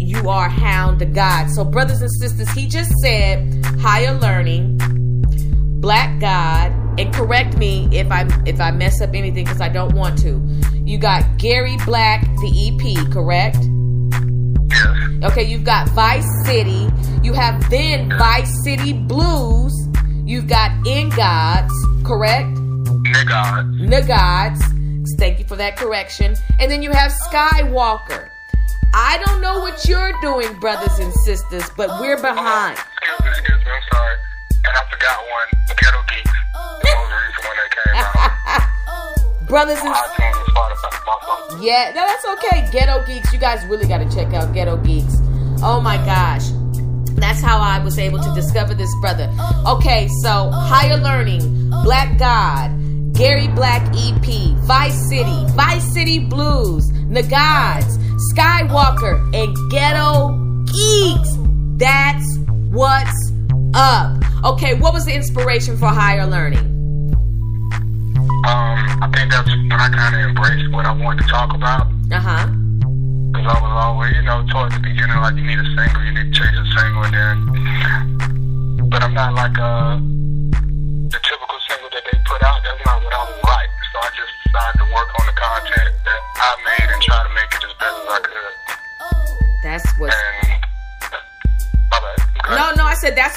you 0.05 0.29
are 0.29 0.49
Hound 0.49 1.01
Da 1.01 1.07
God. 1.07 1.51
So, 1.51 1.65
brothers 1.65 2.01
and 2.01 2.11
sisters, 2.21 2.51
he 2.51 2.67
just 2.67 2.93
said 3.03 3.65
higher 3.81 4.13
learning, 4.15 4.79
black 5.81 6.21
God, 6.21 6.73
and 6.99 7.13
correct 7.13 7.57
me 7.57 7.89
if 7.93 8.11
I 8.11 8.27
if 8.47 8.61
I 8.61 8.71
mess 8.71 9.01
up 9.01 9.11
anything 9.15 9.45
because 9.45 9.61
I 9.61 9.69
don't 9.69 9.95
want 9.95 10.19
to. 10.21 10.41
You 10.85 10.99
got 10.99 11.39
Gary 11.39 11.77
Black, 11.85 12.23
the 12.23 12.51
EP, 12.69 13.11
correct? 13.11 13.57
Okay, 15.25 15.43
you've 15.43 15.65
got 15.65 15.89
Vice 15.91 16.29
City. 16.45 16.87
You 17.23 17.33
have 17.33 17.71
then 17.71 18.11
Vice 18.11 18.63
City 18.63 18.93
Blues. 18.93 19.73
You've 20.27 20.47
got 20.47 20.71
In 20.87 21.09
Gods, 21.11 21.73
correct? 22.05 22.49
Niggods. 23.05 23.81
Niggods. 23.81 24.61
Thank 25.19 25.39
you 25.39 25.47
for 25.47 25.57
that 25.57 25.77
correction. 25.77 26.35
And 26.61 26.71
then 26.71 26.83
you 26.83 26.91
have 26.91 27.13
oh. 27.13 27.31
Skywalker. 27.31 28.29
I 28.97 29.21
don't 29.27 29.41
know 29.41 29.59
what 29.59 29.75
oh. 29.75 29.89
you're 29.89 30.13
doing, 30.21 30.57
brothers 30.61 30.97
and 31.01 31.13
oh. 31.13 31.25
sisters, 31.25 31.69
but 31.77 32.01
we're 32.01 32.17
oh. 32.17 32.23
behind. 32.23 32.79
excuse 32.79 33.21
me, 33.21 33.29
excuse 33.29 33.59
me, 33.59 33.71
I'm 33.73 33.83
sorry. 33.93 34.17
And 34.67 34.77
I 34.77 34.83
forgot 34.89 35.19
one, 35.19 35.49
Ghetto 35.83 36.01
Geeks. 36.15 36.31
The 36.79 36.95
most 36.95 37.11
recent 37.19 37.45
one 37.45 37.57
that 37.59 37.71
came 37.75 37.95
out. 37.99 39.49
brothers 39.49 39.79
and 39.83 39.95
sisters. 39.97 41.65
yeah, 41.65 41.91
no, 41.95 42.07
that's 42.07 42.25
okay. 42.39 42.69
Ghetto 42.71 43.05
Geeks, 43.05 43.33
you 43.33 43.41
guys 43.41 43.67
really 43.67 43.89
got 43.89 43.99
to 43.99 44.09
check 44.15 44.33
out 44.33 44.55
Ghetto 44.55 44.77
Geeks. 44.77 45.17
Oh 45.63 45.81
my 45.83 45.97
gosh. 45.97 46.51
That's 47.17 47.41
how 47.41 47.59
I 47.59 47.83
was 47.83 47.99
able 47.99 48.21
to 48.21 48.33
discover 48.35 48.75
this 48.75 48.95
brother. 49.01 49.29
Okay, 49.67 50.09
so 50.23 50.51
Higher 50.51 50.99
Learning, 50.99 51.71
Black 51.83 52.17
God, 52.19 52.71
Gary 53.15 53.49
Black 53.49 53.83
EP, 53.97 54.55
Vice 54.67 55.09
City, 55.09 55.47
Vice 55.55 55.93
City 55.93 56.19
Blues, 56.21 56.91
Nagads, 57.15 57.97
Skywalker, 58.33 59.23
and 59.35 59.57
Ghetto 59.71 60.33
Geeks. 60.67 61.31
That's 61.79 62.39
what's 62.71 63.33
up. 63.75 64.21
Okay, 64.45 64.75
what 64.75 64.93
was 64.93 65.05
the 65.05 65.15
inspiration 65.15 65.77
for 65.77 65.87
Higher 65.87 66.27
Learning? 66.27 66.75
Um, 68.47 68.77
I 69.01 69.11
think 69.15 69.31
that's 69.31 69.49
when 69.49 69.73
I 69.73 69.89
kind 69.89 70.15
of 70.17 70.21
embraced 70.21 70.73
what 70.73 70.87
I 70.87 70.93
wanted 70.93 71.23
to 71.23 71.29
talk 71.29 71.55
about. 71.55 71.87
Uh 72.11 72.21
huh. 72.21 72.47
Because 73.33 73.47
I 73.47 73.63
was 73.63 73.73
always, 73.73 74.13
you 74.17 74.23
know, 74.23 74.45
taught 74.49 74.73
at 74.73 74.83
the 74.83 74.89
beginning 74.89 75.17
like 75.17 75.37
you 75.37 75.45
need 75.45 75.59
a 75.59 75.65
single, 75.65 76.05
you 76.05 76.13
need 76.13 76.35
to 76.35 76.41
change 76.41 76.59
a 76.59 76.67
single, 76.79 77.03
and 77.05 77.15
then. 77.15 78.89
But 78.91 79.03
I'm 79.03 79.15
not 79.15 79.35
like 79.35 79.57
a 79.57 79.99
the 81.11 81.21
typical 81.23 81.54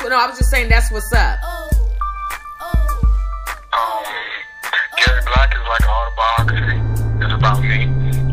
what. 0.08 0.16
No, 0.16 0.24
I 0.24 0.28
was 0.28 0.38
just 0.38 0.50
saying 0.50 0.70
that's 0.70 0.92
what's 0.92 1.12
up. 1.14 1.40
Um, 1.44 1.70
Gary 4.98 5.22
Black 5.26 5.54
is 5.54 5.68
like 5.68 5.84
an 5.84 5.90
autobiography. 5.90 6.80
It's 7.26 7.34
about 7.34 7.62
me 7.62 7.86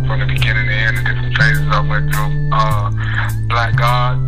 from 0.06 0.20
the 0.20 0.26
beginning 0.26 0.66
to 0.66 0.74
end, 0.74 0.98
the 0.98 1.02
different 1.02 1.36
phases 1.36 1.68
I 1.68 1.80
went 1.80 2.14
through. 2.14 2.50
Uh, 2.52 2.90
Black 3.48 3.76
God, 3.76 4.18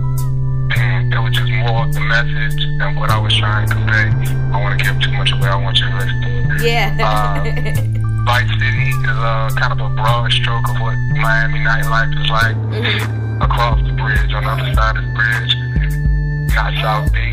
it 1.13 1.19
was 1.19 1.35
just 1.35 1.51
more 1.53 1.85
of 1.85 1.95
the 1.95 2.01
message 2.01 2.63
and 2.65 2.97
what 2.99 3.11
I 3.11 3.19
was 3.19 3.37
trying 3.37 3.69
to 3.69 3.75
convey. 3.75 4.11
I 4.11 4.53
don't 4.53 4.63
want 4.63 4.79
to 4.79 4.85
give 4.85 5.01
too 5.01 5.13
much 5.13 5.33
away. 5.33 5.49
I 5.49 5.57
want 5.57 5.79
you 5.79 5.89
to 5.89 5.97
listen 5.97 6.21
to 6.23 6.29
it. 6.57 6.63
Yeah. 6.63 6.97
uh, 7.01 7.45
Vice 8.27 8.49
City 8.59 8.91
is 8.91 9.19
uh, 9.23 9.51
kind 9.57 9.73
of 9.73 9.81
a 9.81 9.89
broad 9.95 10.33
stroke 10.33 10.69
of 10.69 10.81
what 10.81 10.97
Miami 11.15 11.61
nightlife 11.61 12.11
is 12.21 12.29
like 12.29 12.57
mm-hmm. 12.57 13.43
across 13.43 13.79
the 13.87 13.93
bridge, 13.93 14.33
on 14.35 14.43
the 14.43 14.51
other 14.51 14.75
side 14.75 14.97
of 14.97 15.05
the 15.05 15.13
bridge, 15.15 15.57
not 16.55 16.75
South 16.83 17.13
Beach. 17.13 17.26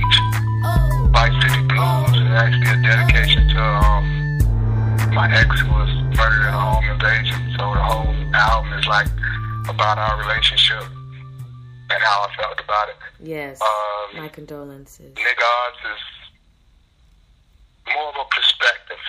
My 5.23 5.31
ex 5.39 5.63
was 5.71 5.87
murdered 6.19 6.43
in 6.43 6.53
a 6.53 6.59
home 6.59 6.83
invasion. 6.83 7.39
So 7.55 7.63
the 7.71 7.79
whole 7.79 8.11
album 8.35 8.73
is 8.75 8.85
like 8.87 9.07
about 9.71 9.95
our 9.95 10.19
relationship 10.19 10.83
and 10.83 11.99
how 12.03 12.27
I 12.27 12.35
felt 12.35 12.59
about 12.59 12.89
it. 12.89 12.99
Yes. 13.23 13.61
Um, 13.63 14.19
my 14.19 14.27
condolences. 14.27 15.15
Niggods 15.15 15.79
is 15.95 16.03
more 17.87 18.11
of 18.11 18.19
a 18.19 18.27
perspective 18.35 19.03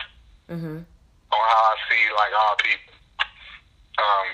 mm-hmm. 0.54 0.78
on 1.34 1.42
how 1.50 1.62
I 1.74 1.76
see 1.90 2.02
like 2.14 2.34
our 2.46 2.56
people. 2.62 2.94
Um, 3.98 4.28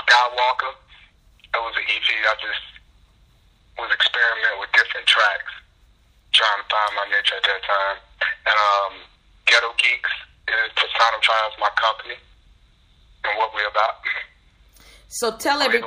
Skywalker, 0.00 0.72
that 1.52 1.60
was 1.60 1.76
an 1.76 1.84
EP. 1.92 2.08
I 2.24 2.34
just 2.40 2.64
was 3.76 3.92
experimenting 3.92 4.64
with 4.64 4.72
different 4.72 5.04
tracks, 5.04 5.52
trying 6.32 6.64
to 6.64 6.66
find 6.72 6.92
my 6.96 7.04
niche 7.12 7.36
at 7.36 7.44
that 7.44 7.60
time. 7.68 7.98
And 8.48 8.56
um, 8.56 8.94
Ghetto 9.44 9.76
Geeks 9.76 10.27
is 10.48 10.72
personifies 10.74 11.54
my 11.60 11.70
company 11.76 12.16
and 13.24 13.38
what 13.38 13.54
we're 13.54 13.68
about. 13.68 14.00
So 15.08 15.36
tell 15.36 15.62
every, 15.62 15.82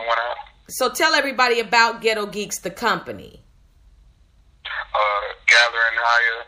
so 0.67 0.89
tell 0.89 1.13
everybody 1.13 1.59
about 1.59 2.01
Ghetto 2.01 2.25
Geeks, 2.25 2.59
the 2.59 2.71
company. 2.71 3.41
Uh, 4.65 5.27
gathering 5.47 5.97
higher 5.99 6.45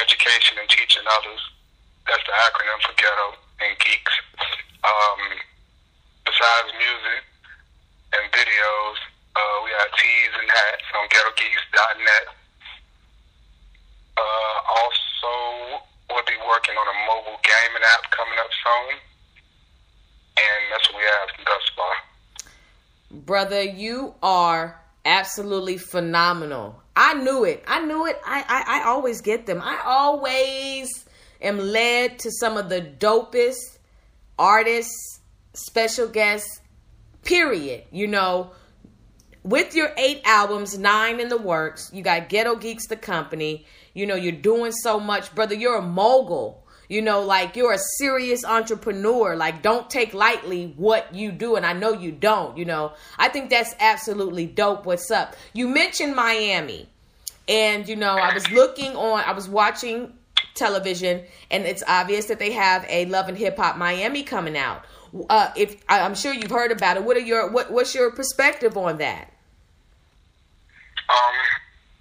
education 0.00 0.56
and 0.58 0.68
teaching 0.68 1.02
others. 1.18 1.40
That's 2.06 2.22
the 2.24 2.34
acronym 2.46 2.78
for 2.82 2.94
Ghetto. 2.96 3.38
and 3.62 3.78
geeks. 3.78 4.14
Um, 4.82 5.22
besides 6.26 6.70
music 6.74 7.22
and 8.14 8.24
videos, 8.32 8.98
uh, 9.36 9.56
we 9.64 9.70
have 9.78 9.90
tees 9.94 10.32
and 10.34 10.48
hats 10.50 10.86
on 10.98 11.04
GhettoGeeks.net. 11.08 12.26
Uh, 14.18 14.58
also, 14.78 15.11
we'll 16.12 16.24
be 16.24 16.38
working 16.48 16.74
on 16.74 16.86
a 16.86 16.96
mobile 17.06 17.40
gaming 17.42 17.82
app 17.94 18.10
coming 18.10 18.38
up 18.38 18.50
soon, 18.64 18.98
and 20.38 20.60
that's 20.70 20.90
what 20.92 20.98
we 20.98 21.04
have 21.04 21.28
thus 21.44 21.70
far. 21.76 21.94
Brother, 23.24 23.62
you 23.62 24.14
are 24.22 24.80
absolutely 25.04 25.78
phenomenal. 25.78 26.80
I 26.96 27.14
knew 27.14 27.44
it. 27.44 27.64
I 27.66 27.84
knew 27.84 28.06
it. 28.06 28.20
I, 28.24 28.44
I, 28.48 28.80
I 28.80 28.88
always 28.88 29.20
get 29.20 29.46
them. 29.46 29.60
I 29.62 29.80
always 29.84 31.06
am 31.40 31.58
led 31.58 32.18
to 32.20 32.30
some 32.30 32.56
of 32.56 32.68
the 32.68 32.80
dopest 32.80 33.78
artists, 34.38 35.20
special 35.54 36.08
guests, 36.08 36.60
period. 37.24 37.84
You 37.90 38.08
know, 38.08 38.52
with 39.42 39.74
your 39.74 39.92
eight 39.96 40.22
albums, 40.24 40.78
nine 40.78 41.20
in 41.20 41.28
the 41.28 41.38
works, 41.38 41.90
you 41.92 42.02
got 42.02 42.28
Ghetto 42.28 42.56
Geeks, 42.56 42.86
the 42.86 42.96
company. 42.96 43.66
You 43.94 44.06
know, 44.06 44.14
you're 44.14 44.32
doing 44.32 44.72
so 44.72 44.98
much, 44.98 45.34
brother. 45.34 45.54
You're 45.54 45.78
a 45.78 45.82
mogul. 45.82 46.62
You 46.88 47.00
know, 47.00 47.22
like 47.22 47.56
you're 47.56 47.72
a 47.72 47.78
serious 47.98 48.44
entrepreneur. 48.44 49.34
Like, 49.34 49.62
don't 49.62 49.88
take 49.88 50.12
lightly 50.12 50.74
what 50.76 51.14
you 51.14 51.32
do. 51.32 51.56
And 51.56 51.64
I 51.64 51.72
know 51.72 51.92
you 51.92 52.12
don't, 52.12 52.56
you 52.58 52.64
know. 52.64 52.92
I 53.18 53.28
think 53.28 53.48
that's 53.48 53.74
absolutely 53.80 54.46
dope. 54.46 54.84
What's 54.84 55.10
up? 55.10 55.34
You 55.54 55.68
mentioned 55.68 56.14
Miami. 56.14 56.88
And, 57.48 57.88
you 57.88 57.96
know, 57.96 58.14
I 58.14 58.34
was 58.34 58.48
looking 58.50 58.94
on, 58.94 59.24
I 59.24 59.32
was 59.32 59.48
watching 59.48 60.12
television, 60.54 61.22
and 61.50 61.64
it's 61.64 61.82
obvious 61.88 62.26
that 62.26 62.38
they 62.38 62.52
have 62.52 62.84
a 62.88 63.06
Love 63.06 63.28
and 63.28 63.38
Hip 63.38 63.56
Hop 63.56 63.76
Miami 63.76 64.22
coming 64.22 64.56
out. 64.56 64.84
Uh, 65.28 65.50
if 65.56 65.76
I'm 65.88 66.14
sure 66.14 66.32
you've 66.32 66.50
heard 66.50 66.72
about 66.72 66.96
it, 66.96 67.04
what 67.04 67.16
are 67.16 67.20
your 67.20 67.50
what, 67.50 67.70
what's 67.70 67.94
your 67.94 68.10
perspective 68.12 68.76
on 68.76 68.98
that? 68.98 69.32
Um, 71.08 71.34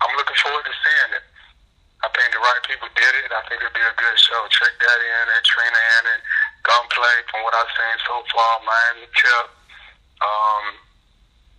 I'm 0.02 0.16
looking 0.16 0.36
forward 0.44 0.64
to 0.64 0.72
seeing 0.72 1.16
it. 1.16 1.24
I 2.02 2.10
think 2.18 2.34
the 2.34 2.42
right 2.42 2.62
people 2.66 2.90
did 2.98 3.14
it. 3.22 3.30
I 3.30 3.42
think 3.46 3.62
it'll 3.62 3.78
be 3.78 3.86
a 3.86 3.94
good 3.94 4.18
show. 4.18 4.42
Trick 4.50 4.74
Daddy 4.82 5.06
in 5.06 5.28
it, 5.38 5.44
Trina 5.46 5.82
in 6.02 6.04
it, 6.18 6.22
Gunplay 6.66 7.18
from 7.30 7.46
what 7.46 7.54
I've 7.54 7.70
seen 7.78 7.98
so 8.10 8.16
far, 8.34 8.54
Miami 8.66 9.06
Tip. 9.14 9.48
Um, 10.22 10.66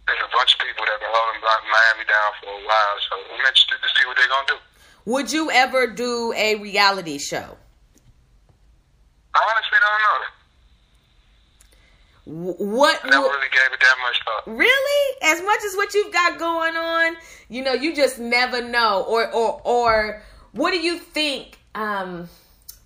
there's 0.06 0.22
a 0.22 0.30
bunch 0.34 0.54
of 0.54 0.58
people 0.66 0.82
that 0.82 0.98
have 0.98 1.02
been 1.02 1.14
holding 1.14 1.42
Miami 1.46 2.04
down 2.10 2.30
for 2.42 2.50
a 2.58 2.62
while, 2.66 2.96
so 3.06 3.12
I'm 3.22 3.38
interested 3.46 3.78
to 3.78 3.90
see 3.94 4.04
what 4.06 4.18
they're 4.18 4.30
gonna 4.30 4.50
do. 4.50 4.58
Would 5.06 5.30
you 5.30 5.50
ever 5.50 5.86
do 5.86 6.34
a 6.34 6.56
reality 6.58 7.18
show? 7.18 7.58
I 9.34 9.38
honestly 9.38 9.78
don't 9.78 10.02
know. 10.02 10.18
What? 12.24 13.00
I 13.04 13.10
never 13.10 13.26
really 13.26 13.48
gave 13.50 13.72
it 13.72 13.80
that 13.80 13.96
much 14.02 14.20
thought. 14.24 14.46
Really? 14.56 15.16
As 15.22 15.42
much 15.42 15.58
as 15.66 15.74
what 15.74 15.92
you've 15.94 16.12
got 16.12 16.38
going 16.38 16.76
on, 16.76 17.16
you 17.48 17.62
know, 17.64 17.72
you 17.72 17.94
just 17.94 18.18
never 18.20 18.62
know. 18.62 19.04
Or, 19.08 19.28
or, 19.32 19.60
or 19.64 20.22
what 20.52 20.70
do 20.70 20.78
you 20.78 20.98
think 20.98 21.58
um 21.74 22.28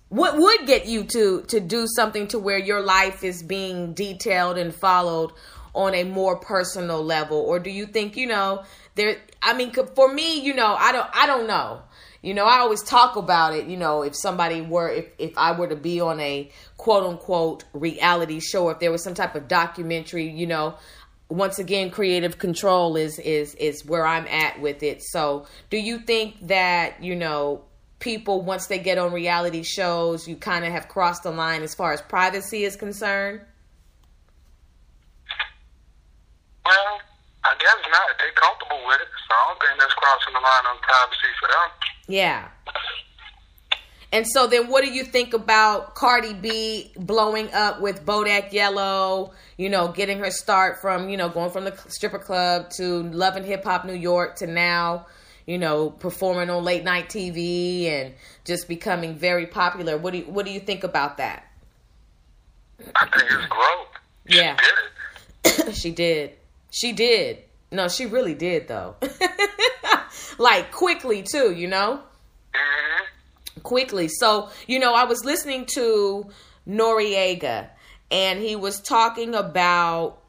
what 0.09 0.37
would 0.37 0.65
get 0.65 0.85
you 0.85 1.03
to 1.03 1.41
to 1.43 1.59
do 1.59 1.85
something 1.87 2.27
to 2.29 2.39
where 2.39 2.57
your 2.57 2.81
life 2.81 3.23
is 3.23 3.43
being 3.43 3.93
detailed 3.93 4.57
and 4.57 4.73
followed 4.73 5.31
on 5.73 5.93
a 5.93 6.03
more 6.03 6.37
personal 6.37 7.03
level? 7.03 7.37
Or 7.37 7.59
do 7.59 7.69
you 7.69 7.85
think 7.85 8.17
you 8.17 8.27
know 8.27 8.63
there 8.95 9.17
i 9.41 9.53
mean 9.53 9.71
for 9.71 10.11
me 10.11 10.41
you 10.41 10.53
know 10.53 10.75
i 10.75 10.91
don't 10.91 11.09
i 11.13 11.25
don't 11.25 11.47
know. 11.47 11.81
You 12.23 12.33
know 12.33 12.45
i 12.45 12.57
always 12.57 12.81
talk 12.81 13.15
about 13.15 13.53
it 13.53 13.67
you 13.67 13.77
know 13.77 14.01
if 14.01 14.15
somebody 14.15 14.59
were 14.59 14.89
if 14.89 15.05
if 15.19 15.37
i 15.37 15.51
were 15.57 15.67
to 15.67 15.75
be 15.75 16.01
on 16.01 16.19
a 16.19 16.49
quote 16.75 17.03
unquote 17.05 17.63
reality 17.73 18.39
show 18.39 18.69
if 18.69 18.79
there 18.79 18.91
was 18.91 19.03
some 19.03 19.13
type 19.13 19.35
of 19.35 19.47
documentary 19.47 20.27
you 20.27 20.47
know 20.47 20.75
once 21.29 21.59
again 21.59 21.89
creative 21.89 22.37
control 22.37 22.95
is 22.95 23.19
is 23.19 23.53
is 23.55 23.85
where 23.85 24.05
i'm 24.05 24.27
at 24.27 24.59
with 24.61 24.83
it. 24.83 25.03
So 25.03 25.45
do 25.69 25.77
you 25.77 25.99
think 25.99 26.47
that 26.47 27.03
you 27.03 27.15
know 27.15 27.63
people 27.99 28.41
once 28.41 28.67
they 28.67 28.79
get 28.79 28.97
on 28.97 29.11
reality 29.11 29.63
shows 29.63 30.27
you 30.27 30.35
kind 30.35 30.63
of 30.63 30.71
have 30.71 30.87
crossed 30.87 31.23
the 31.23 31.31
line 31.31 31.63
as 31.63 31.73
far 31.75 31.93
as 31.93 32.01
privacy 32.01 32.63
is 32.63 32.75
concerned? 32.75 33.41
Well 36.65 36.99
i 37.43 37.55
guess 37.59 37.75
not. 37.91 38.07
They're 38.19 38.31
comfortable 38.33 38.81
with 38.87 39.01
it 39.01 39.07
so 39.27 39.35
i 39.35 39.47
don't 39.47 39.59
think 39.59 39.79
that's 39.79 39.93
crossing 39.93 40.33
the 40.33 40.39
line 40.39 40.65
on 40.69 40.77
privacy 40.79 41.31
for 41.39 41.47
them. 41.47 41.69
Yeah 42.07 42.47
and 44.11 44.25
so 44.25 44.47
then 44.47 44.67
what 44.69 44.85
do 44.85 44.91
you 44.91 45.03
think 45.03 45.33
about 45.33 45.95
Cardi 45.95 46.33
B 46.33 46.91
blowing 46.95 47.53
up 47.53 47.81
with 47.81 48.05
Bodak 48.05 48.53
Yellow, 48.53 49.33
you 49.57 49.69
know, 49.69 49.89
getting 49.89 50.19
her 50.19 50.31
start 50.31 50.79
from, 50.81 51.09
you 51.09 51.17
know, 51.17 51.27
going 51.27 51.51
from 51.51 51.65
the 51.65 51.77
stripper 51.87 52.19
club 52.19 52.69
to 52.77 53.03
Love 53.03 53.35
and 53.35 53.45
Hip 53.45 53.65
Hop 53.65 53.83
New 53.85 53.93
York 53.93 54.37
to 54.37 54.47
now, 54.47 55.07
you 55.45 55.57
know, 55.57 55.89
performing 55.89 56.49
on 56.49 56.63
late 56.63 56.85
night 56.85 57.09
TV 57.09 57.85
and 57.85 58.13
just 58.45 58.69
becoming 58.69 59.15
very 59.15 59.45
popular. 59.45 59.97
What 59.97 60.13
do 60.13 60.19
you, 60.19 60.25
what 60.25 60.45
do 60.45 60.51
you 60.51 60.61
think 60.61 60.85
about 60.85 61.17
that? 61.17 61.45
I 62.95 63.05
think 63.07 63.23
it's 63.29 63.45
growth. 63.47 63.87
Yeah. 64.25 64.57
She 64.63 64.71
did 65.51 65.73
she 65.75 65.91
did. 65.91 66.31
She 66.71 66.91
did. 66.93 67.43
No, 67.73 67.89
she 67.89 68.05
really 68.05 68.35
did 68.35 68.69
though. 68.69 68.95
like 70.37 70.71
quickly 70.71 71.23
too, 71.23 71.51
you 71.51 71.67
know? 71.67 72.01
Quickly. 73.67 74.07
So, 74.07 74.49
you 74.65 74.79
know, 74.79 74.93
I 74.93 75.03
was 75.03 75.25
listening 75.25 75.65
to 75.73 76.25
Noreaga 76.65 77.67
and 78.09 78.39
he 78.39 78.55
was 78.55 78.79
talking 78.79 79.35
about 79.35 80.19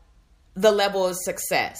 the 0.54 0.72
level 0.72 1.06
of 1.06 1.16
success. 1.16 1.78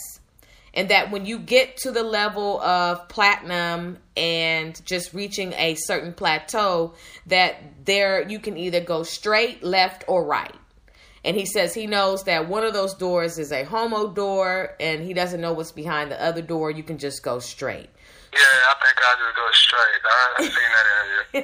And 0.72 0.88
that 0.90 1.10
when 1.10 1.26
you 1.26 1.40
get 1.40 1.76
to 1.78 1.90
the 1.90 2.04
level 2.04 2.60
of 2.60 3.08
platinum 3.08 3.98
and 4.16 4.80
just 4.86 5.12
reaching 5.12 5.52
a 5.54 5.74
certain 5.74 6.12
plateau, 6.12 6.94
that 7.26 7.56
there 7.84 8.28
you 8.28 8.38
can 8.38 8.56
either 8.56 8.80
go 8.80 9.02
straight, 9.02 9.64
left, 9.64 10.04
or 10.06 10.24
right. 10.24 10.54
And 11.24 11.36
he 11.36 11.44
says 11.44 11.74
he 11.74 11.88
knows 11.88 12.22
that 12.24 12.48
one 12.48 12.62
of 12.62 12.72
those 12.72 12.94
doors 12.94 13.36
is 13.36 13.50
a 13.50 13.64
homo 13.64 14.12
door 14.12 14.76
and 14.78 15.02
he 15.02 15.12
doesn't 15.12 15.40
know 15.40 15.54
what's 15.54 15.72
behind 15.72 16.12
the 16.12 16.22
other 16.22 16.42
door. 16.42 16.70
You 16.70 16.84
can 16.84 16.98
just 16.98 17.24
go 17.24 17.40
straight. 17.40 17.90
Yeah, 18.32 18.40
I 18.40 18.74
think 18.82 18.96
I 18.98 19.14
just 19.18 19.36
go 19.36 19.50
straight. 19.52 20.02
I, 20.04 20.42
seen 20.42 20.70
that 20.74 20.86
interview. 20.92 21.42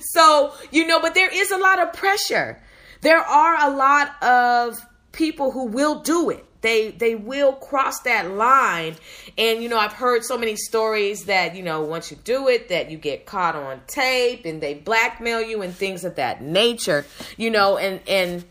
so, 0.12 0.52
you 0.70 0.86
know, 0.86 1.00
but 1.00 1.14
there 1.14 1.30
is 1.32 1.50
a 1.50 1.58
lot 1.58 1.80
of 1.80 1.92
pressure. 1.92 2.60
There 3.00 3.20
are 3.20 3.70
a 3.70 3.74
lot 3.74 4.22
of 4.22 4.78
people 5.12 5.50
who 5.50 5.64
will 5.66 6.00
do 6.00 6.30
it. 6.30 6.44
They 6.60 6.92
they 6.92 7.14
will 7.14 7.52
cross 7.52 8.00
that 8.00 8.30
line. 8.30 8.96
And 9.36 9.62
you 9.62 9.68
know, 9.68 9.78
I've 9.78 9.92
heard 9.92 10.24
so 10.24 10.38
many 10.38 10.56
stories 10.56 11.26
that, 11.26 11.54
you 11.54 11.62
know, 11.62 11.82
once 11.82 12.10
you 12.10 12.16
do 12.24 12.48
it 12.48 12.70
that 12.70 12.90
you 12.90 12.96
get 12.96 13.26
caught 13.26 13.54
on 13.54 13.82
tape 13.86 14.46
and 14.46 14.62
they 14.62 14.72
blackmail 14.72 15.42
you 15.42 15.60
and 15.60 15.74
things 15.74 16.04
of 16.04 16.14
that 16.14 16.40
nature. 16.42 17.04
You 17.36 17.50
know, 17.50 17.76
and 17.76 18.00
and 18.08 18.46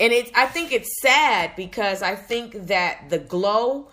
and 0.00 0.12
it's 0.12 0.32
I 0.34 0.46
think 0.46 0.72
it's 0.72 0.90
sad 1.00 1.54
because 1.54 2.02
I 2.02 2.16
think 2.16 2.66
that 2.66 3.10
the 3.10 3.18
glow 3.18 3.86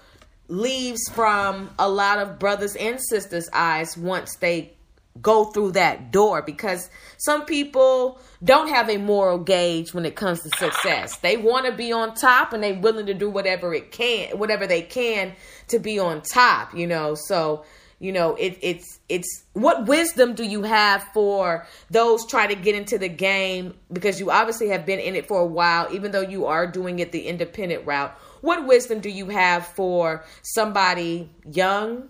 leaves 0.50 1.02
from 1.12 1.70
a 1.80 1.88
lot 1.88 2.20
of 2.20 2.40
brothers 2.40 2.76
and 2.76 3.00
sisters' 3.02 3.50
eyes 3.54 3.96
once 3.96 4.36
they 4.38 4.74
go 5.22 5.46
through 5.46 5.72
that 5.72 6.12
door 6.12 6.42
because 6.42 6.90
some 7.18 7.46
people 7.46 8.20
don't 8.44 8.70
have 8.70 8.90
a 8.90 8.98
moral 8.98 9.38
gauge 9.38 9.94
when 9.94 10.06
it 10.06 10.16
comes 10.16 10.42
to 10.42 10.50
success. 10.58 11.18
They 11.18 11.38
want 11.38 11.66
to 11.66 11.72
be 11.72 11.92
on 11.92 12.16
top 12.16 12.54
and 12.54 12.64
they're 12.64 12.80
willing 12.80 13.06
to 13.08 13.14
do 13.14 13.30
whatever 13.30 13.74
it 13.74 13.92
can 13.92 14.38
whatever 14.38 14.68
they 14.68 14.82
can 14.82 15.34
to 15.68 15.80
be 15.80 16.00
on 16.00 16.22
top, 16.22 16.76
you 16.76 16.88
know. 16.88 17.16
So, 17.16 17.66
you 18.00 18.12
know, 18.12 18.36
it, 18.36 18.58
it's 18.62 19.00
it's 19.10 19.44
what 19.54 19.88
wisdom 19.88 20.36
do 20.36 20.44
you 20.44 20.64
have 20.64 21.04
for 21.14 21.68
those 21.90 22.26
trying 22.26 22.50
to 22.50 22.56
get 22.56 22.76
into 22.76 22.98
the 22.98 23.10
game 23.10 23.74
because 23.92 24.20
you 24.20 24.32
obviously 24.32 24.70
have 24.70 24.86
been 24.86 25.00
in 25.00 25.16
it 25.16 25.28
for 25.28 25.42
a 25.42 25.46
while 25.46 25.94
even 25.94 26.12
though 26.12 26.22
you 26.22 26.46
are 26.46 26.66
doing 26.66 27.00
it 27.00 27.12
the 27.12 27.28
independent 27.28 27.86
route 27.86 28.18
what 28.42 28.66
wisdom 28.66 29.00
do 29.00 29.10
you 29.10 29.28
have 29.30 29.66
for 29.68 30.24
somebody 30.44 31.30
young 31.46 32.10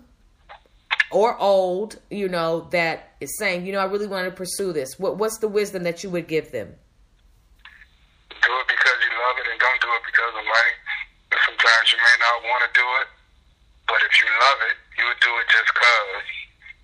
or 1.10 1.38
old, 1.38 1.98
you 2.10 2.28
know, 2.28 2.68
that 2.70 3.14
is 3.20 3.36
saying, 3.38 3.66
you 3.66 3.72
know, 3.72 3.80
I 3.80 3.84
really 3.84 4.06
want 4.06 4.26
to 4.26 4.30
pursue 4.30 4.72
this? 4.72 4.98
What 4.98 5.18
What's 5.18 5.38
the 5.38 5.48
wisdom 5.48 5.82
that 5.82 6.04
you 6.04 6.10
would 6.10 6.28
give 6.28 6.52
them? 6.52 6.68
Do 8.30 8.52
it 8.56 8.68
because 8.68 8.98
you 9.02 9.12
love 9.18 9.36
it 9.42 9.46
and 9.50 9.58
don't 9.58 9.80
do 9.82 9.90
it 9.90 10.02
because 10.06 10.32
of 10.38 10.44
money. 10.46 10.74
Sometimes 11.46 11.86
you 11.92 11.98
may 11.98 12.16
not 12.18 12.36
want 12.46 12.62
to 12.66 12.70
do 12.74 12.86
it, 13.02 13.08
but 13.86 13.98
if 14.06 14.12
you 14.22 14.26
love 14.26 14.58
it, 14.70 14.76
you 14.98 15.04
would 15.06 15.20
do 15.20 15.32
it 15.38 15.46
just 15.50 15.70
because. 15.74 16.26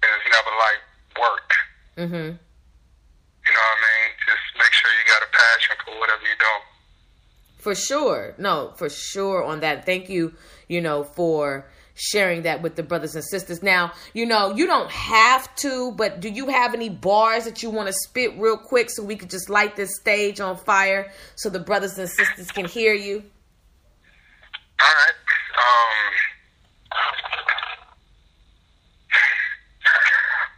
And 0.02 0.10
it's 0.10 0.28
never 0.28 0.52
like 0.58 0.82
work. 1.16 1.50
Mm-hmm. 1.96 2.28
You 2.34 3.52
know 3.54 3.62
what 3.62 3.78
I 3.78 3.86
mean? 3.86 4.08
Just 4.26 4.46
make 4.58 4.74
sure 4.74 4.90
you 4.90 5.04
got 5.06 5.22
a 5.22 5.30
passion 5.30 5.74
for 5.86 5.94
whatever 6.02 6.22
you 6.26 6.34
do. 6.34 6.54
For 7.66 7.74
sure. 7.74 8.36
No, 8.38 8.74
for 8.76 8.88
sure 8.88 9.42
on 9.42 9.58
that. 9.58 9.84
Thank 9.84 10.08
you, 10.08 10.34
you 10.68 10.80
know, 10.80 11.02
for 11.02 11.66
sharing 11.94 12.42
that 12.42 12.62
with 12.62 12.76
the 12.76 12.84
brothers 12.84 13.16
and 13.16 13.24
sisters. 13.24 13.60
Now, 13.60 13.92
you 14.14 14.24
know, 14.24 14.54
you 14.54 14.68
don't 14.68 14.88
have 14.88 15.52
to, 15.56 15.90
but 15.90 16.20
do 16.20 16.28
you 16.28 16.46
have 16.46 16.74
any 16.74 16.88
bars 16.88 17.44
that 17.44 17.64
you 17.64 17.70
want 17.70 17.88
to 17.88 17.92
spit 17.92 18.38
real 18.38 18.56
quick 18.56 18.88
so 18.88 19.02
we 19.02 19.16
could 19.16 19.30
just 19.30 19.50
light 19.50 19.74
this 19.74 19.96
stage 20.00 20.38
on 20.38 20.56
fire 20.56 21.10
so 21.34 21.48
the 21.48 21.58
brothers 21.58 21.98
and 21.98 22.08
sisters 22.08 22.52
can 22.52 22.66
hear 22.66 22.94
you? 22.94 23.24
All 24.80 24.86
right. 24.86 25.14
Um, 25.58 26.14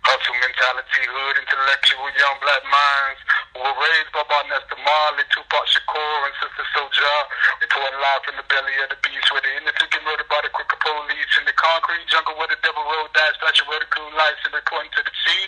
hustle 0.03 0.48
mentality, 0.59 1.07
hood 1.07 1.39
intellectual, 1.39 2.11
young 2.19 2.35
black 2.43 2.63
minds 2.67 3.23
we 3.55 3.63
were 3.63 3.79
raised 3.79 4.11
by 4.11 4.43
Nesta 4.51 4.75
Marley, 4.75 5.23
Tupac 5.31 5.67
Shakur, 5.71 6.19
and 6.27 6.35
Sister 6.43 6.67
Soja. 6.75 6.91
Souljah. 6.99 7.23
Reporting 7.63 7.99
live 8.03 8.23
from 8.27 8.37
the 8.43 8.47
belly 8.51 8.75
of 8.83 8.91
the 8.91 8.99
beast 9.07 9.31
where 9.31 9.43
the 9.43 9.55
innocent 9.55 9.87
get 9.91 10.03
murdered 10.03 10.27
by 10.27 10.43
the 10.43 10.51
crooked 10.51 10.79
police 10.83 11.33
in 11.39 11.47
the 11.47 11.55
concrete 11.55 12.07
jungle 12.11 12.35
where 12.39 12.51
the 12.51 12.59
devil 12.67 12.83
road 12.83 13.07
dies, 13.15 13.39
flashing 13.39 13.71
vertical 13.71 14.03
lights 14.19 14.43
and 14.47 14.55
reporting 14.55 14.91
to 14.99 15.03
the 15.07 15.15
sea. 15.27 15.43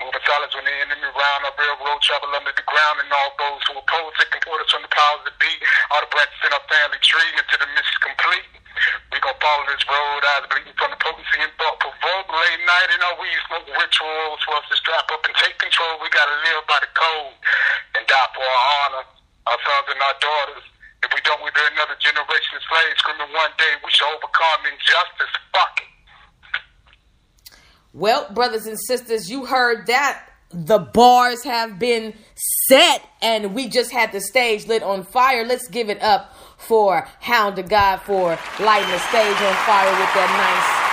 Moving 0.00 0.24
silence 0.24 0.52
when 0.56 0.64
the 0.64 0.76
enemy 0.88 1.08
round, 1.12 1.48
our 1.48 1.54
railroad 1.56 2.00
travel 2.00 2.32
under 2.32 2.52
the 2.56 2.64
ground, 2.64 2.96
and 3.04 3.12
all 3.12 3.32
those 3.36 3.60
who 3.68 3.76
oppose 3.76 4.12
taking 4.16 4.44
orders 4.48 4.72
from 4.72 4.84
the 4.84 4.92
powers 4.92 5.24
that 5.28 5.36
be. 5.36 5.52
All 5.92 6.00
the 6.00 6.08
branches 6.08 6.40
in 6.48 6.56
our 6.56 6.64
family 6.64 7.00
tree 7.04 7.32
until 7.36 7.60
the 7.60 7.68
mission 7.76 8.00
complete. 8.00 8.48
We 9.12 9.16
gon' 9.24 9.38
follow 9.40 9.64
this 9.64 9.80
road, 9.88 10.20
eyes 10.36 10.44
bleeding 10.52 10.76
from 10.76 10.92
the 10.92 11.00
potency 11.00 11.40
and 11.40 11.52
thought 11.56 11.80
provoke. 11.80 12.28
Late 12.28 12.62
night 12.68 12.90
in 12.92 13.00
our 13.00 13.16
weed 13.16 13.40
smoke 13.48 13.64
rituals 13.72 14.44
for 14.46 14.54
us 14.56 14.66
to 14.70 14.76
strap 14.78 15.10
up 15.10 15.20
and 15.26 15.34
take 15.42 15.58
control. 15.58 15.98
We 15.98 16.08
gotta 16.14 16.38
live 16.46 16.62
by 16.70 16.78
the 16.80 16.90
code 16.94 17.34
and 17.98 18.02
die 18.06 18.30
for 18.32 18.46
our 18.46 18.62
honor, 18.86 19.04
our 19.50 19.58
sons 19.58 19.86
and 19.90 20.00
our 20.00 20.16
daughters. 20.22 20.64
If 21.02 21.10
we 21.12 21.20
don't, 21.26 21.42
we'll 21.42 21.52
be 21.52 21.66
another 21.74 21.98
generation 21.98 22.56
of 22.56 22.62
slaves 22.64 22.98
screaming 23.02 23.34
one 23.34 23.50
day 23.58 23.74
we 23.82 23.90
shall 23.90 24.14
overcome 24.14 24.70
injustice. 24.70 25.34
Fuck 25.52 25.74
it. 25.82 25.90
Well, 27.92 28.30
brothers 28.32 28.66
and 28.66 28.78
sisters, 28.78 29.30
you 29.30 29.46
heard 29.46 29.86
that. 29.86 30.30
The 30.50 30.78
bars 30.78 31.42
have 31.42 31.78
been 31.78 32.14
set 32.68 33.02
and 33.20 33.52
we 33.52 33.68
just 33.68 33.90
had 33.90 34.12
the 34.12 34.20
stage 34.20 34.66
lit 34.66 34.82
on 34.82 35.02
fire. 35.02 35.44
Let's 35.44 35.66
give 35.66 35.90
it 35.90 36.00
up 36.00 36.32
for 36.56 37.08
Hound 37.20 37.56
Da 37.56 37.62
God 37.62 37.98
for 38.02 38.38
lighting 38.60 38.90
the 38.90 38.98
stage 39.10 39.38
on 39.42 39.54
fire 39.66 39.90
with 39.90 40.12
that 40.14 40.30
nice 40.38 40.86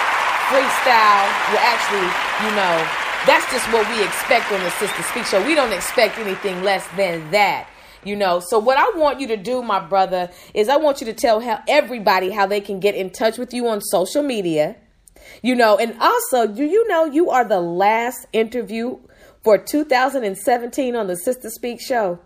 freestyle. 0.50 1.30
Well, 1.50 1.64
actually, 1.64 2.10
you 2.46 2.52
know, 2.56 3.03
that's 3.26 3.50
just 3.52 3.66
what 3.72 3.88
we 3.90 4.04
expect 4.04 4.52
on 4.52 4.62
the 4.62 4.70
Sister 4.72 5.02
Speak 5.04 5.26
Show. 5.26 5.46
We 5.46 5.56
don't 5.56 5.72
expect 5.72 6.18
anything 6.18 6.62
less 6.64 6.86
than 6.98 7.32
that. 7.32 7.70
You 8.04 8.18
know, 8.18 8.42
so 8.42 8.60
what 8.60 8.78
I 8.78 8.98
want 8.98 9.22
you 9.22 9.28
to 9.28 9.38
do, 9.38 9.64
my 9.64 9.80
brother, 9.80 10.30
is 10.54 10.68
I 10.68 10.76
want 10.76 11.00
you 11.00 11.06
to 11.06 11.14
tell 11.14 11.40
how 11.40 11.62
everybody 11.68 12.32
how 12.32 12.46
they 12.46 12.60
can 12.60 12.82
get 12.82 12.96
in 12.96 13.10
touch 13.10 13.38
with 13.38 13.54
you 13.54 13.68
on 13.70 13.80
social 13.80 14.24
media. 14.24 14.76
You 15.42 15.56
know, 15.56 15.78
and 15.78 15.96
also, 16.02 16.48
do 16.48 16.66
you 16.66 16.86
know 16.90 17.06
you 17.06 17.30
are 17.30 17.46
the 17.46 17.62
last 17.62 18.28
interview 18.34 19.00
for 19.42 19.58
2017 19.58 20.96
on 20.96 21.08
the 21.08 21.16
Sister 21.16 21.50
Speak 21.50 21.80
Show? 21.80 22.20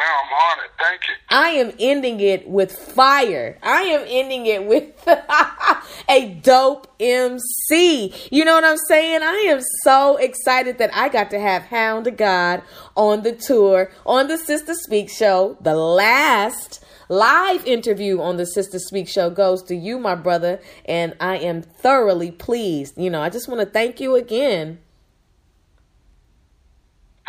I'm. 0.00 0.68
Thank 0.78 1.02
you. 1.08 1.14
I 1.28 1.50
am 1.50 1.72
ending 1.78 2.20
it 2.20 2.48
with 2.48 2.72
fire. 2.72 3.58
I 3.62 3.82
am 3.82 4.04
ending 4.08 4.46
it 4.46 4.66
with 4.66 4.86
a 6.08 6.34
dope 6.42 6.92
MC. 6.98 8.14
You 8.30 8.44
know 8.44 8.54
what 8.54 8.64
I'm 8.64 8.78
saying? 8.88 9.22
I 9.22 9.46
am 9.48 9.60
so 9.82 10.16
excited 10.16 10.78
that 10.78 10.94
I 10.94 11.08
got 11.08 11.30
to 11.30 11.40
have 11.40 11.62
Hound 11.64 12.06
Da 12.06 12.10
God 12.12 12.62
on 12.96 13.22
the 13.22 13.32
tour 13.32 13.90
on 14.06 14.28
the 14.28 14.38
Sister 14.38 14.74
Speak 14.74 15.10
show. 15.10 15.56
The 15.60 15.74
last 15.74 16.82
live 17.08 17.66
interview 17.66 18.20
on 18.20 18.36
the 18.36 18.46
Sister 18.46 18.78
Speak 18.78 19.08
show 19.08 19.30
goes 19.30 19.62
to 19.64 19.74
you, 19.74 19.98
my 19.98 20.14
brother, 20.14 20.60
and 20.86 21.14
I 21.20 21.38
am 21.38 21.62
thoroughly 21.62 22.30
pleased. 22.30 22.96
You 22.96 23.10
know, 23.10 23.20
I 23.20 23.30
just 23.30 23.48
want 23.48 23.60
to 23.60 23.66
thank 23.66 24.00
you 24.00 24.14
again. 24.14 24.78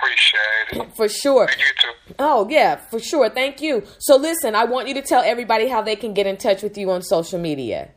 Appreciate 0.01 0.81
it. 0.87 0.95
For 0.95 1.07
sure. 1.07 1.47
You 1.49 1.65
too. 1.79 2.13
Oh, 2.17 2.47
yeah, 2.49 2.75
for 2.75 2.99
sure. 2.99 3.29
Thank 3.29 3.61
you. 3.61 3.83
So, 3.99 4.15
listen, 4.15 4.55
I 4.55 4.65
want 4.65 4.87
you 4.87 4.95
to 4.95 5.01
tell 5.01 5.21
everybody 5.21 5.67
how 5.67 5.81
they 5.81 5.95
can 5.95 6.13
get 6.13 6.25
in 6.25 6.37
touch 6.37 6.63
with 6.63 6.77
you 6.77 6.89
on 6.89 7.03
social 7.03 7.37
media. 7.39 7.91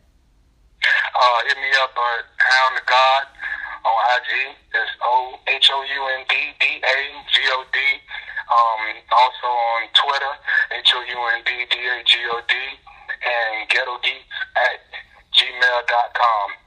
Uh, 0.84 1.38
hit 1.48 1.56
me 1.56 1.70
up 1.80 1.90
at 1.96 2.24
Hound 2.36 2.76
Da 2.76 2.84
God 2.84 3.24
on 3.84 3.96
IG. 4.20 4.56
It's 4.74 4.92
O 5.02 5.34
H 5.48 5.70
O 5.72 5.80
U 5.80 6.00
N 6.20 6.24
D 6.28 6.34
D 6.60 6.66
A 6.84 6.96
G 7.32 7.40
O 7.56 7.64
D. 7.72 7.78
Um, 8.52 8.82
also 9.10 9.46
on 9.48 9.88
Twitter, 9.96 10.34
H 10.76 10.92
O 10.94 11.00
U 11.00 11.18
N 11.34 11.40
D 11.46 11.50
D 11.70 11.76
A 11.88 12.04
G 12.04 12.18
O 12.28 12.40
D, 12.46 12.54
and 13.24 13.68
Ghetto 13.70 13.96
Geeks 14.02 14.36
at 14.56 14.80
gmail.com. 15.32 16.63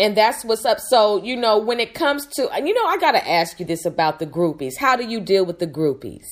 And 0.00 0.16
that's 0.16 0.46
what's 0.46 0.64
up. 0.64 0.80
So, 0.80 1.22
you 1.22 1.36
know, 1.36 1.58
when 1.58 1.78
it 1.78 1.92
comes 1.92 2.24
to, 2.28 2.48
you 2.56 2.72
know, 2.72 2.86
I 2.86 2.96
got 2.96 3.12
to 3.12 3.28
ask 3.28 3.60
you 3.60 3.66
this 3.66 3.84
about 3.84 4.18
the 4.18 4.26
groupies. 4.26 4.78
How 4.78 4.96
do 4.96 5.06
you 5.06 5.20
deal 5.20 5.44
with 5.44 5.58
the 5.58 5.66
groupies? 5.66 6.24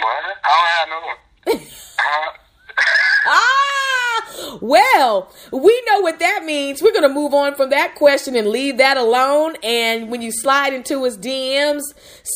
What? 0.00 0.08
I 0.44 0.82
don't 0.82 1.54
have 1.54 1.56
no 1.56 1.60
one. 1.62 1.68
Ah, 3.26 4.58
well, 4.60 5.32
we 5.50 5.82
know 5.86 6.00
what 6.00 6.18
that 6.18 6.44
means. 6.44 6.82
We're 6.82 6.92
going 6.92 7.08
to 7.08 7.08
move 7.08 7.32
on 7.32 7.54
from 7.54 7.70
that 7.70 7.94
question 7.94 8.36
and 8.36 8.48
leave 8.48 8.76
that 8.78 8.96
alone. 8.96 9.56
And 9.62 10.10
when 10.10 10.20
you 10.20 10.30
slide 10.30 10.74
into 10.74 11.04
his 11.04 11.16
DMs, 11.16 11.82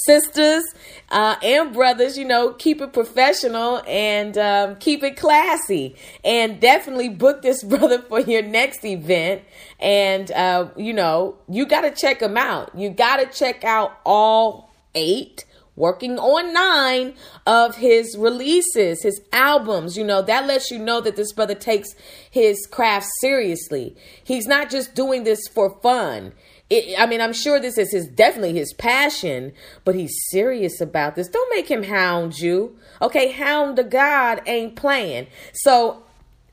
sisters 0.07 0.65
uh, 1.11 1.37
and 1.43 1.73
brothers, 1.73 2.17
you 2.17 2.25
know, 2.25 2.55
keep 2.55 2.81
it 2.81 2.93
professional 2.93 3.83
and 3.87 4.39
um, 4.39 4.77
keep 4.77 5.03
it 5.03 5.17
classy. 5.17 5.97
And 6.25 6.61
definitely 6.61 7.11
book 7.11 7.43
this 7.43 7.63
brother 7.65 8.01
for 8.01 8.21
your 8.21 8.43
next 8.43 8.85
event. 8.85 9.43
And, 9.79 10.31
uh, 10.33 10.69
you 10.77 10.95
know, 10.95 11.37
you 11.49 11.67
got 11.67 11.83
to 11.83 11.91
check 11.91 12.21
him 12.21 12.37
out. 12.37 12.75
You 12.75 12.91
got 12.91 13.19
to 13.19 13.27
check 13.27 13.65
out 13.65 13.99
all 14.05 14.71
eight 14.95 15.45
working 15.79 16.19
on 16.19 16.53
nine 16.53 17.15
of 17.47 17.77
his 17.77 18.17
releases, 18.19 19.03
his 19.03 19.21
albums. 19.33 19.97
You 19.97 20.05
know, 20.05 20.21
that 20.23 20.47
lets 20.47 20.71
you 20.71 20.79
know 20.79 21.01
that 21.01 21.17
this 21.17 21.33
brother 21.33 21.55
takes 21.55 21.95
his 22.31 22.67
craft 22.71 23.07
seriously. 23.21 23.97
He's 24.23 24.47
not 24.47 24.71
just 24.71 24.95
doing 24.95 25.25
this 25.25 25.47
for 25.49 25.79
fun. 25.81 26.33
It, 26.71 26.99
I 26.99 27.07
mean, 27.07 27.21
I'm 27.21 27.33
sure 27.33 27.59
this 27.59 27.79
is 27.79 27.93
his 27.93 28.09
definitely 28.09 28.53
his 28.55 28.75
passion, 28.75 29.53
but 29.85 29.95
he's 29.95 30.15
serious 30.31 30.81
about 30.81 31.15
this. 31.15 31.29
Don't 31.29 31.51
make 31.55 31.71
him 31.71 31.85
hound 31.85 32.39
you. 32.39 32.77
Okay, 33.01 33.33
Hound 33.33 33.77
Da 33.77 33.85
God 33.85 34.43
ain't 34.47 34.77
playing. 34.77 35.29
So 35.55 36.03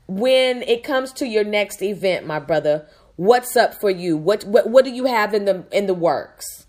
when 0.06 0.62
it 0.62 0.84
comes 0.84 1.12
to 1.14 1.26
your 1.26 1.44
next 1.44 1.82
event, 1.82 2.26
my 2.26 2.38
brother, 2.38 2.86
what's 3.16 3.56
up 3.56 3.74
for 3.74 3.90
you? 3.90 4.16
What 4.16 4.44
what 4.44 4.70
what 4.70 4.84
do 4.84 4.90
you 4.90 5.06
have 5.06 5.34
in 5.34 5.44
the 5.44 5.66
in 5.70 5.86
the 5.86 5.94
works? 5.94 6.65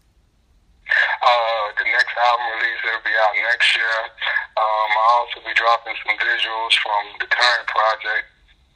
Uh, 1.22 1.66
the 1.78 1.88
next 1.90 2.14
album 2.16 2.48
release 2.58 2.82
will 2.84 3.04
be 3.04 3.16
out 3.18 3.34
next 3.52 3.70
year. 3.76 3.98
Um, 4.56 4.90
I'll 4.96 5.28
also 5.28 5.40
be 5.46 5.54
dropping 5.54 5.96
some 6.06 6.16
visuals 6.18 6.74
from 6.82 7.04
the 7.20 7.28
current 7.28 7.68
project, 7.68 8.26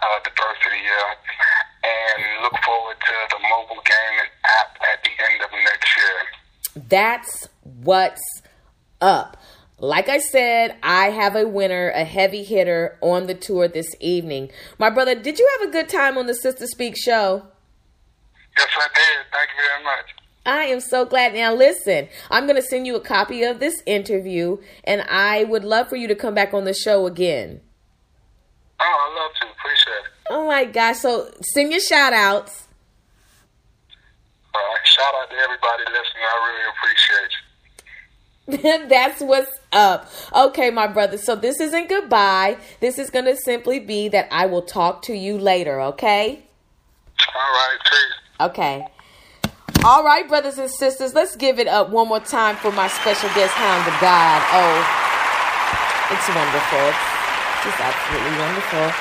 uh, 0.01 0.19
the 0.23 0.33
first 0.35 0.61
of 0.65 0.71
the 0.71 0.81
year, 0.81 1.07
and 1.83 2.43
look 2.43 2.55
forward 2.63 2.97
to 2.99 3.15
the 3.31 3.39
mobile 3.49 3.81
gaming 3.83 4.31
app 4.59 4.77
at 4.81 4.99
the 5.03 5.13
end 5.15 5.39
of 5.41 5.49
next 5.51 5.89
year. 5.97 6.17
That's 6.89 7.47
what's 7.63 8.21
up. 8.99 9.37
Like 9.81 10.09
I 10.09 10.19
said, 10.19 10.77
I 10.83 11.09
have 11.09 11.35
a 11.35 11.47
winner, 11.47 11.89
a 11.89 12.03
heavy 12.03 12.43
hitter 12.43 12.99
on 13.01 13.25
the 13.25 13.33
tour 13.33 13.67
this 13.67 13.95
evening. 13.99 14.51
My 14.77 14.91
brother, 14.91 15.15
did 15.15 15.39
you 15.39 15.49
have 15.57 15.69
a 15.69 15.71
good 15.71 15.89
time 15.89 16.19
on 16.19 16.27
the 16.27 16.35
Sister 16.35 16.67
Speak 16.67 16.95
show? 16.95 17.47
Yes, 18.57 18.67
I 18.77 18.87
did. 18.93 19.25
Thank 19.33 19.49
you 19.57 19.63
very 19.65 19.83
much. 19.83 20.20
I 20.45 20.63
am 20.63 20.79
so 20.79 21.03
glad. 21.05 21.33
Now, 21.33 21.53
listen, 21.53 22.07
I'm 22.31 22.45
going 22.45 22.55
to 22.55 22.61
send 22.61 22.87
you 22.87 22.95
a 22.95 23.01
copy 23.01 23.43
of 23.43 23.59
this 23.59 23.83
interview, 23.85 24.57
and 24.83 25.03
I 25.07 25.43
would 25.43 25.63
love 25.63 25.87
for 25.87 25.95
you 25.95 26.07
to 26.07 26.15
come 26.15 26.33
back 26.33 26.51
on 26.53 26.65
the 26.65 26.73
show 26.73 27.05
again. 27.05 27.61
Oh, 28.79 28.83
I 28.83 29.13
love 29.21 29.31
to. 29.41 29.47
Appreciate 29.59 29.93
it. 29.93 30.05
Oh 30.31 30.47
my 30.47 30.65
gosh. 30.65 30.97
So, 30.97 31.29
send 31.41 31.69
your 31.71 31.79
shout 31.79 32.13
outs. 32.13 32.63
Right. 34.55 34.77
Shout 34.83 35.13
out 35.21 35.29
to 35.29 35.35
everybody 35.35 35.83
listening. 35.91 36.23
I 36.23 36.35
really 36.47 36.63
appreciate 36.73 37.31
you. 38.81 38.87
That's 38.89 39.21
what's 39.21 39.51
up. 39.71 40.09
Okay, 40.35 40.71
my 40.71 40.87
brother. 40.87 41.19
So, 41.19 41.35
this 41.35 41.59
isn't 41.59 41.87
goodbye. 41.87 42.57
This 42.79 42.97
is 42.97 43.11
going 43.11 43.25
to 43.25 43.37
simply 43.37 43.79
be 43.79 44.07
that 44.09 44.27
I 44.31 44.47
will 44.47 44.63
talk 44.63 45.03
to 45.03 45.13
you 45.13 45.37
later, 45.37 45.79
okay? 45.81 46.43
All 47.35 47.41
right. 47.41 47.77
Peace. 47.83 48.15
Okay. 48.39 48.87
All 49.83 50.03
right, 50.03 50.27
brothers 50.27 50.59
and 50.59 50.69
sisters, 50.69 51.15
let's 51.15 51.35
give 51.35 51.57
it 51.57 51.67
up 51.67 51.89
one 51.89 52.07
more 52.07 52.19
time 52.19 52.55
for 52.55 52.71
my 52.71 52.87
special 52.87 53.29
guest, 53.29 53.51
Hound 53.55 53.83
Da 53.83 53.99
God. 53.99 54.43
Oh, 54.53 54.77
it's 56.11 56.27
wonderful. 56.29 56.85
It's 57.49 57.63
just 57.63 57.79
absolutely 57.79 58.37
wonderful. 58.37 58.91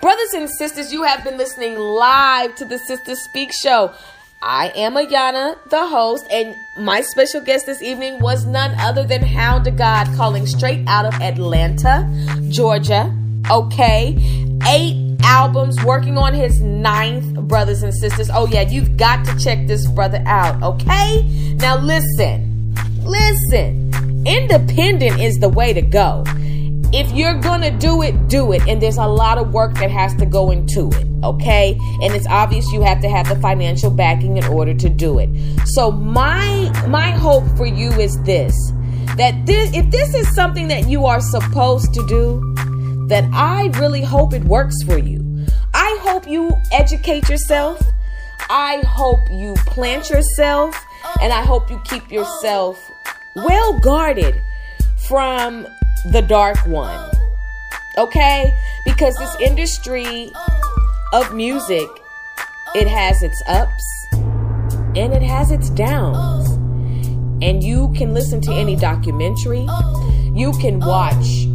Brothers 0.00 0.34
and 0.34 0.48
sisters, 0.48 0.92
you 0.92 1.02
have 1.02 1.24
been 1.24 1.36
listening 1.36 1.76
live 1.76 2.54
to 2.54 2.64
the 2.64 2.78
Sister 2.78 3.16
Speak 3.16 3.52
Show. 3.52 3.92
I 4.40 4.70
am 4.76 4.94
Ayana, 4.94 5.56
the 5.70 5.88
host, 5.88 6.24
and 6.30 6.54
my 6.78 7.00
special 7.00 7.40
guest 7.40 7.66
this 7.66 7.82
evening 7.82 8.20
was 8.20 8.46
none 8.46 8.72
other 8.78 9.02
than 9.02 9.20
Hound 9.20 9.64
Da 9.64 9.72
God, 9.72 10.16
calling 10.16 10.46
straight 10.46 10.86
out 10.86 11.06
of 11.06 11.14
Atlanta, 11.20 12.08
Georgia. 12.50 13.12
Okay, 13.50 14.16
eight 14.66 15.16
albums, 15.22 15.82
working 15.84 16.18
on 16.18 16.34
his 16.34 16.60
ninth, 16.60 17.34
brothers 17.48 17.82
and 17.82 17.94
sisters. 17.94 18.30
Oh, 18.32 18.46
yeah, 18.46 18.62
you've 18.62 18.96
got 18.96 19.24
to 19.26 19.38
check 19.38 19.66
this 19.66 19.86
brother 19.88 20.22
out, 20.26 20.62
okay? 20.62 21.22
Now, 21.56 21.76
listen, 21.76 22.74
listen. 23.02 23.92
Independent 24.26 25.20
is 25.20 25.38
the 25.38 25.50
way 25.50 25.72
to 25.74 25.82
go 25.82 26.24
if 26.94 27.10
you're 27.10 27.34
gonna 27.34 27.72
do 27.72 28.02
it, 28.02 28.28
do 28.28 28.52
it. 28.52 28.62
And 28.68 28.80
there's 28.80 28.98
a 28.98 29.06
lot 29.06 29.36
of 29.36 29.52
work 29.52 29.74
that 29.74 29.90
has 29.90 30.14
to 30.14 30.26
go 30.26 30.52
into 30.52 30.90
it, 30.90 31.24
okay? 31.24 31.76
And 32.00 32.14
it's 32.14 32.26
obvious 32.28 32.70
you 32.72 32.82
have 32.82 33.00
to 33.00 33.08
have 33.08 33.28
the 33.28 33.34
financial 33.36 33.90
backing 33.90 34.36
in 34.36 34.44
order 34.44 34.74
to 34.74 34.88
do 34.88 35.18
it. 35.18 35.28
So 35.66 35.90
my 35.90 36.70
my 36.86 37.10
hope 37.10 37.44
for 37.56 37.66
you 37.66 37.90
is 37.92 38.22
this 38.22 38.54
that 39.16 39.44
this 39.44 39.74
if 39.74 39.90
this 39.90 40.14
is 40.14 40.32
something 40.36 40.68
that 40.68 40.88
you 40.88 41.04
are 41.04 41.20
supposed 41.20 41.92
to 41.94 42.06
do, 42.06 42.54
that 43.08 43.24
I 43.32 43.70
really 43.78 44.02
hope 44.02 44.32
it 44.32 44.44
works 44.44 44.82
for 44.84 44.98
you. 44.98 45.46
I 45.72 45.98
hope 46.02 46.26
you 46.26 46.50
educate 46.72 47.28
yourself. 47.28 47.82
I 48.48 48.82
hope 48.86 49.20
you 49.30 49.54
plant 49.66 50.10
yourself 50.10 50.76
and 51.20 51.32
I 51.32 51.42
hope 51.42 51.70
you 51.70 51.80
keep 51.84 52.10
yourself 52.10 52.78
well 53.36 53.78
guarded 53.80 54.40
from 55.08 55.66
the 56.12 56.22
dark 56.22 56.58
one. 56.66 57.10
Okay? 57.98 58.52
Because 58.84 59.14
this 59.16 59.34
industry 59.40 60.30
of 61.12 61.34
music, 61.34 61.88
it 62.74 62.88
has 62.88 63.22
its 63.22 63.42
ups 63.46 64.06
and 64.12 65.12
it 65.12 65.22
has 65.22 65.50
its 65.50 65.70
downs. 65.70 66.50
And 67.42 67.62
you 67.62 67.92
can 67.96 68.14
listen 68.14 68.40
to 68.42 68.52
any 68.52 68.76
documentary, 68.76 69.66
you 70.34 70.52
can 70.60 70.80
watch 70.80 71.46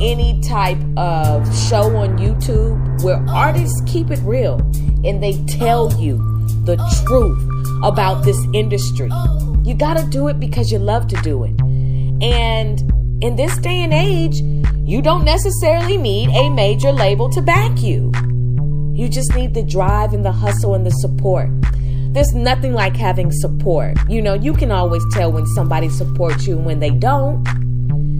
any 0.00 0.40
type 0.42 0.78
of 0.96 1.46
show 1.68 1.96
on 1.96 2.18
YouTube 2.18 3.02
where 3.02 3.24
artists 3.28 3.80
keep 3.86 4.10
it 4.10 4.20
real 4.20 4.60
and 5.04 5.22
they 5.22 5.42
tell 5.46 5.92
you 6.00 6.18
the 6.64 6.76
truth 7.04 7.38
about 7.82 8.24
this 8.24 8.38
industry. 8.52 9.10
You 9.62 9.74
got 9.74 9.96
to 9.96 10.06
do 10.08 10.28
it 10.28 10.40
because 10.40 10.70
you 10.70 10.78
love 10.78 11.08
to 11.08 11.16
do 11.22 11.44
it. 11.44 11.60
And 12.22 12.80
in 13.22 13.36
this 13.36 13.56
day 13.58 13.82
and 13.82 13.92
age, 13.92 14.40
you 14.86 15.00
don't 15.00 15.24
necessarily 15.24 15.96
need 15.96 16.28
a 16.30 16.50
major 16.50 16.92
label 16.92 17.30
to 17.30 17.40
back 17.42 17.82
you. 17.82 18.12
You 18.94 19.08
just 19.08 19.34
need 19.34 19.54
the 19.54 19.62
drive 19.62 20.12
and 20.12 20.24
the 20.24 20.32
hustle 20.32 20.74
and 20.74 20.86
the 20.86 20.90
support. 20.90 21.48
There's 22.12 22.32
nothing 22.32 22.74
like 22.74 22.94
having 22.94 23.32
support. 23.32 23.96
You 24.08 24.22
know, 24.22 24.34
you 24.34 24.52
can 24.52 24.70
always 24.70 25.02
tell 25.12 25.32
when 25.32 25.46
somebody 25.46 25.88
supports 25.88 26.46
you 26.46 26.56
and 26.56 26.64
when 26.64 26.78
they 26.78 26.90
don't. 26.90 27.44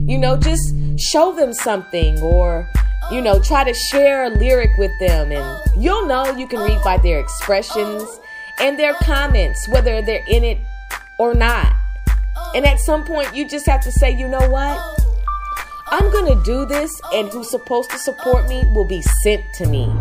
You 0.08 0.18
know, 0.18 0.36
just 0.36 0.74
show 0.98 1.34
them 1.34 1.52
something 1.52 2.20
or, 2.20 2.68
you 3.10 3.20
know, 3.20 3.40
try 3.40 3.64
to 3.64 3.74
share 3.90 4.24
a 4.24 4.30
lyric 4.30 4.76
with 4.78 4.92
them 5.00 5.32
and 5.32 5.60
you'll 5.76 6.06
know 6.06 6.36
you 6.36 6.46
can 6.46 6.60
read 6.60 6.82
by 6.82 6.96
their 6.98 7.20
expressions 7.20 8.02
and 8.60 8.78
their 8.78 8.94
comments, 8.94 9.68
whether 9.68 10.00
they're 10.02 10.24
in 10.28 10.44
it 10.44 10.58
or 11.18 11.34
not. 11.34 11.72
And 12.54 12.64
at 12.64 12.78
some 12.78 13.04
point, 13.04 13.34
you 13.34 13.48
just 13.48 13.66
have 13.66 13.82
to 13.82 13.92
say, 13.92 14.10
you 14.16 14.28
know 14.28 14.48
what? 14.48 14.78
I'm 15.88 16.10
to 16.34 16.42
do 16.44 16.64
this, 16.66 17.00
and 17.12 17.28
who's 17.28 17.50
supposed 17.50 17.90
to 17.90 17.98
support 17.98 18.48
me 18.48 18.64
will 18.74 18.86
be 18.86 19.02
sent 19.22 19.42
to 19.54 19.66
me. 19.66 19.92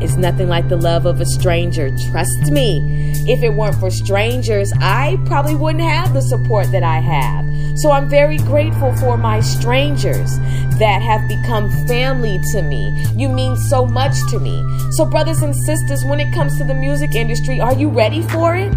It's 0.00 0.16
nothing 0.16 0.48
like 0.48 0.68
the 0.68 0.76
love 0.76 1.06
of 1.06 1.20
a 1.20 1.26
stranger. 1.26 1.88
Trust 2.10 2.50
me. 2.50 3.12
If 3.26 3.42
it 3.42 3.50
weren't 3.50 3.76
for 3.76 3.90
strangers, 3.90 4.72
I 4.80 5.18
probably 5.26 5.54
wouldn't 5.54 5.82
have 5.82 6.12
the 6.12 6.22
support 6.22 6.70
that 6.72 6.82
I 6.82 6.98
have. 7.00 7.46
So 7.78 7.90
I'm 7.90 8.08
very 8.08 8.38
grateful 8.38 8.94
for 8.96 9.16
my 9.16 9.40
strangers 9.40 10.38
that 10.78 11.02
have 11.02 11.26
become 11.28 11.70
family 11.86 12.40
to 12.52 12.62
me. 12.62 13.04
You 13.16 13.28
mean 13.28 13.56
so 13.56 13.86
much 13.86 14.14
to 14.30 14.38
me. 14.38 14.62
So, 14.92 15.04
brothers 15.04 15.42
and 15.42 15.54
sisters, 15.64 16.04
when 16.04 16.20
it 16.20 16.32
comes 16.32 16.56
to 16.58 16.64
the 16.64 16.74
music 16.74 17.14
industry, 17.14 17.60
are 17.60 17.74
you 17.74 17.88
ready 17.88 18.22
for 18.28 18.54
it? 18.54 18.74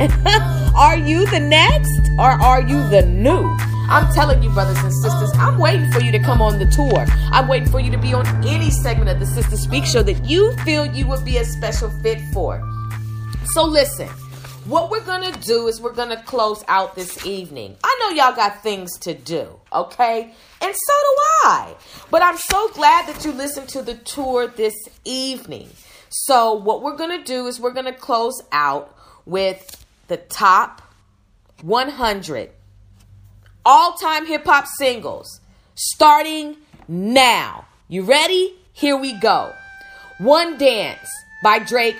are 0.74 0.96
you 0.96 1.26
the 1.26 1.40
next 1.40 2.10
or 2.18 2.30
are 2.30 2.62
you 2.62 2.88
the 2.88 3.02
new? 3.02 3.58
I'm 3.90 4.12
telling 4.14 4.40
you, 4.40 4.50
brothers 4.50 4.78
and 4.84 4.92
sisters, 4.92 5.32
I'm 5.34 5.58
waiting 5.58 5.90
for 5.90 5.98
you 5.98 6.12
to 6.12 6.20
come 6.20 6.40
on 6.40 6.60
the 6.60 6.66
tour. 6.66 7.06
I'm 7.32 7.48
waiting 7.48 7.68
for 7.68 7.80
you 7.80 7.90
to 7.90 7.98
be 7.98 8.14
on 8.14 8.24
any 8.46 8.70
segment 8.70 9.10
of 9.10 9.18
the 9.18 9.26
Sister 9.26 9.56
Speak 9.56 9.84
show 9.84 10.00
that 10.04 10.24
you 10.24 10.54
feel 10.58 10.86
you 10.86 11.08
would 11.08 11.24
be 11.24 11.38
a 11.38 11.44
special 11.44 11.90
fit 12.00 12.20
for. 12.32 12.62
So 13.46 13.64
listen, 13.64 14.06
what 14.66 14.92
we're 14.92 15.04
gonna 15.04 15.32
do 15.38 15.66
is 15.66 15.80
we're 15.80 15.92
gonna 15.92 16.22
close 16.22 16.62
out 16.68 16.94
this 16.94 17.26
evening. 17.26 17.76
I 17.82 17.98
know 18.00 18.10
y'all 18.10 18.36
got 18.36 18.62
things 18.62 18.96
to 19.00 19.12
do, 19.12 19.58
okay? 19.72 20.34
And 20.60 20.72
so 20.72 20.92
do 20.92 21.16
I. 21.48 21.74
But 22.12 22.22
I'm 22.22 22.38
so 22.38 22.68
glad 22.68 23.08
that 23.08 23.24
you 23.24 23.32
listened 23.32 23.70
to 23.70 23.82
the 23.82 23.94
tour 23.94 24.46
this 24.46 24.76
evening. 25.04 25.68
So 26.10 26.52
what 26.52 26.80
we're 26.80 26.96
gonna 26.96 27.24
do 27.24 27.48
is 27.48 27.58
we're 27.58 27.72
gonna 27.72 27.92
close 27.92 28.40
out 28.52 28.96
with 29.26 29.84
the 30.06 30.18
top 30.18 30.80
100 31.62 32.50
all 33.70 33.92
time 33.92 34.26
hip 34.26 34.44
hop 34.44 34.66
singles 34.66 35.40
starting 35.76 36.56
now. 36.88 37.64
You 37.86 38.02
ready? 38.02 38.56
Here 38.72 38.96
we 38.96 39.12
go. 39.20 39.52
One 40.18 40.58
Dance 40.58 41.08
by 41.44 41.60
Drake, 41.60 41.96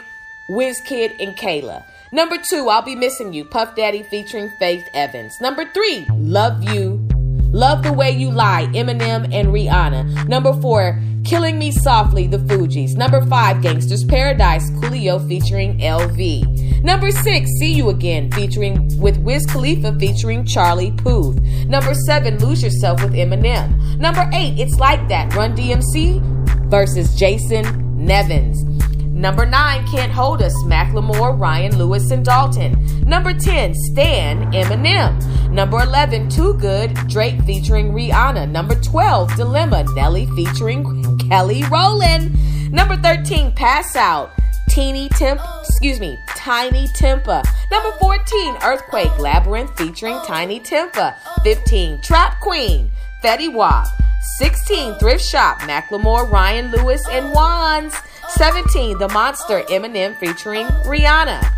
Wizkid, 0.51 1.13
and 1.21 1.37
Kayla. 1.37 1.85
Number 2.13 2.39
two, 2.39 2.69
I'll 2.69 2.83
Be 2.83 2.97
Missing 2.97 3.35
You, 3.35 3.45
Puff 3.45 3.77
Daddy 3.77 4.03
featuring 4.03 4.51
Faith 4.59 4.83
Evans. 4.95 5.33
Number 5.41 5.65
three, 5.73 6.07
Love 6.11 6.61
You, 6.75 7.07
Love 7.53 7.85
the 7.85 7.93
Way 7.93 8.11
You 8.11 8.33
Lie, 8.33 8.67
Eminem 8.75 9.33
and 9.33 9.51
Rihanna. 9.51 10.27
Number 10.27 10.53
four, 10.61 11.01
Killing 11.25 11.59
Me 11.59 11.71
Softly, 11.71 12.27
The 12.27 12.39
Fugees. 12.39 12.97
Number 12.97 13.25
five, 13.27 13.63
Gangster's 13.63 14.05
Paradise, 14.05 14.71
Coolio 14.73 15.27
featuring 15.29 15.79
LV. 15.79 16.83
Number 16.83 17.11
six, 17.11 17.51
See 17.59 17.73
You 17.73 17.91
Again, 17.91 18.31
featuring 18.33 18.89
with 18.99 19.19
Wiz 19.19 19.45
Khalifa 19.47 19.99
featuring 19.99 20.45
Charlie 20.45 20.93
Puth. 20.93 21.41
Number 21.67 21.95
seven, 21.95 22.39
Lose 22.39 22.63
Yourself 22.63 23.03
with 23.03 23.13
Eminem. 23.13 23.99
Number 23.99 24.29
eight, 24.33 24.59
It's 24.59 24.79
Like 24.79 25.07
That, 25.09 25.35
Run 25.35 25.55
DMC 25.55 26.21
versus 26.71 27.15
Jason 27.15 27.97
Nevins. 27.97 28.70
Number 29.21 29.45
9, 29.45 29.87
Can't 29.89 30.11
Hold 30.11 30.41
Us, 30.41 30.55
Macklemore, 30.65 31.39
Ryan 31.39 31.77
Lewis, 31.77 32.11
and 32.11 32.25
Dalton. 32.25 32.75
Number 33.07 33.35
10, 33.35 33.75
Stan, 33.75 34.51
Eminem. 34.51 35.51
Number 35.51 35.83
11, 35.83 36.31
Too 36.31 36.55
Good, 36.55 36.95
Drake 37.07 37.39
featuring 37.43 37.93
Rihanna. 37.93 38.51
Number 38.51 38.77
12, 38.77 39.37
Dilemma, 39.37 39.85
Nelly 39.95 40.25
featuring 40.35 41.19
Kelly 41.19 41.65
Rowland. 41.65 42.35
Number 42.73 42.97
13, 42.97 43.53
Pass 43.53 43.95
Out, 43.95 44.31
Teeny 44.71 45.11
Temp, 45.11 45.43
excuse 45.69 46.01
me, 46.01 46.19
Tinie 46.29 46.87
Tempah. 46.97 47.45
Number 47.71 47.93
14, 47.99 48.57
Earthquake, 48.65 49.13
Labrinth 49.19 49.77
featuring 49.77 50.19
Tinie 50.25 50.61
Tempah. 50.61 51.15
15, 51.45 52.01
Trap 52.01 52.41
Queen, 52.41 52.91
Fetty 53.23 53.53
Wap. 53.53 53.87
16, 54.39 54.95
Thrift 54.95 55.23
Shop, 55.23 55.59
Macklemore, 55.61 56.31
Ryan 56.31 56.71
Lewis, 56.71 57.07
and 57.11 57.35
Wanz. 57.35 57.95
17, 58.31 58.99
The 58.99 59.09
Monster, 59.09 59.63
Eminem 59.63 60.17
featuring 60.19 60.67
Rihanna. 60.87 61.53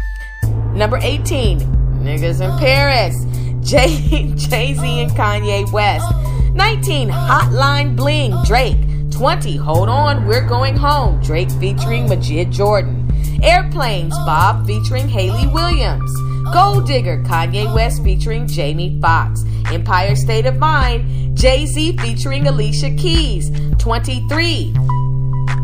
Number 0.74 0.98
18, 0.98 1.60
Niggas 1.60 2.40
in 2.40 2.58
Paris, 2.58 3.14
Jay 3.60 4.74
Z 4.74 5.00
and 5.02 5.10
Kanye 5.12 5.70
West. 5.72 6.06
19, 6.54 7.08
Hotline 7.08 7.96
Bling, 7.96 8.34
Drake. 8.44 8.78
20, 9.10 9.56
Hold 9.56 9.88
On, 9.88 10.26
We're 10.26 10.46
Going 10.46 10.76
Home, 10.76 11.20
Drake 11.22 11.50
featuring 11.52 12.08
Majid 12.08 12.50
Jordan. 12.50 13.08
Airplanes, 13.42 14.14
B.o.B 14.24 14.66
featuring 14.66 15.08
Hayley 15.08 15.46
Williams. 15.48 16.10
Gold 16.52 16.86
Digger, 16.86 17.22
Kanye 17.24 17.72
West 17.74 18.02
featuring 18.02 18.46
Jamie 18.46 18.98
Foxx. 19.00 19.44
Empire 19.70 20.16
State 20.16 20.46
of 20.46 20.56
Mind, 20.58 21.36
Jay 21.36 21.66
Z 21.66 21.96
featuring 21.98 22.46
Alicia 22.48 22.90
Keys. 22.96 23.50
23, 23.78 24.72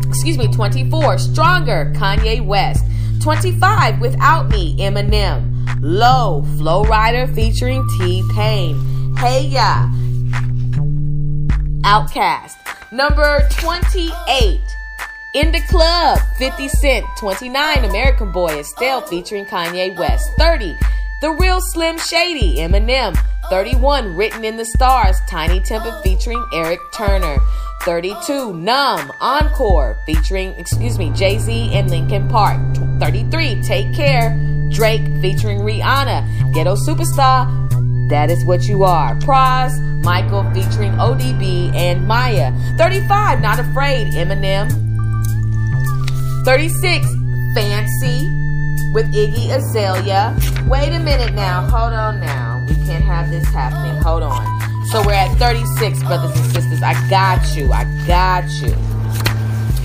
excuse 0.09 0.37
me, 0.37 0.47
24, 0.51 1.17
Stronger, 1.19 1.93
Kanye 1.95 2.45
West. 2.45 2.83
25, 3.21 4.01
Without 4.01 4.49
Me, 4.49 4.75
Eminem. 4.77 5.55
Low, 5.81 6.43
Flo 6.57 6.83
Rida 6.83 7.33
featuring 7.33 7.87
T 7.97 8.23
Pain. 8.33 9.15
Hey 9.17 9.45
Ya, 9.47 9.89
OutKast. 11.83 12.55
Number 12.91 13.47
28, 13.51 14.59
In 15.35 15.51
the 15.51 15.61
Club, 15.69 16.19
50 16.37 16.67
Cent. 16.69 17.05
29, 17.17 17.85
American 17.85 18.31
Boy, 18.31 18.59
Estelle 18.59 19.01
featuring 19.01 19.45
Kanye 19.45 19.97
West. 19.97 20.29
30, 20.37 20.75
The 21.21 21.31
Real 21.31 21.59
Slim 21.61 21.97
Shady, 21.97 22.57
Eminem. 22.57 23.17
31, 23.49 24.15
Written 24.15 24.43
in 24.43 24.57
the 24.57 24.65
Stars, 24.65 25.17
Tinie 25.27 25.59
Tempah 25.59 26.01
featuring 26.03 26.43
Eric 26.53 26.79
Turner. 26.93 27.37
32, 27.85 28.53
Numb, 28.53 29.11
Encore, 29.21 29.97
featuring, 30.05 30.53
excuse 30.55 30.97
me, 30.97 31.11
Jay 31.11 31.39
Z 31.39 31.73
and 31.73 31.89
Linkin 31.89 32.27
Park. 32.27 32.59
33, 32.99 33.61
Take 33.61 33.93
Care, 33.93 34.37
Drake 34.69 35.01
featuring 35.21 35.59
Rihanna. 35.59 36.53
Ghetto 36.53 36.75
Superstar, 36.75 37.47
that 38.09 38.29
is 38.29 38.43
what 38.43 38.63
you 38.67 38.83
are. 38.83 39.15
Pras, 39.19 39.71
Michael 40.03 40.43
featuring 40.53 40.91
ODB 40.93 41.73
and 41.73 42.05
Maya. 42.07 42.53
35, 42.77 43.41
Not 43.41 43.59
Afraid, 43.59 44.07
Eminem. 44.13 44.69
36, 46.45 47.05
Fancy 47.53 48.25
with 48.93 49.13
Iggy 49.13 49.49
Azalea. 49.55 50.35
Wait 50.67 50.93
a 50.93 50.99
minute 50.99 51.33
now. 51.33 51.61
Hold 51.61 51.93
on 51.93 52.19
now. 52.19 52.65
We 52.67 52.75
can't 52.85 53.03
have 53.03 53.29
this 53.29 53.45
happening. 53.47 54.01
Hold 54.01 54.23
on. 54.23 54.68
So 54.91 55.05
we're 55.05 55.13
at 55.13 55.37
36, 55.37 56.01
brothers 56.01 56.35
and 56.35 56.51
sisters. 56.51 56.81
I 56.81 56.93
got 57.11 57.55
you. 57.55 57.71
I 57.71 57.83
got 58.07 58.49
you. 58.59 58.71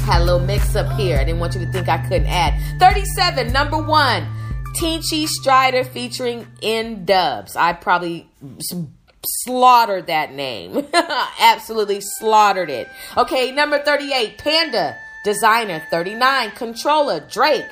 Had 0.07 0.23
a 0.23 0.25
little 0.25 0.41
mix 0.41 0.75
up 0.75 0.99
here. 0.99 1.19
I 1.19 1.25
didn't 1.25 1.41
want 1.41 1.55
you 1.55 1.61
to 1.61 1.71
think 1.71 1.91
I 1.91 1.99
couldn't 2.09 2.27
add. 2.27 2.55
37, 2.79 3.53
number 3.53 3.77
one. 3.77 4.27
Tinchy 4.75 5.27
Stryder 5.29 5.87
featuring 5.87 6.47
N-Dubz. 6.63 7.55
I 7.55 7.75
probably 7.75 8.31
slaughtered 9.23 10.07
that 10.07 10.33
name. 10.33 10.87
Absolutely 11.39 12.01
slaughtered 12.01 12.71
it. 12.71 12.89
Okay, 13.15 13.53
number 13.53 13.81
38, 13.81 14.39
Panda 14.39 14.97
Desiigner 15.27 15.87
39, 15.91 16.51
Controller, 16.53 17.21
Drake. 17.21 17.67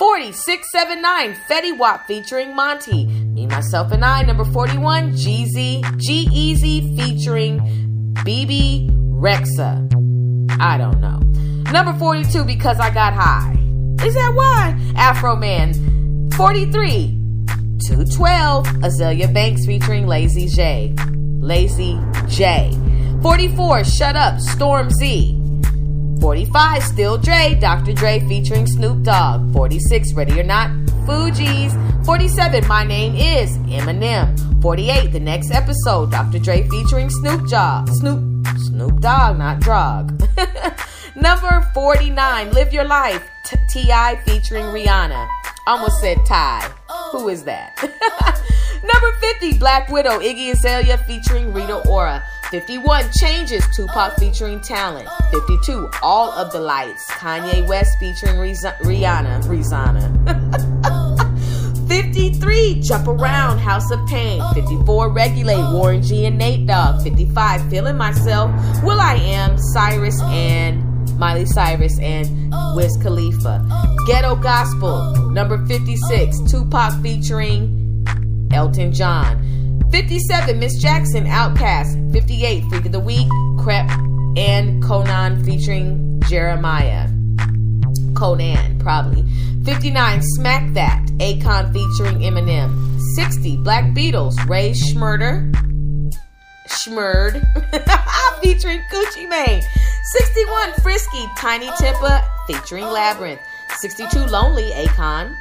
40, 0.00 0.32
679, 0.32 1.36
Fetty 1.46 1.76
Wap 1.76 2.06
featuring 2.06 2.56
Monty. 2.56 3.04
Me, 3.04 3.46
Myself, 3.46 3.92
and 3.92 4.02
I. 4.02 4.22
Number 4.22 4.46
41, 4.46 5.12
Jeezy, 5.12 5.82
G-Eazy 5.98 6.96
featuring 6.96 8.14
Bebe 8.24 8.88
Rexha. 8.90 9.86
I 10.58 10.78
don't 10.78 11.02
know. 11.02 11.18
Number 11.70 11.92
42, 11.98 12.44
Because 12.46 12.80
I 12.80 12.88
Got 12.88 13.12
High. 13.12 13.54
Is 14.02 14.14
that 14.14 14.32
why? 14.34 14.74
Afroman. 14.94 15.74
43, 16.32 17.18
212, 17.86 18.66
Azealia 18.78 19.34
Banks 19.34 19.66
featuring 19.66 20.06
Lazy 20.06 20.48
Jay. 20.48 20.94
Lazy 21.40 22.00
Jay. 22.26 22.72
44, 23.20 23.84
Shut 23.84 24.16
Up, 24.16 24.36
Stormzy. 24.36 25.39
45, 26.20 26.82
Still 26.82 27.18
Dre, 27.18 27.56
Dr. 27.58 27.92
Dre 27.92 28.20
featuring 28.20 28.66
Snoop 28.66 29.02
Dogg. 29.02 29.52
46, 29.52 30.12
Ready 30.12 30.38
or 30.38 30.42
Not, 30.42 30.70
Fugees. 31.06 31.74
47, 32.04 32.66
My 32.68 32.84
Name 32.84 33.14
Is 33.14 33.56
Eminem. 33.58 34.36
48, 34.62 35.12
the 35.12 35.20
next 35.20 35.50
episode, 35.50 36.10
Dr. 36.10 36.38
Dre 36.38 36.68
featuring 36.68 37.08
Snoop 37.08 37.48
Dogg. 37.48 37.88
Snoop, 37.88 38.46
Snoop 38.58 39.00
Dogg, 39.00 39.38
not 39.38 39.60
Drog. 39.60 40.22
Number 41.16 41.66
49, 41.74 42.52
Live 42.52 42.72
Your 42.72 42.84
Life, 42.84 43.26
T.I. 43.70 44.20
featuring 44.26 44.64
Rihanna. 44.64 45.26
Almost 45.66 46.00
said 46.00 46.18
Ty. 46.26 46.70
Who 47.12 47.28
is 47.28 47.44
that? 47.44 47.76
Number 48.82 49.12
50, 49.20 49.58
Black 49.58 49.88
Widow, 49.88 50.20
Iggy 50.20 50.52
Azalea 50.52 50.98
featuring 50.98 51.52
Rita 51.52 51.82
Ora. 51.88 52.22
51, 52.50 53.04
Changes, 53.12 53.64
Tupac 53.76 54.16
featuring 54.16 54.60
Talent. 54.60 55.08
52, 55.30 55.88
All 56.02 56.32
of 56.32 56.52
the 56.52 56.58
Lights, 56.58 57.08
Kanye 57.12 57.66
West 57.68 57.96
featuring 58.00 58.34
Rihanna. 58.34 59.42
Rihanna. 59.44 60.10
53, 61.88 62.80
Jump 62.80 63.06
Around, 63.06 63.58
House 63.58 63.88
of 63.92 64.04
Pain. 64.08 64.42
54, 64.54 65.12
Regulate, 65.12 65.72
Warren 65.72 66.02
G 66.02 66.26
and 66.26 66.38
Nate 66.38 66.66
Dogg. 66.66 67.02
55, 67.02 67.70
Feeling 67.70 67.96
Myself, 67.96 68.50
will.i.am, 68.82 69.56
Cyrus 69.56 70.20
and 70.22 70.82
Miley 71.18 71.46
Cyrus 71.46 72.00
and 72.00 72.52
Wiz 72.74 72.96
Khalifa. 73.00 73.64
Ghetto 74.08 74.34
Gospel, 74.34 75.14
number 75.30 75.64
56, 75.66 76.40
Tupac 76.50 77.00
featuring 77.00 78.04
Elton 78.52 78.92
John. 78.92 79.46
57, 79.90 80.58
Miss 80.58 80.80
Jackson, 80.80 81.24
OutKast. 81.24 82.12
58, 82.12 82.64
Freak 82.64 82.86
of 82.86 82.92
the 82.92 83.00
Week, 83.00 83.26
Krept 83.58 83.90
and 84.38 84.82
Konan 84.82 85.44
featuring 85.44 86.20
Jeremiah. 86.28 87.08
Konan, 88.12 88.78
probably. 88.80 89.24
59, 89.64 90.22
Smack 90.22 90.72
That, 90.74 91.04
Akon 91.18 91.72
featuring 91.72 92.18
Eminem. 92.20 92.98
60, 93.14 93.56
Black 93.58 93.84
Beatles, 93.94 94.34
Rae 94.48 94.72
Sremmurd. 94.72 95.54
Schmurd 96.68 97.42
featuring 98.42 98.80
Gucci 98.92 99.28
Mane. 99.28 99.62
61 100.12 100.72
Frisky 100.82 101.26
Tinie 101.36 101.68
Tempah 101.70 102.22
featuring 102.46 102.84
Labrinth. 102.84 103.40
62 103.78 104.18
Lonely 104.26 104.70
Akon. 104.70 105.34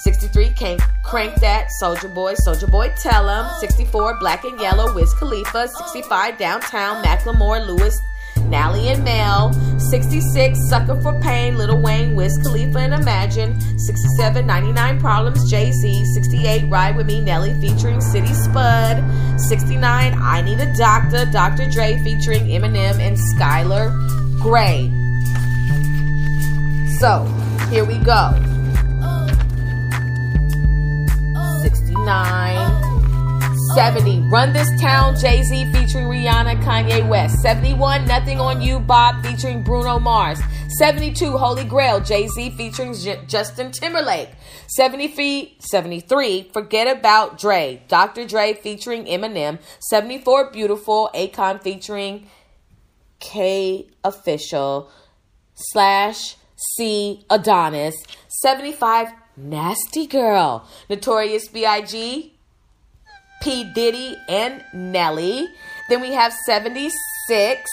63 0.00 0.54
Crank, 0.56 0.80
Crank 1.02 1.34
That 1.40 1.70
Soldier 1.78 2.08
Boy 2.08 2.34
Soldier 2.34 2.66
Boy 2.66 2.90
Tell 2.96 3.28
'em. 3.28 3.46
64 3.60 4.18
Black 4.18 4.44
and 4.44 4.58
Yellow 4.58 4.94
Wiz 4.94 5.12
Khalifa. 5.14 5.68
65 5.68 6.38
Downtown 6.38 7.02
Macklemore 7.04 7.66
Lewis 7.66 8.00
Nally 8.48 8.88
and 8.88 9.04
Mel. 9.04 9.52
66, 9.78 10.58
Sucker 10.68 11.00
for 11.00 11.12
Pain, 11.20 11.58
Lil 11.58 11.80
Wayne, 11.82 12.14
Wiz 12.16 12.38
Khalifa 12.42 12.78
and 12.78 12.94
Imagine. 12.94 13.60
67, 13.78 14.46
99 14.46 15.00
Problems, 15.00 15.50
Jay-Z. 15.50 16.04
68, 16.14 16.70
Ride 16.70 16.96
With 16.96 17.06
Me, 17.06 17.20
Nelly 17.20 17.54
featuring 17.60 18.00
City 18.00 18.32
Spud. 18.32 19.04
69, 19.38 20.14
I 20.18 20.40
Need 20.40 20.60
a 20.60 20.74
Doctor, 20.76 21.26
Dr. 21.26 21.68
Dre 21.68 21.98
featuring 22.02 22.46
Eminem 22.46 22.98
and 23.00 23.18
Skylar 23.18 23.90
Grey. 24.40 24.90
So, 26.98 27.24
here 27.70 27.84
we 27.84 27.98
go. 27.98 28.49
69, 32.10 33.54
70, 33.76 34.28
Run 34.32 34.52
This 34.52 34.68
Town, 34.80 35.14
Jay 35.14 35.44
Z 35.44 35.70
featuring 35.72 36.06
Rihanna, 36.06 36.60
Kanye 36.64 37.08
West. 37.08 37.36
71, 37.40 38.04
Nothing 38.04 38.40
on 38.40 38.60
You, 38.60 38.80
B.o.B 38.80 39.28
featuring 39.28 39.62
Bruno 39.62 40.00
Mars. 40.00 40.40
72, 40.78 41.38
Holy 41.38 41.62
Grail, 41.62 42.00
Jay 42.00 42.26
Z 42.26 42.50
featuring 42.56 42.94
J- 42.94 43.20
Justin 43.28 43.70
Timberlake. 43.70 44.30
73, 44.70 45.56
73, 45.60 46.50
Forget 46.52 46.88
About 46.98 47.38
Dre, 47.38 47.80
Dr. 47.86 48.26
Dre 48.26 48.54
featuring 48.54 49.04
Eminem. 49.04 49.60
74, 49.78 50.50
Beautiful, 50.50 51.10
Akon 51.14 51.62
featuring 51.62 52.26
K 53.20 53.86
Official 54.02 54.90
slash 55.54 56.34
C 56.56 57.24
Adonis. 57.30 57.94
75, 58.26 59.12
Nasty 59.36 60.06
Girl, 60.06 60.66
Notorious 60.88 61.48
B.I.G. 61.48 62.32
P. 63.40 63.64
Diddy, 63.74 64.16
and 64.28 64.62
Nelly. 64.74 65.48
Then 65.88 66.00
we 66.00 66.12
have 66.12 66.32
76, 66.46 67.70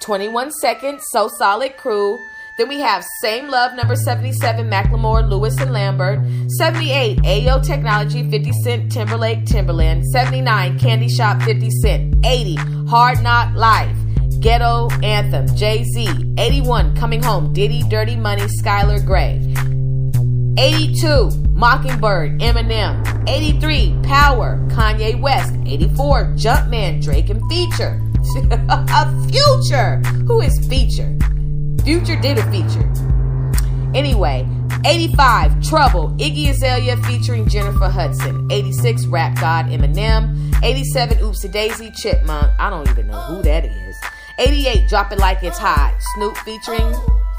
21 0.00 0.52
Seconds, 0.52 1.02
So 1.10 1.28
Solid 1.38 1.76
Crew. 1.76 2.18
Then 2.56 2.68
we 2.68 2.80
have 2.80 3.04
Same 3.20 3.48
Love, 3.48 3.74
number 3.74 3.96
77, 3.96 4.70
Macklemore, 4.70 5.28
Lewis, 5.28 5.58
and 5.60 5.72
Lambert. 5.72 6.20
78, 6.56 7.18
Ayo 7.18 7.62
Technology, 7.62 8.30
50 8.30 8.52
Cent, 8.64 8.92
Timberlake, 8.92 9.44
Timbaland. 9.44 10.04
79, 10.04 10.78
Candy 10.78 11.08
Shop, 11.08 11.42
50 11.42 11.70
Cent. 11.82 12.24
80, 12.24 12.54
Hard 12.88 13.22
Knock 13.22 13.54
Life, 13.54 13.96
Ghetto 14.40 14.88
Anthem, 15.02 15.54
Jay 15.56 15.84
Z. 15.84 16.34
81, 16.38 16.96
Coming 16.96 17.22
Home, 17.22 17.52
Diddy, 17.52 17.82
Dirty 17.90 18.16
Money, 18.16 18.44
Skylar 18.62 19.04
Grey. 19.04 19.42
82, 20.58 21.30
Mockingbird, 21.52 22.40
Eminem. 22.40 23.28
83, 23.28 23.94
Power, 24.02 24.58
Kanye 24.70 25.20
West. 25.20 25.54
84, 25.66 26.24
Jumpman, 26.36 27.02
Drake 27.02 27.28
and 27.28 27.42
Feature. 27.50 28.00
a 28.68 29.28
Future. 29.28 29.98
Who 30.26 30.40
is 30.40 30.58
Feature? 30.66 31.16
Future 31.84 32.16
did 32.16 32.38
a 32.38 32.50
feature. 32.50 32.90
Anyway, 33.94 34.48
85, 34.84 35.62
Trouble, 35.62 36.10
Iggy 36.18 36.50
Azalea 36.50 36.96
featuring 36.98 37.48
Jennifer 37.48 37.88
Hudson. 37.88 38.48
86, 38.50 39.06
Rap 39.06 39.38
God, 39.38 39.66
Eminem. 39.66 40.62
87, 40.64 41.18
Oopsie 41.18 41.52
Daisy, 41.52 41.90
Chipmunk. 41.90 42.50
I 42.58 42.70
don't 42.70 42.88
even 42.88 43.08
know 43.08 43.20
who 43.20 43.42
that 43.42 43.64
is. 43.66 43.96
88, 44.38 44.88
Drop 44.88 45.12
It 45.12 45.18
Like 45.18 45.42
It's 45.42 45.58
Hot, 45.58 45.94
Snoop 46.14 46.36
featuring 46.38 46.92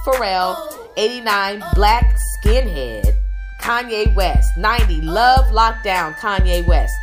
Pharrell. 0.06 0.87
89, 0.98 1.64
Black 1.76 2.18
Skinhead, 2.18 3.14
Kanye 3.62 4.14
West. 4.16 4.58
90, 4.58 5.02
Love 5.02 5.46
Lockdown, 5.54 6.16
Kanye 6.16 6.66
West. 6.68 6.94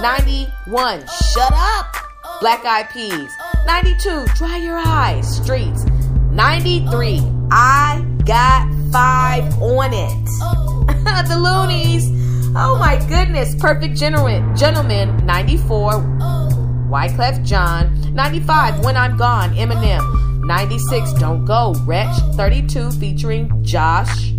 91, 0.00 1.00
Shut 1.32 1.52
Up, 1.54 1.94
Black 2.40 2.64
Eyed 2.64 2.90
Peas. 2.90 3.32
92, 3.66 4.26
Dry 4.34 4.56
Your 4.56 4.76
Eyes, 4.76 5.36
Streets. 5.36 5.84
93, 6.32 7.20
I 7.52 8.04
Got 8.24 8.68
Five 8.92 9.44
on 9.62 9.92
It. 9.92 10.26
the 11.28 11.34
Luniz. 11.38 12.02
Oh 12.56 12.76
my 12.78 12.96
goodness. 13.08 13.54
Perfect 13.54 13.96
Gentleman. 13.96 14.56
Gentleman. 14.56 15.24
94, 15.24 15.92
Wyclef 16.90 17.44
Jean. 17.44 18.14
95, 18.14 18.84
When 18.84 18.96
I'm 18.96 19.16
Gone, 19.16 19.50
Eminem. 19.54 20.25
96, 20.46 21.12
Don't 21.14 21.44
Go, 21.44 21.74
Wretch. 21.84 22.16
32, 22.36 22.92
featuring 22.92 23.64
Josh 23.64 24.30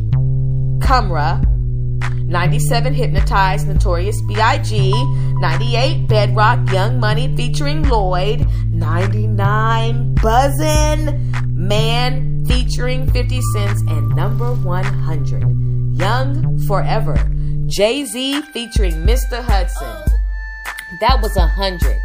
Kumra. 0.80 1.44
97 2.28 2.94
Hypnotized, 2.94 3.68
Notorious 3.68 4.22
B.I.G., 4.28 4.92
98 5.40 6.08
Bedrock, 6.08 6.72
Young 6.72 7.00
Money 7.00 7.34
featuring 7.38 7.84
Lloyd, 7.84 8.46
99 8.68 10.16
Buzzin', 10.16 11.32
Mann 11.54 12.46
featuring 12.46 13.10
50 13.12 13.42
Cents, 13.54 13.82
and 13.88 14.10
number 14.16 14.54
100 14.54 15.98
Young 15.98 16.60
Forever, 16.68 17.18
Jay 17.68 18.06
Z 18.06 18.42
featuring 18.54 18.94
Mr. 18.94 19.42
Hudson. 19.42 20.14
That 21.02 21.20
was 21.22 21.36
a 21.38 21.48
hundred. 21.48 21.98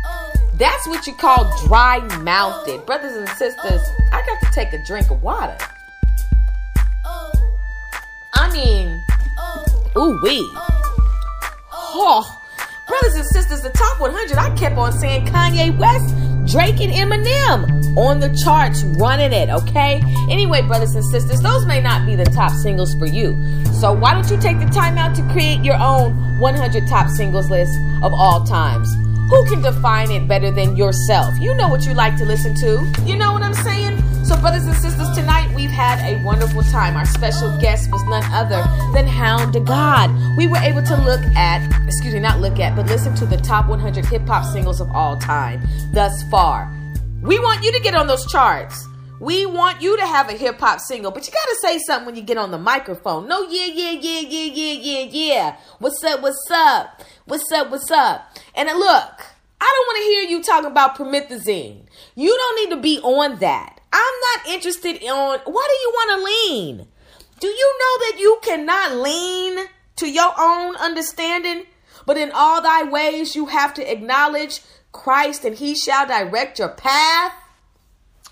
That's 0.62 0.86
what 0.86 1.08
you 1.08 1.12
call 1.14 1.52
dry 1.66 1.98
mouthed. 2.20 2.86
Brothers 2.86 3.16
and 3.16 3.28
sisters, 3.30 3.80
I 4.12 4.24
got 4.24 4.40
to 4.42 4.48
take 4.52 4.72
a 4.72 4.78
drink 4.86 5.10
of 5.10 5.20
water. 5.20 5.58
I 8.32 8.48
mean, 8.52 9.02
ooh 9.98 10.20
wee. 10.22 10.48
Oh, 11.72 12.24
brothers 12.86 13.14
and 13.16 13.26
sisters, 13.26 13.62
the 13.62 13.70
top 13.70 14.00
100, 14.00 14.38
I 14.38 14.54
kept 14.54 14.78
on 14.78 14.92
saying 14.92 15.26
Kanye 15.26 15.76
West, 15.76 16.14
Drake, 16.52 16.80
and 16.80 16.92
Eminem 16.92 17.96
on 17.96 18.20
the 18.20 18.32
charts, 18.44 18.84
running 18.84 19.32
it, 19.32 19.50
okay? 19.50 20.00
Anyway, 20.30 20.62
brothers 20.62 20.94
and 20.94 21.04
sisters, 21.06 21.40
those 21.40 21.66
may 21.66 21.80
not 21.80 22.06
be 22.06 22.14
the 22.14 22.26
top 22.26 22.52
singles 22.52 22.94
for 22.94 23.06
you. 23.06 23.34
So 23.80 23.92
why 23.92 24.14
don't 24.14 24.30
you 24.30 24.38
take 24.40 24.60
the 24.60 24.72
time 24.72 24.96
out 24.96 25.16
to 25.16 25.28
create 25.32 25.64
your 25.64 25.74
own 25.74 26.38
100 26.38 26.86
top 26.86 27.08
singles 27.08 27.50
list 27.50 27.76
of 28.04 28.12
all 28.14 28.44
times? 28.44 28.94
Who 29.32 29.46
can 29.46 29.62
define 29.62 30.10
it 30.10 30.28
better 30.28 30.50
than 30.50 30.76
yourself? 30.76 31.38
You 31.40 31.54
know 31.54 31.66
what 31.66 31.86
you 31.86 31.94
like 31.94 32.18
to 32.18 32.26
listen 32.26 32.54
to. 32.56 32.84
You 33.06 33.16
know 33.16 33.32
what 33.32 33.40
I'm 33.40 33.54
saying? 33.54 33.96
So, 34.26 34.36
brothers 34.36 34.66
and 34.66 34.74
sisters, 34.74 35.08
tonight 35.16 35.50
we've 35.54 35.70
had 35.70 35.98
a 36.00 36.22
wonderful 36.22 36.62
time. 36.64 36.98
Our 36.98 37.06
special 37.06 37.58
guest 37.58 37.90
was 37.90 38.04
none 38.04 38.24
other 38.30 38.62
than 38.92 39.06
Hound 39.06 39.54
Da 39.54 39.60
God. 39.60 40.10
We 40.36 40.48
were 40.48 40.58
able 40.58 40.82
to 40.82 40.96
look 40.96 41.22
at, 41.34 41.64
excuse 41.86 42.12
me, 42.12 42.20
not 42.20 42.40
look 42.40 42.60
at, 42.60 42.76
but 42.76 42.84
listen 42.88 43.14
to 43.14 43.24
the 43.24 43.38
top 43.38 43.68
100 43.70 44.04
hip 44.04 44.26
hop 44.26 44.44
singles 44.52 44.82
of 44.82 44.90
all 44.90 45.16
time 45.16 45.62
thus 45.94 46.22
far. 46.24 46.70
We 47.22 47.38
want 47.38 47.64
you 47.64 47.72
to 47.72 47.80
get 47.80 47.94
on 47.94 48.08
those 48.08 48.30
charts. 48.30 48.86
We 49.22 49.46
want 49.46 49.80
you 49.80 49.96
to 49.98 50.04
have 50.04 50.28
a 50.28 50.32
hip 50.32 50.58
hop 50.58 50.80
single, 50.80 51.12
but 51.12 51.24
you 51.24 51.32
gotta 51.32 51.56
say 51.62 51.78
something 51.78 52.06
when 52.06 52.16
you 52.16 52.22
get 52.22 52.38
on 52.38 52.50
the 52.50 52.58
microphone. 52.58 53.28
No, 53.28 53.48
yeah, 53.48 53.66
yeah, 53.66 53.92
yeah, 53.92 54.18
yeah, 54.18 54.52
yeah, 54.52 54.72
yeah, 54.72 55.08
yeah. 55.12 55.56
What's 55.78 56.02
up? 56.02 56.22
What's 56.22 56.50
up? 56.50 57.00
What's 57.26 57.52
up? 57.52 57.70
What's 57.70 57.88
up? 57.92 58.36
And 58.56 58.68
look, 58.68 59.20
I 59.60 59.74
don't 59.76 59.86
want 59.86 59.96
to 59.98 60.08
hear 60.08 60.22
you 60.24 60.42
talking 60.42 60.68
about 60.68 60.96
promethazine. 60.96 61.82
You 62.16 62.36
don't 62.36 62.56
need 62.56 62.74
to 62.74 62.82
be 62.82 62.98
on 62.98 63.38
that. 63.38 63.80
I'm 63.92 64.14
not 64.34 64.54
interested 64.54 64.96
in 64.96 65.12
why 65.14 65.38
do 65.44 65.52
you 65.52 65.92
want 65.94 66.10
to 66.18 66.24
lean? 66.24 66.88
Do 67.38 67.46
you 67.46 67.78
know 67.78 68.06
that 68.06 68.18
you 68.18 68.40
cannot 68.42 68.96
lean 68.96 69.68
to 69.98 70.10
your 70.10 70.32
own 70.36 70.74
understanding? 70.74 71.66
But 72.06 72.16
in 72.16 72.32
all 72.34 72.60
thy 72.60 72.82
ways 72.82 73.36
you 73.36 73.46
have 73.46 73.72
to 73.74 73.88
acknowledge 73.88 74.62
Christ 74.90 75.44
and 75.44 75.54
he 75.54 75.76
shall 75.76 76.08
direct 76.08 76.58
your 76.58 76.70
path. 76.70 77.34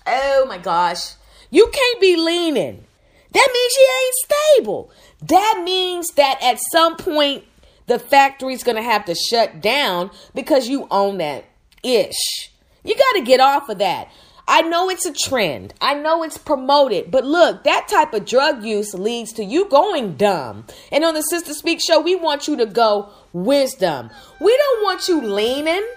Oh 0.05 0.45
my 0.47 0.57
gosh. 0.57 1.13
You 1.49 1.69
can't 1.71 2.01
be 2.01 2.15
leaning. 2.15 2.85
That 3.31 3.49
means 3.53 3.73
you 3.77 3.89
ain't 4.03 4.15
stable. 4.15 4.91
That 5.21 5.61
means 5.63 6.07
that 6.15 6.39
at 6.41 6.59
some 6.71 6.97
point 6.97 7.43
the 7.87 7.99
factory's 7.99 8.63
going 8.63 8.77
to 8.77 8.83
have 8.83 9.05
to 9.05 9.15
shut 9.15 9.61
down 9.61 10.11
because 10.33 10.67
you 10.67 10.87
own 10.91 11.17
that 11.17 11.45
ish. 11.83 12.51
You 12.83 12.95
got 12.95 13.19
to 13.19 13.25
get 13.25 13.39
off 13.39 13.69
of 13.69 13.77
that. 13.79 14.09
I 14.47 14.63
know 14.63 14.89
it's 14.89 15.05
a 15.05 15.13
trend. 15.13 15.73
I 15.79 15.93
know 15.93 16.23
it's 16.23 16.37
promoted. 16.37 17.11
But 17.11 17.25
look, 17.25 17.63
that 17.63 17.87
type 17.87 18.13
of 18.13 18.25
drug 18.25 18.63
use 18.63 18.93
leads 18.93 19.31
to 19.33 19.43
you 19.43 19.69
going 19.69 20.15
dumb. 20.15 20.65
And 20.91 21.03
on 21.05 21.13
the 21.13 21.21
Sister 21.21 21.53
Speak 21.53 21.79
show, 21.81 22.01
we 22.01 22.15
want 22.15 22.47
you 22.47 22.57
to 22.57 22.65
go 22.65 23.09
wisdom. 23.33 24.09
We 24.39 24.57
don't 24.57 24.83
want 24.83 25.07
you 25.07 25.21
leaning. 25.21 25.87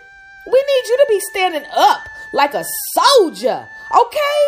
We 0.47 0.53
need 0.53 0.89
you 0.89 0.97
to 0.99 1.07
be 1.09 1.21
standing 1.33 1.65
up 1.75 2.01
like 2.33 2.55
a 2.55 2.65
soldier. 2.95 3.67
Okay? 3.95 4.41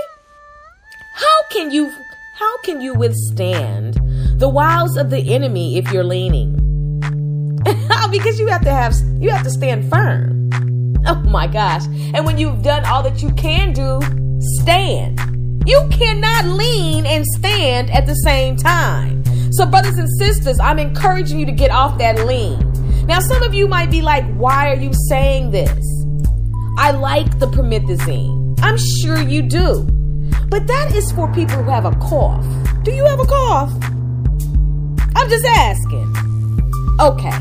How 1.14 1.42
can 1.50 1.70
you 1.70 1.92
how 2.34 2.58
can 2.58 2.80
you 2.80 2.94
withstand 2.94 3.94
the 4.38 4.48
wiles 4.48 4.96
of 4.96 5.10
the 5.10 5.34
enemy 5.34 5.78
if 5.78 5.92
you're 5.92 6.04
leaning? 6.04 6.54
because 8.10 8.38
you 8.38 8.46
have 8.48 8.62
to 8.62 8.72
have 8.72 8.94
you 9.20 9.30
have 9.30 9.44
to 9.44 9.50
stand 9.50 9.88
firm. 9.88 10.50
Oh 11.06 11.22
my 11.24 11.46
gosh. 11.46 11.84
And 11.86 12.26
when 12.26 12.38
you've 12.38 12.62
done 12.62 12.84
all 12.84 13.02
that 13.04 13.22
you 13.22 13.30
can 13.34 13.72
do, 13.72 14.00
stand. 14.60 15.20
You 15.66 15.88
cannot 15.90 16.46
lean 16.46 17.06
and 17.06 17.24
stand 17.24 17.90
at 17.90 18.06
the 18.06 18.14
same 18.14 18.56
time. 18.56 19.24
So, 19.52 19.66
brothers 19.66 19.98
and 19.98 20.08
sisters, 20.18 20.58
I'm 20.60 20.78
encouraging 20.78 21.40
you 21.40 21.46
to 21.46 21.52
get 21.52 21.70
off 21.70 21.98
that 21.98 22.24
lean. 22.26 22.58
Now, 23.06 23.20
some 23.20 23.42
of 23.42 23.54
you 23.54 23.68
might 23.68 23.90
be 23.90 24.02
like, 24.02 24.24
why 24.34 24.70
are 24.70 24.76
you 24.76 24.92
saying 25.08 25.50
this? 25.50 25.78
I 26.78 26.90
like 26.90 27.38
the 27.38 27.46
promethazine. 27.46 28.45
I'm 28.58 28.78
sure 28.78 29.18
you 29.18 29.42
do. 29.42 29.86
But 30.48 30.66
that 30.66 30.94
is 30.94 31.10
for 31.12 31.32
people 31.32 31.56
who 31.62 31.70
have 31.70 31.84
a 31.84 31.92
cough. 31.96 32.44
Do 32.82 32.92
you 32.92 33.04
have 33.04 33.20
a 33.20 33.24
cough? 33.26 33.72
I'm 35.14 35.28
just 35.28 35.44
asking. 35.44 36.14
Okay. 37.00 37.38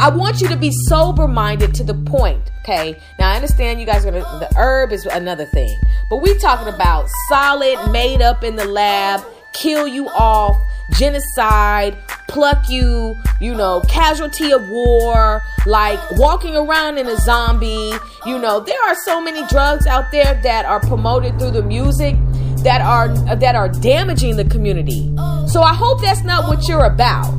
I 0.00 0.10
want 0.10 0.40
you 0.40 0.48
to 0.48 0.56
be 0.56 0.72
sober 0.88 1.28
minded 1.28 1.74
to 1.74 1.84
the 1.84 1.94
point. 1.94 2.50
Okay. 2.62 2.98
Now 3.18 3.30
I 3.30 3.36
understand 3.36 3.80
you 3.80 3.86
guys 3.86 4.04
are 4.04 4.10
gonna 4.10 4.24
the 4.40 4.52
herb 4.56 4.92
is 4.92 5.06
another 5.06 5.46
thing. 5.46 5.74
But 6.10 6.22
we 6.22 6.36
talking 6.38 6.72
about 6.72 7.08
solid, 7.28 7.90
made 7.92 8.22
up 8.22 8.44
in 8.44 8.56
the 8.56 8.64
lab, 8.64 9.24
kill 9.52 9.86
you 9.86 10.08
off, 10.08 10.56
genocide, 10.92 11.96
pluck 12.28 12.68
you, 12.68 13.16
you 13.40 13.54
know, 13.54 13.80
casualty 13.88 14.52
of 14.52 14.68
war, 14.68 15.42
like 15.66 15.98
walking 16.12 16.56
around 16.56 16.98
in 16.98 17.06
a 17.06 17.16
zombie. 17.18 17.92
You 18.26 18.38
know, 18.38 18.60
there 18.60 18.82
are 18.88 18.94
so 19.04 19.20
many 19.20 19.46
drugs 19.48 19.86
out 19.86 20.10
there 20.10 20.40
that 20.42 20.64
are 20.64 20.80
promoted 20.80 21.38
through 21.38 21.52
the 21.52 21.62
music 21.62 22.16
that 22.58 22.80
are 22.80 23.08
that 23.36 23.54
are 23.54 23.68
damaging 23.68 24.36
the 24.36 24.44
community. 24.44 25.14
So 25.48 25.62
I 25.62 25.74
hope 25.74 26.00
that's 26.00 26.22
not 26.22 26.48
what 26.48 26.68
you're 26.68 26.84
about. 26.84 27.30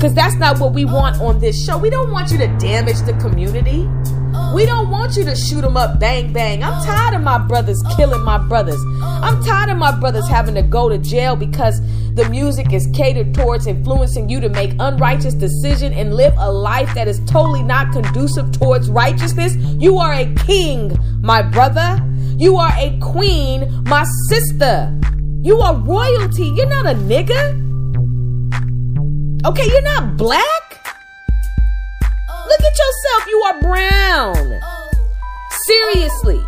Cuz 0.00 0.14
that's 0.14 0.36
not 0.36 0.60
what 0.60 0.72
we 0.72 0.84
want 0.84 1.20
on 1.20 1.40
this 1.40 1.64
show. 1.64 1.76
We 1.76 1.90
don't 1.90 2.10
want 2.10 2.30
you 2.30 2.38
to 2.38 2.46
damage 2.58 3.00
the 3.02 3.14
community. 3.14 3.88
We 4.54 4.66
don't 4.66 4.90
want 4.90 5.16
you 5.16 5.24
to 5.24 5.36
shoot 5.36 5.60
them 5.60 5.76
up 5.76 6.00
bang 6.00 6.32
bang. 6.32 6.62
I'm 6.62 6.82
tired 6.84 7.14
of 7.14 7.22
my 7.22 7.38
brothers 7.38 7.82
killing 7.96 8.22
my 8.22 8.38
brothers. 8.38 8.80
I'm 9.02 9.42
tired 9.44 9.70
of 9.70 9.76
my 9.76 9.92
brothers 9.98 10.28
having 10.28 10.54
to 10.54 10.62
go 10.62 10.88
to 10.88 10.98
jail 10.98 11.36
because 11.36 11.80
the 12.14 12.28
music 12.30 12.72
is 12.72 12.88
catered 12.94 13.34
towards 13.34 13.66
influencing 13.66 14.28
you 14.28 14.40
to 14.40 14.48
make 14.48 14.72
unrighteous 14.78 15.34
decision 15.34 15.92
and 15.92 16.14
live 16.14 16.34
a 16.38 16.50
life 16.50 16.92
that 16.94 17.08
is 17.08 17.20
totally 17.26 17.62
not 17.62 17.92
conducive 17.92 18.50
towards 18.52 18.90
righteousness. 18.90 19.54
You 19.56 19.98
are 19.98 20.12
a 20.12 20.34
king, 20.46 20.96
my 21.20 21.42
brother. 21.42 22.02
You 22.36 22.56
are 22.56 22.72
a 22.76 22.98
queen, 23.00 23.82
my 23.84 24.04
sister. 24.28 24.98
You 25.42 25.60
are 25.60 25.76
royalty. 25.76 26.46
You're 26.46 26.68
not 26.68 26.86
a 26.86 26.94
nigga. 26.94 27.66
Okay, 29.46 29.66
you're 29.66 29.82
not 29.82 30.16
black. 30.16 30.67
Look 32.48 32.60
at 32.60 32.78
yourself. 32.78 33.26
You 33.28 33.38
are 33.42 33.60
brown. 33.60 34.60
Seriously. 35.66 36.40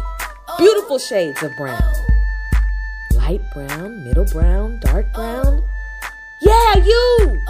Beautiful 0.58 0.98
shades 0.98 1.42
of 1.42 1.54
brown. 1.56 1.82
Light 3.14 3.40
brown, 3.52 4.04
middle 4.04 4.24
brown, 4.32 4.80
dark 4.80 5.12
brown. 5.12 5.62
Yeah, 6.40 6.76
you. 6.76 7.42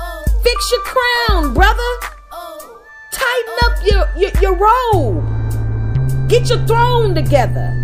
Fix 0.42 0.72
your 0.72 0.82
crown, 0.82 1.54
brother. 1.54 1.90
Tighten 3.12 3.54
up 3.62 3.78
your, 3.86 4.08
your, 4.16 4.30
your 4.40 4.56
robe. 4.56 6.28
Get 6.28 6.48
your 6.48 6.64
throne 6.66 7.14
together. 7.14 7.76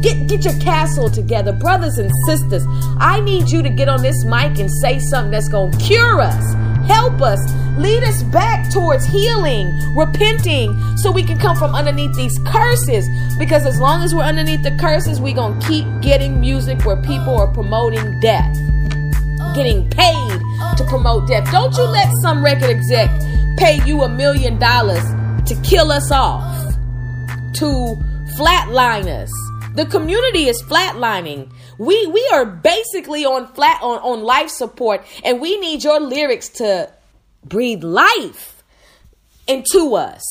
Get 0.00 0.28
get 0.28 0.44
your 0.44 0.58
castle 0.60 1.10
together, 1.10 1.52
brothers 1.52 1.98
and 1.98 2.10
sisters. 2.26 2.64
I 2.98 3.20
need 3.20 3.50
you 3.50 3.62
to 3.62 3.68
get 3.68 3.88
on 3.88 4.02
this 4.02 4.24
mic 4.24 4.58
and 4.58 4.70
say 4.82 4.98
something 4.98 5.32
that's 5.32 5.48
gonna 5.48 5.76
cure 5.78 6.20
us, 6.20 6.54
help 6.88 7.22
us, 7.22 7.38
lead 7.76 8.02
us 8.02 8.22
back 8.24 8.70
towards 8.70 9.04
healing, 9.04 9.70
repenting, 9.94 10.76
so 10.96 11.12
we 11.12 11.22
can 11.22 11.38
come 11.38 11.56
from 11.56 11.74
underneath 11.74 12.14
these 12.16 12.38
curses. 12.46 13.06
Because 13.38 13.64
as 13.66 13.78
long 13.78 14.02
as 14.02 14.14
we're 14.14 14.24
underneath 14.24 14.62
the 14.62 14.76
curses, 14.78 15.20
we're 15.20 15.34
gonna 15.34 15.60
keep 15.66 15.86
getting 16.00 16.40
music 16.40 16.84
where 16.84 17.00
people 17.02 17.36
are 17.36 17.52
promoting 17.52 18.18
death, 18.20 18.54
getting 19.54 19.88
paid 19.90 20.40
to 20.76 20.84
promote 20.88 21.28
death. 21.28 21.50
Don't 21.52 21.76
you 21.76 21.84
let 21.84 22.12
some 22.22 22.44
record 22.44 22.70
exec 22.70 23.10
pay 23.56 23.80
you 23.84 24.02
a 24.02 24.08
million 24.08 24.58
dollars 24.58 25.04
to 25.46 25.54
kill 25.62 25.92
us 25.92 26.10
off, 26.10 26.74
to 27.54 27.96
flatline 28.36 29.06
us 29.06 29.30
the 29.78 29.86
community 29.86 30.48
is 30.48 30.60
flatlining. 30.62 31.48
We 31.78 32.06
we 32.06 32.28
are 32.32 32.44
basically 32.44 33.24
on 33.24 33.46
flat 33.54 33.80
on, 33.82 34.00
on 34.00 34.22
life 34.22 34.50
support, 34.50 35.04
and 35.24 35.40
we 35.40 35.58
need 35.58 35.84
your 35.84 36.00
lyrics 36.00 36.48
to 36.60 36.92
breathe 37.44 37.84
life 37.84 38.62
into 39.46 39.94
us. 39.94 40.22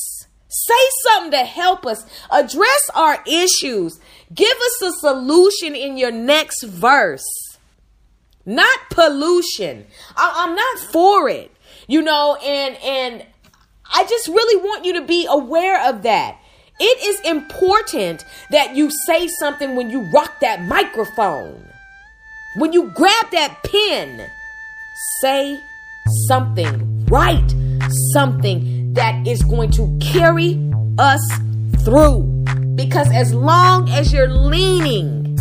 Say 0.50 0.90
something 1.04 1.32
to 1.32 1.46
help 1.46 1.86
us 1.86 2.06
address 2.32 2.90
our 2.94 3.24
issues. 3.26 4.00
Give 4.34 4.58
us 4.58 4.82
a 4.82 4.92
solution 4.94 5.76
in 5.76 5.98
your 5.98 6.12
next 6.12 6.64
verse. 6.64 7.26
Not 8.46 8.80
pollution. 8.90 9.88
I, 10.16 10.46
I'm 10.46 10.56
not 10.56 10.80
for 10.92 11.30
it. 11.30 11.52
You 11.88 12.02
know, 12.02 12.36
and 12.36 12.76
and 12.78 13.26
I 13.94 14.04
just 14.06 14.28
really 14.28 14.62
want 14.62 14.86
you 14.86 14.94
to 14.94 15.02
be 15.02 15.28
aware 15.30 15.90
of 15.90 16.04
that. 16.04 16.38
It 16.80 17.04
is 17.04 17.20
important 17.22 18.24
that 18.52 18.76
you 18.76 18.92
say 19.06 19.28
something 19.28 19.76
when 19.76 19.90
you 19.90 20.02
rock 20.12 20.40
that 20.42 20.62
microphone. 20.64 21.66
When 22.58 22.72
you 22.72 22.92
grab 22.92 23.32
that 23.32 23.58
pen, 23.64 24.30
say 25.22 25.60
something, 26.28 27.06
write 27.06 27.52
something 28.14 28.94
that 28.94 29.26
is 29.26 29.42
going 29.44 29.72
to 29.72 29.98
carry 30.00 30.72
us 31.00 31.22
through. 31.84 32.24
Because 32.76 33.12
as 33.12 33.34
long 33.34 33.90
as 33.90 34.14
you're 34.14 34.30
leaning, 34.30 35.36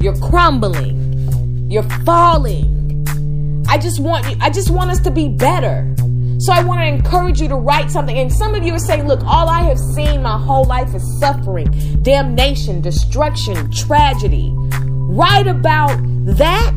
you're 0.00 0.18
crumbling, 0.18 1.68
you're 1.68 1.88
falling. 2.04 3.04
I 3.68 3.76
just 3.76 3.98
want 3.98 4.24
you, 4.28 4.36
I 4.40 4.50
just 4.50 4.70
want 4.70 4.90
us 4.90 5.00
to 5.00 5.10
be 5.10 5.28
better. 5.28 5.92
So 6.40 6.52
I 6.52 6.62
want 6.62 6.80
to 6.80 6.86
encourage 6.86 7.40
you 7.40 7.48
to 7.48 7.56
write 7.56 7.90
something. 7.90 8.16
And 8.16 8.32
some 8.32 8.54
of 8.54 8.62
you 8.62 8.72
are 8.74 8.78
saying, 8.78 9.08
look, 9.08 9.20
all 9.24 9.48
I 9.48 9.62
have 9.62 9.78
seen 9.78 10.22
my 10.22 10.38
whole 10.38 10.64
life 10.64 10.94
is 10.94 11.18
suffering, 11.18 11.66
damnation, 12.02 12.80
destruction, 12.80 13.70
tragedy. 13.72 14.52
Write 14.54 15.48
about 15.48 15.96
that 16.36 16.76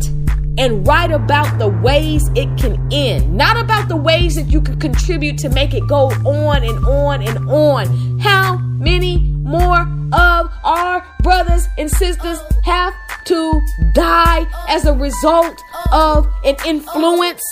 and 0.57 0.85
write 0.87 1.11
about 1.11 1.59
the 1.59 1.67
ways 1.67 2.27
it 2.35 2.57
can 2.57 2.91
end, 2.91 3.37
not 3.37 3.55
about 3.55 3.87
the 3.87 3.95
ways 3.95 4.35
that 4.35 4.47
you 4.47 4.61
can 4.61 4.79
contribute 4.79 5.37
to 5.37 5.49
make 5.49 5.75
it 5.75 5.87
go 5.87 6.07
on 6.25 6.63
and 6.63 6.85
on 6.85 7.21
and 7.21 7.37
on. 7.47 8.19
How 8.19 8.57
many 8.57 9.19
more 9.19 9.81
of 10.11 10.51
our 10.63 11.05
brothers 11.21 11.67
and 11.77 11.89
sisters 11.89 12.39
have 12.63 12.93
to 13.25 13.61
die 13.93 14.47
as 14.67 14.85
a 14.85 14.93
result 14.93 15.61
of 15.91 16.27
an 16.43 16.55
influence 16.65 17.43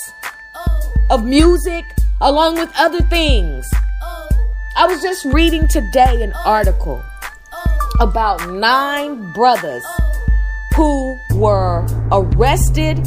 of 1.10 1.26
music, 1.26 1.86
along 2.22 2.56
with 2.56 2.72
other 2.78 3.02
things. 3.02 3.66
I 4.76 4.88
was 4.88 5.02
just 5.02 5.26
reading 5.26 5.68
today 5.68 6.22
an 6.22 6.34
article 6.46 7.02
about 8.00 8.52
nine 8.52 9.32
brothers 9.34 9.84
who 10.76 11.18
were 11.36 11.86
arrested 12.12 13.00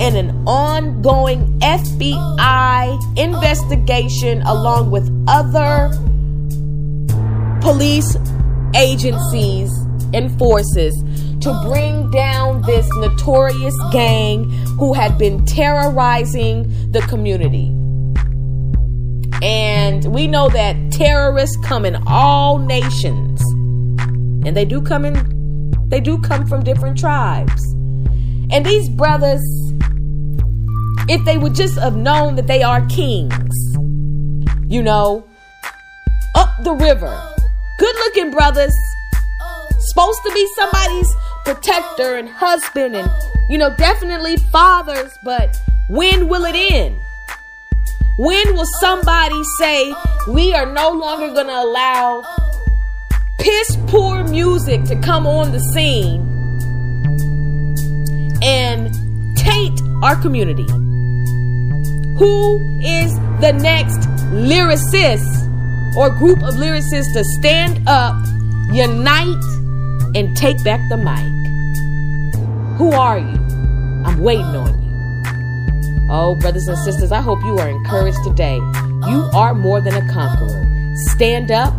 in 0.00 0.16
an 0.16 0.30
ongoing 0.46 1.58
FBI 1.60 3.18
investigation 3.18 4.42
along 4.42 4.90
with 4.90 5.10
other 5.28 5.90
police 7.60 8.16
agencies 8.74 9.70
and 10.12 10.36
forces 10.38 10.94
to 11.40 11.60
bring 11.64 12.10
down 12.10 12.62
this 12.62 12.88
notorious 12.96 13.76
gang 13.92 14.44
who 14.78 14.92
had 14.92 15.16
been 15.18 15.44
terrorizing 15.46 16.92
the 16.92 17.00
community. 17.02 17.72
And 19.42 20.04
we 20.12 20.26
know 20.26 20.48
that 20.48 20.76
terrorists 20.92 21.56
come 21.64 21.84
in 21.84 21.96
all 22.06 22.58
nations. 22.58 23.40
And 24.46 24.56
they 24.56 24.64
do 24.64 24.80
come 24.80 25.04
in 25.04 25.36
they 25.88 26.00
do 26.00 26.18
come 26.18 26.46
from 26.46 26.64
different 26.64 26.98
tribes. 26.98 27.62
And 28.50 28.66
these 28.66 28.88
brothers 28.88 29.40
if 31.08 31.24
they 31.24 31.38
would 31.38 31.54
just 31.54 31.78
have 31.78 31.96
known 31.96 32.34
that 32.34 32.46
they 32.46 32.62
are 32.62 32.84
kings, 32.86 33.54
you 34.68 34.82
know, 34.82 35.24
up 36.34 36.50
the 36.64 36.72
river. 36.72 37.22
Good 37.78 37.94
looking 37.96 38.30
brothers, 38.30 38.74
supposed 39.78 40.20
to 40.24 40.32
be 40.32 40.48
somebody's 40.56 41.14
protector 41.44 42.16
and 42.16 42.28
husband 42.28 42.96
and, 42.96 43.10
you 43.48 43.56
know, 43.56 43.74
definitely 43.76 44.36
fathers, 44.36 45.12
but 45.24 45.56
when 45.90 46.28
will 46.28 46.44
it 46.44 46.56
end? 46.56 46.96
When 48.18 48.54
will 48.54 48.66
somebody 48.80 49.44
say 49.58 49.94
we 50.26 50.54
are 50.54 50.64
no 50.64 50.90
longer 50.90 51.34
going 51.34 51.48
to 51.48 51.62
allow 51.62 52.24
piss 53.38 53.76
poor 53.88 54.24
music 54.24 54.84
to 54.84 54.98
come 55.02 55.26
on 55.26 55.52
the 55.52 55.60
scene 55.60 56.22
and 58.42 59.36
taint 59.36 59.78
our 60.02 60.16
community? 60.16 60.66
Who 62.16 62.80
is 62.82 63.12
the 63.42 63.52
next 63.52 64.08
lyricist 64.32 65.94
or 65.94 66.08
group 66.08 66.42
of 66.42 66.54
lyricists 66.54 67.12
to 67.12 67.22
stand 67.22 67.86
up, 67.86 68.16
unite, 68.72 69.44
and 70.14 70.34
take 70.34 70.64
back 70.64 70.80
the 70.88 70.96
mic? 70.96 72.78
Who 72.78 72.92
are 72.92 73.18
you? 73.18 73.38
I'm 74.06 74.20
waiting 74.20 74.56
on 74.56 74.80
you. 74.80 74.85
Oh, 76.08 76.36
brothers 76.36 76.68
and 76.68 76.78
sisters, 76.78 77.10
I 77.10 77.20
hope 77.20 77.40
you 77.42 77.58
are 77.58 77.68
encouraged 77.68 78.22
today. 78.22 78.54
You 79.08 79.28
are 79.34 79.54
more 79.54 79.80
than 79.80 79.94
a 79.94 80.12
conqueror. 80.12 80.94
Stand 80.94 81.50
up. 81.50 81.74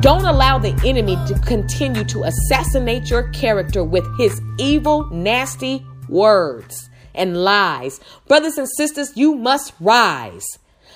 Don't 0.00 0.24
allow 0.24 0.58
the 0.58 0.74
enemy 0.82 1.16
to 1.26 1.38
continue 1.40 2.04
to 2.04 2.24
assassinate 2.24 3.10
your 3.10 3.28
character 3.30 3.84
with 3.84 4.06
his 4.18 4.40
evil, 4.58 5.04
nasty 5.10 5.84
words 6.08 6.88
and 7.14 7.36
lies. 7.36 8.00
Brothers 8.28 8.56
and 8.56 8.68
sisters, 8.78 9.14
you 9.14 9.34
must 9.34 9.74
rise. 9.78 10.46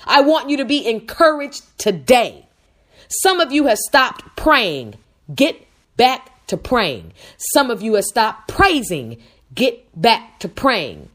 I 0.05 0.21
want 0.21 0.49
you 0.49 0.57
to 0.57 0.65
be 0.65 0.87
encouraged 0.87 1.61
today. 1.77 2.47
Some 3.09 3.39
of 3.39 3.51
you 3.51 3.67
have 3.67 3.77
stopped 3.77 4.23
praying. 4.35 4.95
Get 5.33 5.55
back 5.97 6.47
to 6.47 6.57
praying. 6.57 7.13
Some 7.53 7.69
of 7.69 7.83
you 7.83 7.93
have 7.93 8.05
stopped 8.05 8.47
praising. 8.47 9.21
Get 9.53 9.85
back 9.99 10.39
to 10.39 10.49
praying. 10.49 11.09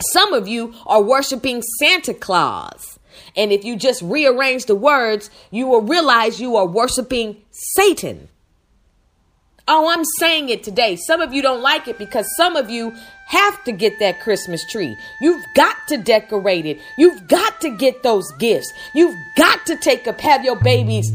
Some 0.00 0.32
of 0.32 0.46
you 0.46 0.74
are 0.86 1.02
worshiping 1.02 1.62
Santa 1.78 2.14
Claus. 2.14 2.98
And 3.34 3.52
if 3.52 3.64
you 3.64 3.76
just 3.76 4.02
rearrange 4.02 4.66
the 4.66 4.74
words, 4.74 5.30
you 5.50 5.66
will 5.66 5.82
realize 5.82 6.40
you 6.40 6.56
are 6.56 6.66
worshiping 6.66 7.42
Satan. 7.50 8.28
Oh, 9.68 9.90
I'm 9.90 10.04
saying 10.18 10.48
it 10.48 10.62
today. 10.62 10.96
Some 10.96 11.20
of 11.20 11.32
you 11.32 11.42
don't 11.42 11.60
like 11.60 11.88
it 11.88 11.98
because 11.98 12.26
some 12.36 12.54
of 12.54 12.70
you 12.70 12.94
have 13.26 13.64
to 13.64 13.72
get 13.72 13.98
that 13.98 14.20
Christmas 14.20 14.64
tree. 14.70 14.96
You've 15.20 15.44
got 15.56 15.76
to 15.88 15.96
decorate 15.96 16.66
it. 16.66 16.78
You've 16.96 17.26
got 17.26 17.60
to 17.62 17.76
get 17.76 18.04
those 18.04 18.30
gifts. 18.38 18.72
You've 18.94 19.16
got 19.36 19.66
to 19.66 19.76
take 19.76 20.06
a 20.06 20.22
have 20.22 20.44
your 20.44 20.56
babies 20.56 21.10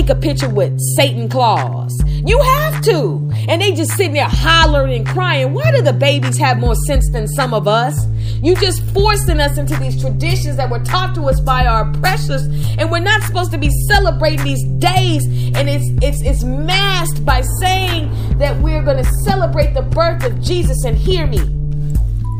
take 0.00 0.10
a 0.10 0.14
picture 0.14 0.48
with 0.48 0.78
Satan 0.96 1.28
Claus. 1.28 2.02
You 2.24 2.40
have 2.40 2.82
to. 2.84 3.30
And 3.48 3.60
they 3.60 3.72
just 3.72 3.92
sitting 3.92 4.14
there 4.14 4.28
hollering 4.28 4.94
and 4.94 5.06
crying. 5.06 5.52
Why 5.52 5.70
do 5.72 5.82
the 5.82 5.92
babies 5.92 6.38
have 6.38 6.58
more 6.58 6.74
sense 6.74 7.10
than 7.10 7.28
some 7.28 7.52
of 7.52 7.68
us? 7.68 8.06
You 8.42 8.54
just 8.56 8.82
forcing 8.94 9.40
us 9.40 9.58
into 9.58 9.76
these 9.76 10.00
traditions 10.00 10.56
that 10.56 10.70
were 10.70 10.78
taught 10.78 11.14
to 11.16 11.24
us 11.24 11.38
by 11.40 11.66
our 11.66 11.92
precious, 11.94 12.42
and 12.78 12.90
we're 12.90 13.00
not 13.00 13.22
supposed 13.22 13.50
to 13.50 13.58
be 13.58 13.70
celebrating 13.88 14.44
these 14.44 14.64
days. 14.78 15.26
And 15.54 15.68
it's 15.68 15.86
it's 16.02 16.22
it's 16.22 16.42
masked 16.42 17.24
by 17.24 17.42
saying 17.60 18.38
that 18.38 18.58
we're 18.62 18.82
gonna 18.82 19.04
celebrate 19.24 19.74
the 19.74 19.82
birth 19.82 20.24
of 20.24 20.40
Jesus. 20.40 20.84
And 20.84 20.96
hear 20.96 21.26
me. 21.26 21.40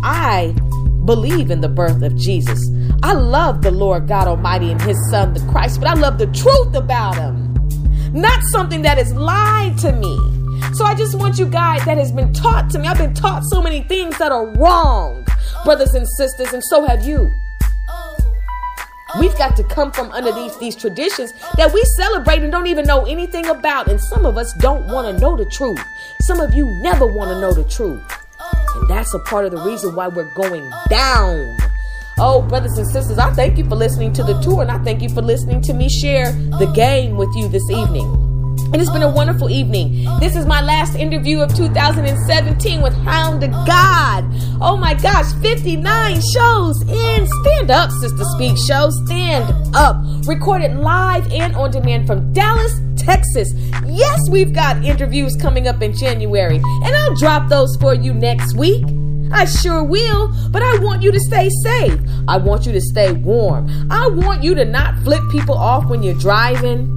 I 0.03 0.55
believe 1.05 1.51
in 1.51 1.61
the 1.61 1.69
birth 1.69 2.03
of 2.03 2.17
Jesus. 2.17 2.71
I 3.03 3.15
love 3.15 3.63
the 3.63 3.71
Lord 3.71 4.07
God 4.07 4.29
Almighty 4.29 4.71
and 4.71 4.81
His 4.81 4.99
Son, 5.11 5.33
the 5.33 5.41
Christ, 5.51 5.81
but 5.81 5.89
I 5.89 5.95
love 5.95 6.19
the 6.19 6.27
truth 6.27 6.75
about 6.75 7.17
Him, 7.17 7.50
not 8.13 8.43
something 8.45 8.83
that 8.83 8.99
is 8.99 9.13
lied 9.15 9.79
to 9.79 9.93
me. 9.93 10.17
So 10.75 10.85
I 10.85 10.95
just 10.95 11.19
want 11.19 11.39
you 11.39 11.47
guys 11.47 11.85
that 11.85 11.99
has 11.99 12.13
been 12.13 12.33
taught 12.33 12.71
to 12.71 12.79
me. 12.79 12.87
I've 12.87 12.99
been 12.99 13.15
taught 13.15 13.45
so 13.45 13.63
many 13.63 13.83
things 13.83 14.19
that 14.19 14.33
are 14.33 14.47
wrong, 14.57 15.27
brothers 15.65 15.95
and 15.95 16.07
sisters, 16.17 16.53
and 16.53 16.63
so 16.65 16.85
have 16.87 17.05
you. 17.05 17.31
We've 19.19 19.37
got 19.37 19.57
to 19.57 19.65
come 19.65 19.91
from 19.91 20.13
under 20.13 20.31
these, 20.31 20.57
these 20.59 20.77
traditions 20.77 21.33
that 21.57 21.73
we 21.73 21.83
celebrate 21.97 22.43
and 22.43 22.53
don't 22.53 22.69
even 22.69 22.87
know 22.87 23.07
anything 23.07 23.47
about. 23.47 23.89
And 23.89 24.01
some 24.01 24.25
of 24.25 24.37
us 24.37 24.53
don't 24.61 24.87
want 24.87 25.13
to 25.13 25.21
know 25.21 25.37
the 25.37 25.47
truth. 25.47 25.81
Some 26.21 26.39
of 26.39 26.55
you 26.55 26.67
never 26.83 27.07
want 27.07 27.31
to 27.31 27.41
know 27.41 27.53
the 27.53 27.65
truth. 27.65 28.03
And 28.77 28.89
that's 28.89 29.13
a 29.13 29.19
part 29.21 29.45
of 29.47 29.51
the 29.51 29.63
reason 29.63 29.97
why 29.97 30.07
we're 30.07 30.33
going 30.35 30.71
down. 30.89 31.57
Oh, 32.23 32.43
brothers 32.43 32.77
and 32.77 32.87
sisters, 32.87 33.17
I 33.17 33.33
thank 33.33 33.57
you 33.57 33.65
for 33.65 33.77
listening 33.77 34.13
to 34.13 34.23
the 34.23 34.39
tour 34.43 34.61
and 34.61 34.71
I 34.71 34.77
thank 34.85 35.01
you 35.01 35.09
for 35.09 35.23
listening 35.23 35.63
to 35.63 35.73
me 35.73 35.89
share 35.89 36.33
the 36.33 36.71
game 36.77 37.17
with 37.17 37.35
you 37.35 37.49
this 37.49 37.69
evening. 37.71 38.05
And 38.73 38.77
it's 38.77 38.91
been 38.91 39.03
a 39.03 39.11
wonderful 39.11 39.49
evening. 39.49 40.05
This 40.21 40.37
is 40.37 40.45
my 40.45 40.61
last 40.61 40.95
interview 40.97 41.41
of 41.41 41.55
2017 41.57 42.83
with 42.83 42.93
Hound 43.05 43.41
Da 43.41 43.47
God. 43.65 44.25
Oh 44.61 44.77
my 44.77 44.93
gosh, 44.93 45.33
59 45.41 46.21
shows 46.35 46.83
in 46.83 47.27
Stand 47.27 47.71
Up, 47.71 47.91
Sister 47.91 48.25
Speak 48.37 48.59
Show. 48.69 48.91
Stand 49.07 49.75
Up. 49.75 49.97
Recorded 50.27 50.77
live 50.77 51.33
and 51.33 51.57
on 51.57 51.71
demand 51.71 52.07
from 52.07 52.35
Dallas, 52.35 52.79
Texas. 52.97 53.49
Yes, 53.87 54.21
we've 54.31 54.53
got 54.53 54.85
interviews 54.85 55.37
coming 55.37 55.67
up 55.67 55.81
in 55.81 55.97
January, 55.97 56.57
and 56.57 56.95
I'll 56.95 57.17
drop 57.17 57.49
those 57.49 57.75
for 57.81 57.95
you 57.95 58.13
next 58.13 58.55
week. 58.57 58.85
I 59.33 59.45
sure 59.45 59.85
will, 59.85 60.35
but 60.51 60.63
I 60.63 60.79
want 60.79 61.03
you 61.03 61.13
to 61.13 61.21
stay 61.21 61.49
safe. 61.63 62.01
I 62.29 62.37
want 62.37 62.67
you 62.67 62.73
to 62.73 62.81
stay 62.81 63.13
warm. 63.13 63.69
I 63.91 64.09
want 64.09 64.43
you 64.43 64.55
to 64.55 64.65
not 64.65 64.97
flip 65.03 65.23
people 65.31 65.57
off 65.57 65.89
when 65.89 66.03
you're 66.03 66.19
driving. 66.19 66.97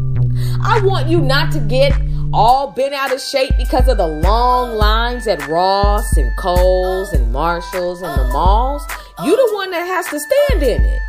I 0.63 0.81
want 0.81 1.07
you 1.07 1.21
not 1.21 1.51
to 1.53 1.59
get 1.59 1.93
all 2.33 2.71
bent 2.71 2.93
out 2.93 3.13
of 3.13 3.21
shape 3.21 3.51
because 3.57 3.87
of 3.87 3.97
the 3.97 4.07
long 4.07 4.75
lines 4.75 5.27
at 5.27 5.47
Ross 5.47 6.17
and 6.17 6.35
Kohl's 6.37 7.13
and 7.13 7.31
Marshalls 7.31 8.01
and 8.01 8.19
the 8.19 8.27
malls. 8.33 8.83
You 9.23 9.35
the 9.35 9.53
one 9.53 9.69
that 9.71 9.85
has 9.85 10.07
to 10.07 10.19
stand 10.19 10.63
in 10.63 10.81
it. 10.81 11.01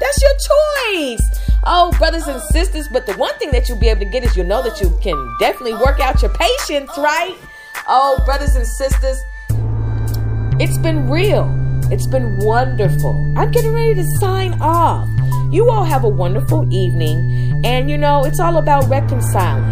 That's 0.00 0.22
your 0.22 0.32
choice. 0.32 1.50
Oh, 1.64 1.92
brothers 1.98 2.26
and 2.26 2.40
sisters, 2.40 2.88
but 2.88 3.04
the 3.06 3.14
one 3.14 3.36
thing 3.38 3.50
that 3.50 3.68
you'll 3.68 3.80
be 3.80 3.88
able 3.88 4.00
to 4.00 4.10
get 4.10 4.24
is 4.24 4.36
you'll 4.36 4.46
know 4.46 4.62
that 4.62 4.80
you 4.80 4.96
can 5.02 5.36
definitely 5.40 5.74
work 5.74 6.00
out 6.00 6.22
your 6.22 6.32
patience, 6.32 6.90
right? 6.96 7.36
Oh, 7.86 8.22
brothers 8.24 8.54
and 8.54 8.66
sisters, 8.66 9.20
it's 10.60 10.76
been 10.76 11.08
real. 11.08 11.48
It's 11.90 12.06
been 12.06 12.36
wonderful. 12.36 13.32
I'm 13.34 13.50
getting 13.50 13.72
ready 13.72 13.94
to 13.94 14.04
sign 14.18 14.52
off. 14.60 15.08
You 15.50 15.70
all 15.70 15.84
have 15.84 16.04
a 16.04 16.08
wonderful 16.08 16.70
evening, 16.70 17.62
and 17.64 17.90
you 17.90 17.96
know, 17.96 18.24
it's 18.24 18.38
all 18.38 18.58
about 18.58 18.86
reconciling. 18.86 19.64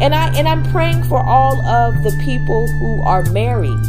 And 0.00 0.14
I 0.14 0.32
and 0.38 0.46
I'm 0.46 0.62
praying 0.70 1.02
for 1.02 1.18
all 1.18 1.60
of 1.66 2.04
the 2.04 2.16
people 2.24 2.68
who 2.78 3.02
are 3.02 3.24
married. 3.32 3.84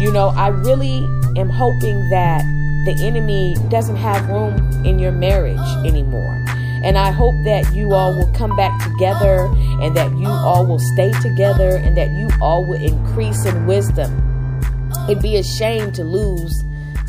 You 0.00 0.10
know, 0.10 0.30
I 0.30 0.48
really 0.48 1.04
am 1.36 1.48
hoping 1.48 2.10
that 2.10 2.42
the 2.84 2.96
enemy 3.00 3.54
doesn't 3.68 3.94
have 3.94 4.28
room 4.28 4.56
in 4.84 4.98
your 4.98 5.12
marriage 5.12 5.86
anymore. 5.86 6.44
And 6.82 6.98
I 6.98 7.12
hope 7.12 7.36
that 7.44 7.72
you 7.76 7.92
all 7.92 8.12
will 8.12 8.32
come 8.32 8.56
back 8.56 8.82
together 8.82 9.48
and 9.80 9.96
that 9.96 10.10
you 10.18 10.26
all 10.26 10.66
will 10.66 10.80
stay 10.80 11.12
together 11.22 11.76
and 11.76 11.96
that 11.96 12.10
you 12.10 12.28
all 12.40 12.64
will 12.64 12.82
increase 12.82 13.46
in 13.46 13.66
wisdom. 13.68 14.31
It'd 15.08 15.20
be 15.20 15.36
a 15.36 15.42
shame 15.42 15.90
to 15.92 16.04
lose 16.04 16.54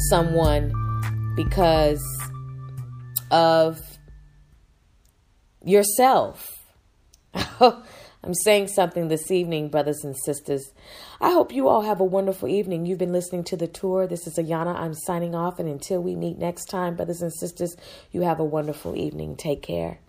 someone 0.09 0.73
because 1.35 2.03
of 3.29 3.79
yourself. 5.63 6.59
I'm 7.33 8.33
saying 8.43 8.69
something 8.69 9.09
this 9.09 9.29
evening, 9.29 9.69
brothers 9.69 10.03
and 10.03 10.15
sisters. 10.25 10.71
I 11.21 11.31
hope 11.31 11.53
you 11.53 11.67
all 11.67 11.83
have 11.83 11.99
a 11.99 12.05
wonderful 12.05 12.49
evening. 12.49 12.87
You've 12.87 12.97
been 12.97 13.13
listening 13.13 13.43
to 13.45 13.57
the 13.57 13.67
tour. 13.67 14.07
This 14.07 14.25
is 14.25 14.37
Ayana. 14.37 14.75
I'm 14.75 14.95
signing 14.95 15.35
off. 15.35 15.59
And 15.59 15.69
until 15.69 16.01
we 16.01 16.15
meet 16.15 16.39
next 16.39 16.65
time, 16.65 16.95
brothers 16.95 17.21
and 17.21 17.31
sisters, 17.31 17.75
you 18.11 18.21
have 18.21 18.39
a 18.39 18.45
wonderful 18.45 18.95
evening. 18.95 19.35
Take 19.35 19.61
care. 19.61 19.99